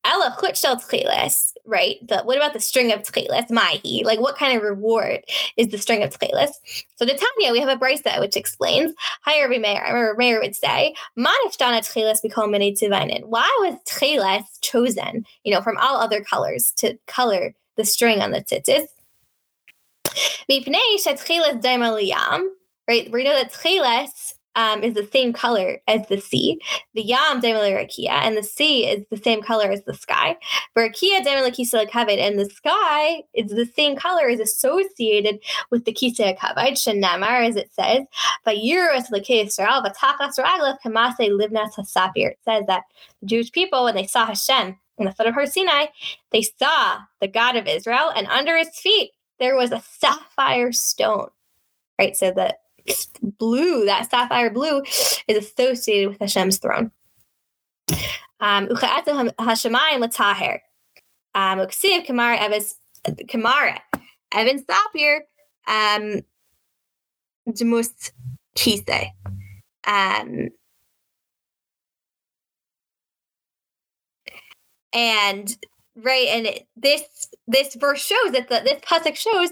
Ella 0.04 0.34
chutshel 0.40 0.82
tchilas, 0.82 1.52
right? 1.66 1.96
The, 2.08 2.22
what 2.22 2.36
about 2.36 2.52
the 2.52 2.60
string 2.60 2.92
of 2.92 3.02
tchilas? 3.02 3.50
Mahi, 3.50 4.02
like 4.04 4.18
what 4.18 4.36
kind 4.36 4.56
of 4.56 4.62
reward 4.62 5.20
is 5.56 5.68
the 5.68 5.78
string 5.78 6.02
of 6.02 6.10
tchilas? 6.10 6.50
So 6.96 7.04
the 7.04 7.12
Tanya, 7.12 7.52
we 7.52 7.60
have 7.60 7.68
a 7.68 7.76
brisa 7.76 8.18
which 8.18 8.36
explains. 8.36 8.94
Hi, 9.22 9.42
Rabbi 9.42 9.58
Meir. 9.58 9.82
I 9.84 9.90
remember 9.90 10.16
Meir 10.16 10.40
would 10.40 10.56
say, 10.56 10.94
"Manishtana 11.18 11.80
tchilas 11.80 12.22
become 12.22 12.50
many 12.50 12.72
tivainin." 12.72 13.26
Why 13.26 13.48
was 13.60 13.78
tchilas 13.88 14.44
chosen? 14.62 15.26
You 15.44 15.54
know, 15.54 15.60
from 15.60 15.76
all 15.76 15.98
other 15.98 16.24
colors 16.24 16.72
to 16.78 16.98
color 17.06 17.54
the 17.76 17.84
string 17.84 18.20
on 18.20 18.30
the 18.30 18.40
tzitzis. 18.40 18.86
Mipnei 20.50 20.96
shetchilas 20.98 21.62
right? 22.88 23.12
We 23.12 23.24
know 23.24 23.34
that 23.34 23.52
tchilas 23.52 24.34
um, 24.60 24.82
is 24.82 24.94
the 24.94 25.08
same 25.10 25.32
color 25.32 25.78
as 25.88 26.06
the 26.08 26.20
sea. 26.20 26.60
The 26.94 27.02
yam 27.02 27.40
rakia, 27.40 28.10
and 28.10 28.36
the 28.36 28.42
sea 28.42 28.86
is 28.86 29.04
the 29.10 29.16
same 29.16 29.40
color 29.40 29.70
as 29.70 29.82
the 29.84 29.94
sky. 29.94 30.36
Barakia 30.76 31.24
kaved, 31.24 32.18
and 32.18 32.38
the 32.38 32.50
sky 32.50 33.22
is 33.34 33.50
the 33.50 33.70
same 33.74 33.96
color 33.96 34.28
is 34.28 34.40
associated 34.40 35.40
with 35.70 35.86
the 35.86 35.92
kisei 35.92 36.36
kaved. 36.36 36.76
Shenamar, 36.76 37.48
as 37.48 37.56
it 37.56 37.72
says, 37.72 38.04
Vayirus 38.46 39.10
lekei 39.10 39.46
Israel 39.46 39.82
v'tachas 39.82 40.38
raglav 40.38 40.76
kamase 40.84 41.30
livnas 41.30 41.74
hasapir. 41.76 42.32
It 42.32 42.38
says 42.44 42.64
that 42.66 42.82
the 43.20 43.26
Jewish 43.26 43.52
people, 43.52 43.84
when 43.84 43.94
they 43.94 44.06
saw 44.06 44.26
Hashem 44.26 44.76
in 44.98 45.06
the 45.06 45.12
foot 45.12 45.26
of 45.26 45.34
Har 45.34 45.46
Sinai, 45.46 45.86
they 46.32 46.42
saw 46.42 46.98
the 47.20 47.28
God 47.28 47.56
of 47.56 47.66
Israel, 47.66 48.12
and 48.14 48.26
under 48.26 48.58
his 48.58 48.76
feet 48.78 49.12
there 49.38 49.56
was 49.56 49.72
a 49.72 49.82
sapphire 49.98 50.72
stone. 50.72 51.30
Right, 51.98 52.16
so 52.16 52.30
that 52.32 52.60
blue, 53.22 53.84
that 53.86 54.10
sapphire 54.10 54.50
blue, 54.50 54.82
is 55.28 55.36
associated 55.38 56.10
with 56.10 56.18
Hashem's 56.18 56.58
throne. 56.58 56.90
Um, 58.40 58.68
Hashemayim 58.68 60.00
l'taher. 60.00 60.60
Um, 61.34 61.58
Uksiv 61.60 62.06
Kamara 62.06 62.44
Eves 62.44 62.76
Kamara 63.06 63.78
Evan 64.32 64.64
Sapir 64.64 65.20
um 65.66 66.20
Demus 67.52 68.12
Kise. 68.56 69.10
Um 69.86 70.48
and 74.92 75.56
right 75.96 76.28
and 76.28 76.46
it, 76.46 76.66
this 76.76 77.02
this 77.46 77.74
verse 77.74 78.04
shows 78.04 78.32
that 78.32 78.48
the, 78.48 78.60
this 78.64 78.80
pasuk 78.80 79.16
shows 79.16 79.50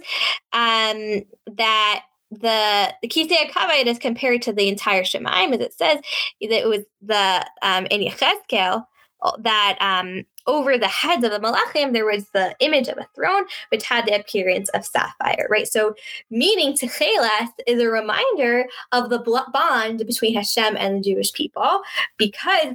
um 0.53 1.25
that 1.57 2.05
the 2.31 2.95
the 3.03 3.09
Kisei 3.09 3.51
Kavod 3.51 3.87
is 3.87 3.99
compared 3.99 4.43
to 4.43 4.53
the 4.53 4.69
entire 4.69 5.03
Shemaim, 5.03 5.55
as 5.55 5.61
it 5.61 5.73
says 5.73 5.99
that 6.41 6.53
it 6.53 6.69
was 6.69 6.85
the 7.01 7.47
um, 7.63 7.87
in 7.87 8.01
Yechezkel 8.01 8.85
uh, 9.23 9.33
that 9.39 9.79
um, 9.81 10.25
over 10.47 10.79
the 10.79 10.89
heads 10.89 11.25
of 11.25 11.31
the 11.31 11.41
Malachim 11.41 11.93
there 11.93 12.05
was 12.05 12.29
the 12.31 12.55
image 12.61 12.89
of 12.89 12.99
a 12.99 13.07
throne 13.15 13.45
which 13.71 13.85
had 13.85 14.07
the 14.07 14.15
appearance 14.15 14.69
of 14.71 14.85
sapphire, 14.85 15.47
right? 15.51 15.67
So, 15.67 15.95
meaning 16.31 16.75
Techeles 16.75 17.49
is 17.67 17.81
a 17.81 17.89
reminder 17.89 18.67
of 18.93 19.11
the 19.11 19.19
bond 19.53 20.07
between 20.07 20.35
Hashem 20.35 20.77
and 20.77 20.99
the 20.99 21.13
Jewish 21.13 21.33
people 21.33 21.83
because 22.17 22.75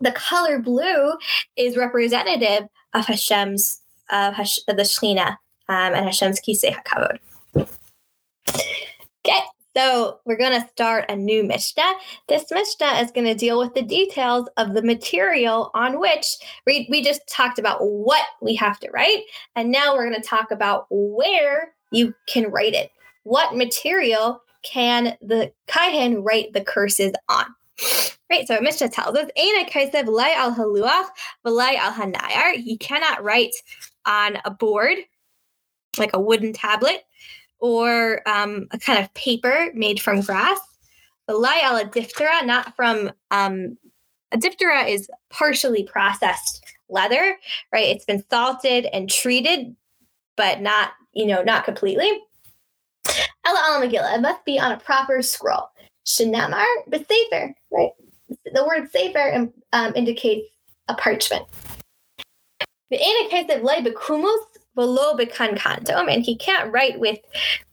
the 0.00 0.12
color 0.12 0.58
blue 0.58 1.14
is 1.56 1.76
representative 1.76 2.68
of 2.92 3.06
Hashem's 3.06 3.80
of 4.10 4.34
Hash, 4.34 4.58
the 4.66 4.74
Shechina 4.74 5.28
um, 5.68 5.94
and 5.94 6.04
Hashem's 6.04 6.40
Kisei 6.40 6.74
Hakavod. 6.74 7.18
Okay, 8.48 9.40
so 9.76 10.20
we're 10.24 10.36
going 10.36 10.60
to 10.60 10.68
start 10.68 11.04
a 11.08 11.16
new 11.16 11.42
Mishnah. 11.42 11.94
This 12.28 12.50
Mishnah 12.50 13.00
is 13.00 13.10
going 13.10 13.26
to 13.26 13.34
deal 13.34 13.58
with 13.58 13.74
the 13.74 13.82
details 13.82 14.48
of 14.56 14.74
the 14.74 14.82
material 14.82 15.70
on 15.74 16.00
which 16.00 16.26
we, 16.66 16.86
we 16.90 17.02
just 17.02 17.26
talked 17.28 17.58
about 17.58 17.78
what 17.80 18.24
we 18.40 18.54
have 18.54 18.78
to 18.80 18.90
write. 18.90 19.24
And 19.54 19.70
now 19.70 19.94
we're 19.94 20.08
going 20.08 20.20
to 20.20 20.28
talk 20.28 20.50
about 20.50 20.86
where 20.90 21.74
you 21.92 22.14
can 22.26 22.50
write 22.50 22.74
it. 22.74 22.90
What 23.24 23.56
material 23.56 24.42
can 24.62 25.16
the 25.20 25.52
Kaihen 25.68 26.24
write 26.24 26.52
the 26.52 26.64
curses 26.64 27.12
on? 27.28 27.46
Right, 28.30 28.46
so 28.48 28.60
Mishnah 28.60 28.88
tells 28.88 29.16
us, 29.16 29.30
Aina 29.36 29.68
Kaisev 29.68 30.08
lay 30.08 30.32
al 30.32 30.52
haluach 30.52 31.06
v'lay 31.44 31.76
al 31.76 31.92
hanayar. 31.92 32.54
You 32.56 32.76
cannot 32.78 33.22
write 33.22 33.52
on 34.04 34.38
a 34.44 34.50
board, 34.50 34.98
like 35.98 36.10
a 36.12 36.20
wooden 36.20 36.52
tablet, 36.52 37.04
or 37.60 38.22
um, 38.28 38.66
a 38.70 38.78
kind 38.78 39.02
of 39.02 39.12
paper 39.14 39.70
made 39.74 40.00
from 40.00 40.20
grass. 40.20 40.60
The 41.26 41.34
lyal 41.34 41.76
a 41.76 41.84
diphthera, 41.84 42.44
not 42.44 42.76
from 42.76 43.10
um, 43.30 43.76
a 44.32 44.38
diphthera 44.38 44.88
is 44.88 45.10
partially 45.30 45.84
processed 45.84 46.64
leather, 46.88 47.36
right? 47.72 47.86
It's 47.86 48.04
been 48.04 48.24
salted 48.30 48.86
and 48.86 49.10
treated, 49.10 49.74
but 50.36 50.60
not, 50.60 50.90
you 51.12 51.26
know, 51.26 51.42
not 51.42 51.64
completely. 51.64 52.10
Ella 53.44 53.62
al 53.66 53.82
Megillah, 53.82 54.16
it 54.16 54.20
must 54.20 54.44
be 54.44 54.58
on 54.58 54.72
a 54.72 54.78
proper 54.78 55.22
scroll. 55.22 55.70
Shenamar, 56.06 56.64
but 56.86 57.06
safer, 57.08 57.54
right? 57.72 57.90
The 58.52 58.64
word 58.64 58.90
safer 58.90 59.48
um, 59.72 59.92
indicates 59.96 60.48
a 60.88 60.94
parchment. 60.94 61.44
The 62.90 62.98
case 62.98 63.50
of 63.50 63.62
lay 63.62 63.82
bekumus 63.82 64.38
below 64.76 65.16
kankantum, 65.16 66.08
and 66.12 66.22
he 66.22 66.36
can't 66.36 66.72
write 66.72 67.00
with 67.00 67.18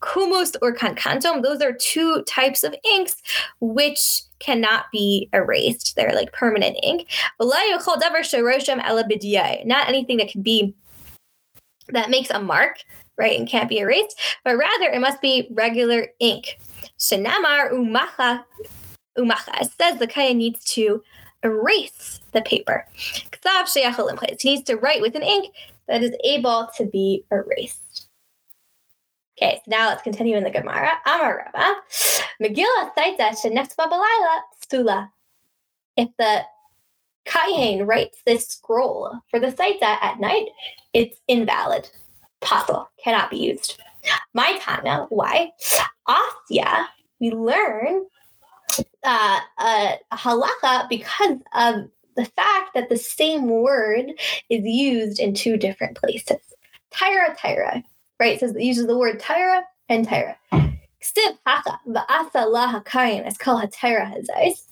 kumus 0.02 0.56
or 0.64 0.74
kankantum. 0.74 1.44
Those 1.44 1.62
are 1.62 1.74
two 1.74 2.24
types 2.24 2.64
of 2.64 2.74
inks 2.84 3.18
which 3.60 4.24
cannot 4.40 4.86
be 4.92 5.30
erased. 5.34 5.96
They're 5.96 6.16
like 6.16 6.34
permanent 6.34 6.78
ink. 6.82 7.08
Not 7.40 7.62
anything 9.88 10.18
that 10.18 10.30
can 10.32 10.42
be 10.42 10.74
that 11.90 12.10
makes 12.10 12.30
a 12.32 12.40
mark, 12.40 12.78
right, 13.18 13.38
and 13.38 13.48
can't 13.48 13.70
be 13.70 13.80
erased, 13.80 14.20
but 14.44 14.58
rather 14.58 14.86
it 14.86 15.02
must 15.02 15.22
be 15.22 15.50
regular 15.52 16.08
ink. 16.20 16.58
Shenamar 16.98 17.72
umacha 17.72 18.44
umacha. 19.18 19.70
Says 19.78 20.00
the 20.00 20.08
kaya 20.08 20.34
needs 20.34 20.64
to 20.74 21.04
erase 21.44 22.22
the 22.32 22.42
paper. 22.42 22.88
He 24.40 24.50
needs 24.50 24.64
to 24.64 24.78
write 24.78 25.02
with 25.02 25.16
an 25.16 25.24
ink 25.24 25.54
that 25.88 26.04
is 26.04 26.16
able 26.24 26.70
to 26.78 26.86
be 26.86 27.26
erased. 27.32 28.08
Okay, 29.38 29.58
so 29.58 29.64
now 29.68 29.88
let's 29.90 30.04
continue 30.04 30.38
in 30.38 30.44
the 30.44 30.52
Gemara. 30.52 30.92
Amar 31.06 31.52
Rava, 31.54 31.76
Megillah 32.42 32.94
Saita 32.96 33.30
Shenefsba 33.32 33.90
Balayla 33.90 34.40
Sula. 34.70 35.12
If 35.98 36.10
the 36.18 36.44
Kayin 37.26 37.88
writes 37.88 38.20
this 38.26 38.48
scroll 38.48 39.12
for 39.30 39.40
the 39.40 39.48
Saita 39.48 39.82
at 39.82 40.20
night, 40.20 40.48
it's 40.94 41.20
invalid. 41.28 41.90
Pasul, 42.42 42.88
cannot 43.04 43.32
be 43.32 43.38
used. 43.38 43.82
My 44.34 44.58
Tana, 44.60 45.08
why? 45.10 45.52
Asya, 46.08 46.86
we 47.20 47.32
learn 47.32 48.06
uh, 49.04 49.40
a 49.60 49.98
halacha 50.12 50.90
because 50.90 51.38
of 51.56 51.90
the 52.16 52.26
fact 52.26 52.74
that 52.74 52.90
the 52.90 52.98
same 52.98 53.50
word 53.50 54.12
is 54.50 54.64
used 54.64 55.20
in 55.20 55.34
two 55.34 55.58
different 55.58 55.98
places. 55.98 56.38
Tyra, 56.94 57.36
Tyra, 57.38 57.84
right? 58.20 58.40
Says 58.40 58.56
it 58.56 58.62
uses 58.62 58.88
the 58.88 58.98
word 58.98 59.20
Tyra 59.20 59.64
and 59.90 60.08
Tyra. 60.08 60.36
Ksiv 61.04 61.38
haka 61.46 61.80
hatayra 63.46 64.14
hazais. 64.14 64.64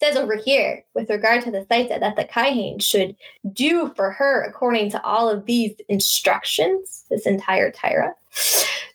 Says 0.00 0.16
over 0.16 0.36
here, 0.36 0.84
with 0.94 1.10
regard 1.10 1.42
to 1.42 1.50
the 1.50 1.66
saita, 1.66 1.98
that 1.98 2.14
the 2.14 2.24
kaihin 2.24 2.80
should 2.80 3.16
do 3.52 3.92
for 3.96 4.12
her 4.12 4.44
according 4.44 4.90
to 4.92 5.02
all 5.02 5.28
of 5.28 5.44
these 5.44 5.74
instructions, 5.88 7.04
this 7.10 7.26
entire 7.26 7.72
tyra. 7.72 8.12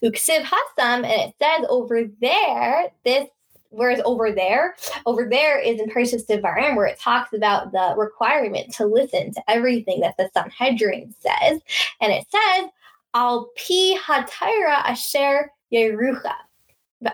Uksiv 0.01 0.45
and 0.79 1.05
it 1.05 1.35
says 1.41 1.65
over 1.69 2.05
there, 2.21 2.89
this 3.03 3.27
Whereas 3.73 4.01
over 4.05 4.31
there, 4.31 4.75
over 5.05 5.27
there 5.27 5.59
is 5.59 5.79
in 5.79 5.89
Parshas 5.89 6.25
Devarim, 6.27 6.75
where 6.75 6.85
it 6.85 6.99
talks 6.99 7.33
about 7.33 7.71
the 7.71 7.95
requirement 7.97 8.71
to 8.75 8.85
listen 8.85 9.33
to 9.33 9.43
everything 9.49 9.99
that 10.01 10.15
the 10.17 10.29
Sanhedrin 10.33 11.13
says. 11.19 11.59
And 11.99 12.13
it 12.13 12.25
says, 12.29 12.69
Al 13.15 13.49
pi 13.57 13.97
hatayra 13.99 14.83
asher 14.85 15.51
yerucha, 15.71 16.33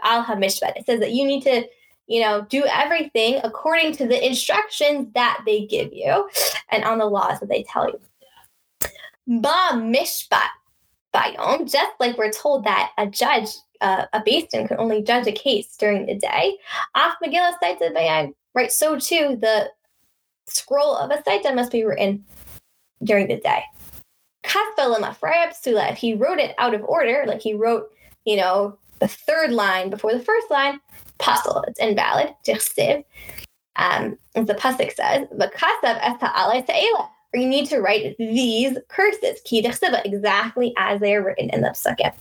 al 0.03 0.23
hamishpat. 0.23 0.77
It 0.77 0.85
says 0.85 0.99
that 0.99 1.13
you 1.13 1.25
need 1.25 1.43
to, 1.43 1.65
you 2.07 2.21
know, 2.21 2.45
do 2.49 2.65
everything 2.65 3.39
according 3.43 3.95
to 3.97 4.07
the 4.07 4.25
instructions 4.25 5.07
that 5.13 5.41
they 5.45 5.65
give 5.65 5.93
you 5.93 6.29
and 6.71 6.83
on 6.83 6.97
the 6.97 7.05
laws 7.05 7.39
that 7.39 7.49
they 7.49 7.63
tell 7.63 7.87
you. 7.87 7.99
Ba 9.27 9.71
mishpat 9.73 10.49
bayom, 11.13 11.71
just 11.71 11.91
like 11.99 12.17
we're 12.17 12.31
told 12.31 12.65
that 12.65 12.91
a 12.97 13.07
judge, 13.07 13.49
uh, 13.81 14.05
a 14.13 14.21
basin 14.25 14.67
can 14.67 14.77
only 14.79 15.01
judge 15.01 15.27
a 15.27 15.31
case 15.31 15.75
during 15.77 16.05
the 16.05 16.15
day. 16.15 16.57
Af 16.95 17.13
Megillah 17.23 17.53
Saita 17.61 17.93
Bayan, 17.93 18.33
right? 18.53 18.71
So 18.71 18.99
too, 18.99 19.37
the 19.39 19.69
scroll 20.47 20.95
of 20.95 21.11
a 21.11 21.17
Saita 21.17 21.55
must 21.55 21.71
be 21.71 21.83
written 21.83 22.25
during 23.03 23.27
the 23.27 23.37
day. 23.37 23.63
If 24.43 25.97
he 25.97 26.13
wrote 26.13 26.39
it 26.39 26.55
out 26.57 26.73
of 26.73 26.83
order, 26.83 27.23
like 27.27 27.41
he 27.41 27.53
wrote, 27.53 27.89
you 28.25 28.35
know, 28.35 28.77
the 28.99 29.07
third 29.07 29.51
line 29.51 29.89
before 29.89 30.13
the 30.13 30.19
first 30.19 30.49
line, 30.49 30.79
pasul, 31.19 31.63
it's 31.67 31.79
invalid. 31.79 32.33
Um, 33.75 34.17
as 34.35 34.45
the 34.45 34.55
pasuk 34.55 34.91
says, 34.93 35.27
or 37.31 37.39
you 37.39 37.47
need 37.47 37.67
to 37.67 37.79
write 37.79 38.17
these 38.17 38.77
curses, 38.87 39.39
exactly 39.51 40.73
as 40.77 40.99
they 40.99 41.15
are 41.15 41.23
written 41.23 41.49
in 41.51 41.61
the 41.61 41.69
psukim. 41.69 42.13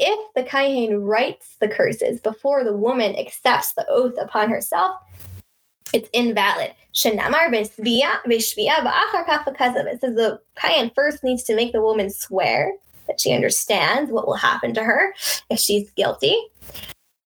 If 0.00 0.34
the 0.34 0.44
kain 0.44 0.94
writes 0.96 1.56
the 1.60 1.68
curses 1.68 2.20
before 2.20 2.62
the 2.62 2.76
woman 2.76 3.16
accepts 3.16 3.72
the 3.72 3.84
oath 3.88 4.14
upon 4.20 4.48
herself, 4.50 4.96
it's 5.92 6.08
invalid. 6.12 6.74
B'shvia 6.94 8.18
It 8.26 10.00
says 10.00 10.14
the 10.14 10.40
kain 10.56 10.90
first 10.94 11.24
needs 11.24 11.42
to 11.44 11.56
make 11.56 11.72
the 11.72 11.82
woman 11.82 12.10
swear 12.10 12.74
that 13.06 13.20
she 13.20 13.32
understands 13.32 14.12
what 14.12 14.26
will 14.26 14.34
happen 14.36 14.74
to 14.74 14.84
her 14.84 15.14
if 15.50 15.58
she's 15.58 15.90
guilty. 15.92 16.36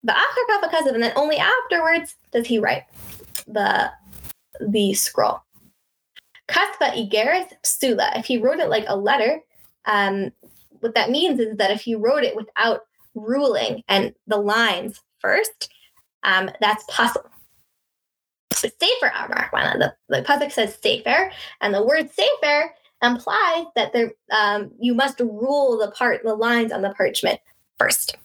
And 0.09 1.03
then 1.03 1.13
only 1.17 1.37
afterwards 1.37 2.17
does 2.33 2.47
he 2.47 2.59
write 2.59 2.85
the 3.47 3.91
the 4.61 4.95
scroll. 4.95 5.41
If 6.49 8.27
he 8.27 8.39
wrote 8.39 8.61
it 8.61 8.69
like 8.69 8.85
a 8.89 8.97
letter, 8.97 9.41
um, 9.85 10.31
what 10.81 10.95
that 10.95 11.11
means 11.11 11.41
is 11.41 11.57
that 11.57 11.71
if 11.71 11.87
you 11.87 11.99
wrote 11.99 12.25
it 12.25 12.37
without 12.37 12.81
ruling 13.15 13.83
and 13.89 14.15
the 14.27 14.37
lines 14.37 15.01
first, 15.21 15.71
um, 16.23 16.51
that's 16.61 16.85
pasul. 16.91 17.25
Sefer 18.53 19.13
Amarachmana. 19.15 19.79
The, 19.79 19.95
the 20.09 20.23
pasuk 20.23 20.53
says 20.53 20.79
Sefer, 20.81 21.33
and 21.61 21.75
the 21.75 21.85
word 21.85 22.11
Sefer 22.11 22.75
implies 23.03 23.67
that 23.75 23.93
there 23.93 24.13
um, 24.31 24.71
you 24.79 24.95
must 24.95 25.19
rule 25.21 25.79
the 25.79 25.91
part 25.91 26.23
the 26.23 26.35
lines 26.35 26.73
on 26.73 26.83
the 26.83 26.91
parchment 26.91 27.41
first. 27.79 28.17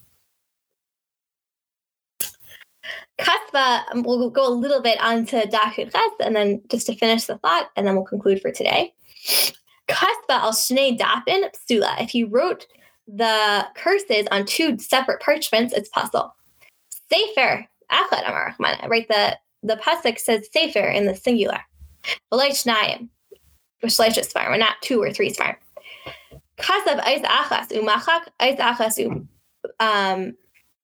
Kasva, 3.19 3.83
um, 3.91 4.03
we'll 4.03 4.29
go 4.29 4.47
a 4.47 4.53
little 4.53 4.81
bit 4.81 5.01
onto 5.01 5.37
Daf 5.37 5.73
Yud 5.73 5.91
Ches, 5.91 6.11
and 6.19 6.35
then 6.35 6.61
just 6.69 6.85
to 6.85 6.95
finish 6.95 7.25
the 7.25 7.37
thought, 7.39 7.69
and 7.75 7.87
then 7.87 7.95
we'll 7.95 8.05
conclude 8.05 8.41
for 8.41 8.51
today. 8.51 8.93
Kasva 9.87 10.41
al 10.41 10.53
Shnei 10.53 10.97
Dapin 10.97 11.49
Psula. 11.51 12.01
If 12.01 12.13
you 12.13 12.27
wrote 12.27 12.67
the 13.07 13.67
curses 13.75 14.27
on 14.31 14.45
two 14.45 14.77
separate 14.77 15.21
parchments, 15.21 15.73
it's 15.73 15.89
pasul. 15.89 16.31
Sefer 17.09 17.67
Achad 17.91 18.27
Amar 18.27 18.55
Right, 18.59 19.07
the 19.07 19.37
the 19.63 19.77
pasuk 19.77 20.19
says 20.19 20.47
Sefer 20.51 20.87
in 20.87 21.05
the 21.05 21.15
singular. 21.15 21.59
V'lay 22.31 22.49
Shnayim, 22.49 23.09
V'shleishes 23.83 24.31
farm, 24.31 24.59
not 24.59 24.75
two 24.81 25.01
or 25.01 25.11
three 25.11 25.33
farm. 25.33 25.55
Kasav 26.57 27.05
Eis 27.05 27.21
Achas 27.21 27.71
Umachak 27.71 28.27
Eis 28.39 28.57
Achas 28.57 29.27
Um, 29.79 30.33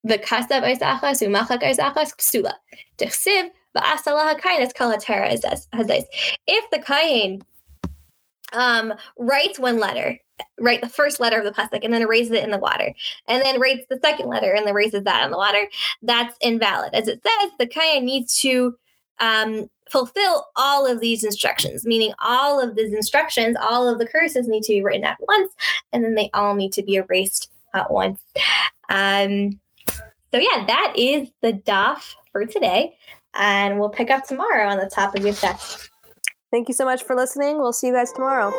V'kasav 0.06 0.62
eis 0.62 0.80
achas 0.80 1.22
u'machak 1.26 1.62
eis 1.62 1.78
achas 1.78 2.14
ksula. 2.14 2.52
Dechsiv 2.98 3.48
v'asalah 3.74 4.38
kainis 4.38 4.74
kol 4.74 4.92
hazais. 4.92 6.04
If 6.46 6.70
the 6.70 6.78
kain 6.78 7.42
um, 8.54 8.94
writes 9.18 9.58
one 9.58 9.78
letter, 9.78 10.18
write 10.60 10.80
the 10.80 10.88
first 10.88 11.20
letter 11.20 11.38
of 11.38 11.44
the 11.44 11.52
pasuk 11.52 11.80
and 11.82 11.92
then 11.92 12.02
erases 12.02 12.32
it 12.32 12.44
in 12.44 12.50
the 12.50 12.58
water, 12.58 12.92
and 13.28 13.42
then 13.44 13.60
writes 13.60 13.84
the 13.88 13.98
second 14.02 14.28
letter 14.28 14.52
and 14.52 14.66
then 14.66 14.74
erases 14.74 15.04
that 15.04 15.24
in 15.24 15.30
the 15.30 15.36
water, 15.36 15.68
that's 16.02 16.36
invalid. 16.40 16.94
As 16.94 17.08
it 17.08 17.20
says, 17.22 17.50
the 17.58 17.66
kain 17.66 18.04
needs 18.04 18.38
to 18.40 18.76
um, 19.20 19.68
fulfill 19.88 20.46
all 20.56 20.90
of 20.90 21.00
these 21.00 21.24
instructions, 21.24 21.84
meaning 21.84 22.12
all 22.18 22.60
of 22.60 22.74
these 22.74 22.92
instructions, 22.92 23.56
all 23.60 23.88
of 23.88 23.98
the 23.98 24.06
curses 24.06 24.48
need 24.48 24.62
to 24.64 24.72
be 24.72 24.82
written 24.82 25.04
at 25.04 25.18
once, 25.28 25.52
and 25.92 26.04
then 26.04 26.14
they 26.14 26.30
all 26.34 26.54
need 26.54 26.72
to 26.72 26.82
be 26.82 26.96
erased 26.96 27.50
at 27.74 27.90
once. 27.90 28.20
Um, 28.88 29.60
so 30.32 30.40
yeah, 30.40 30.64
that 30.66 30.94
is 30.96 31.28
the 31.42 31.52
DAF 31.52 32.14
for 32.32 32.44
today. 32.44 32.96
And 33.34 33.78
we'll 33.78 33.88
pick 33.88 34.10
up 34.10 34.26
tomorrow 34.26 34.68
on 34.68 34.78
the 34.78 34.90
top 34.90 35.16
of 35.16 35.24
your 35.24 35.34
text. 35.34 35.90
Thank 36.54 36.68
you 36.68 36.74
so 36.74 36.84
much 36.84 37.02
for 37.02 37.16
listening. 37.16 37.58
We'll 37.58 37.72
see 37.72 37.88
you 37.88 37.92
guys 37.92 38.12
tomorrow. 38.12 38.52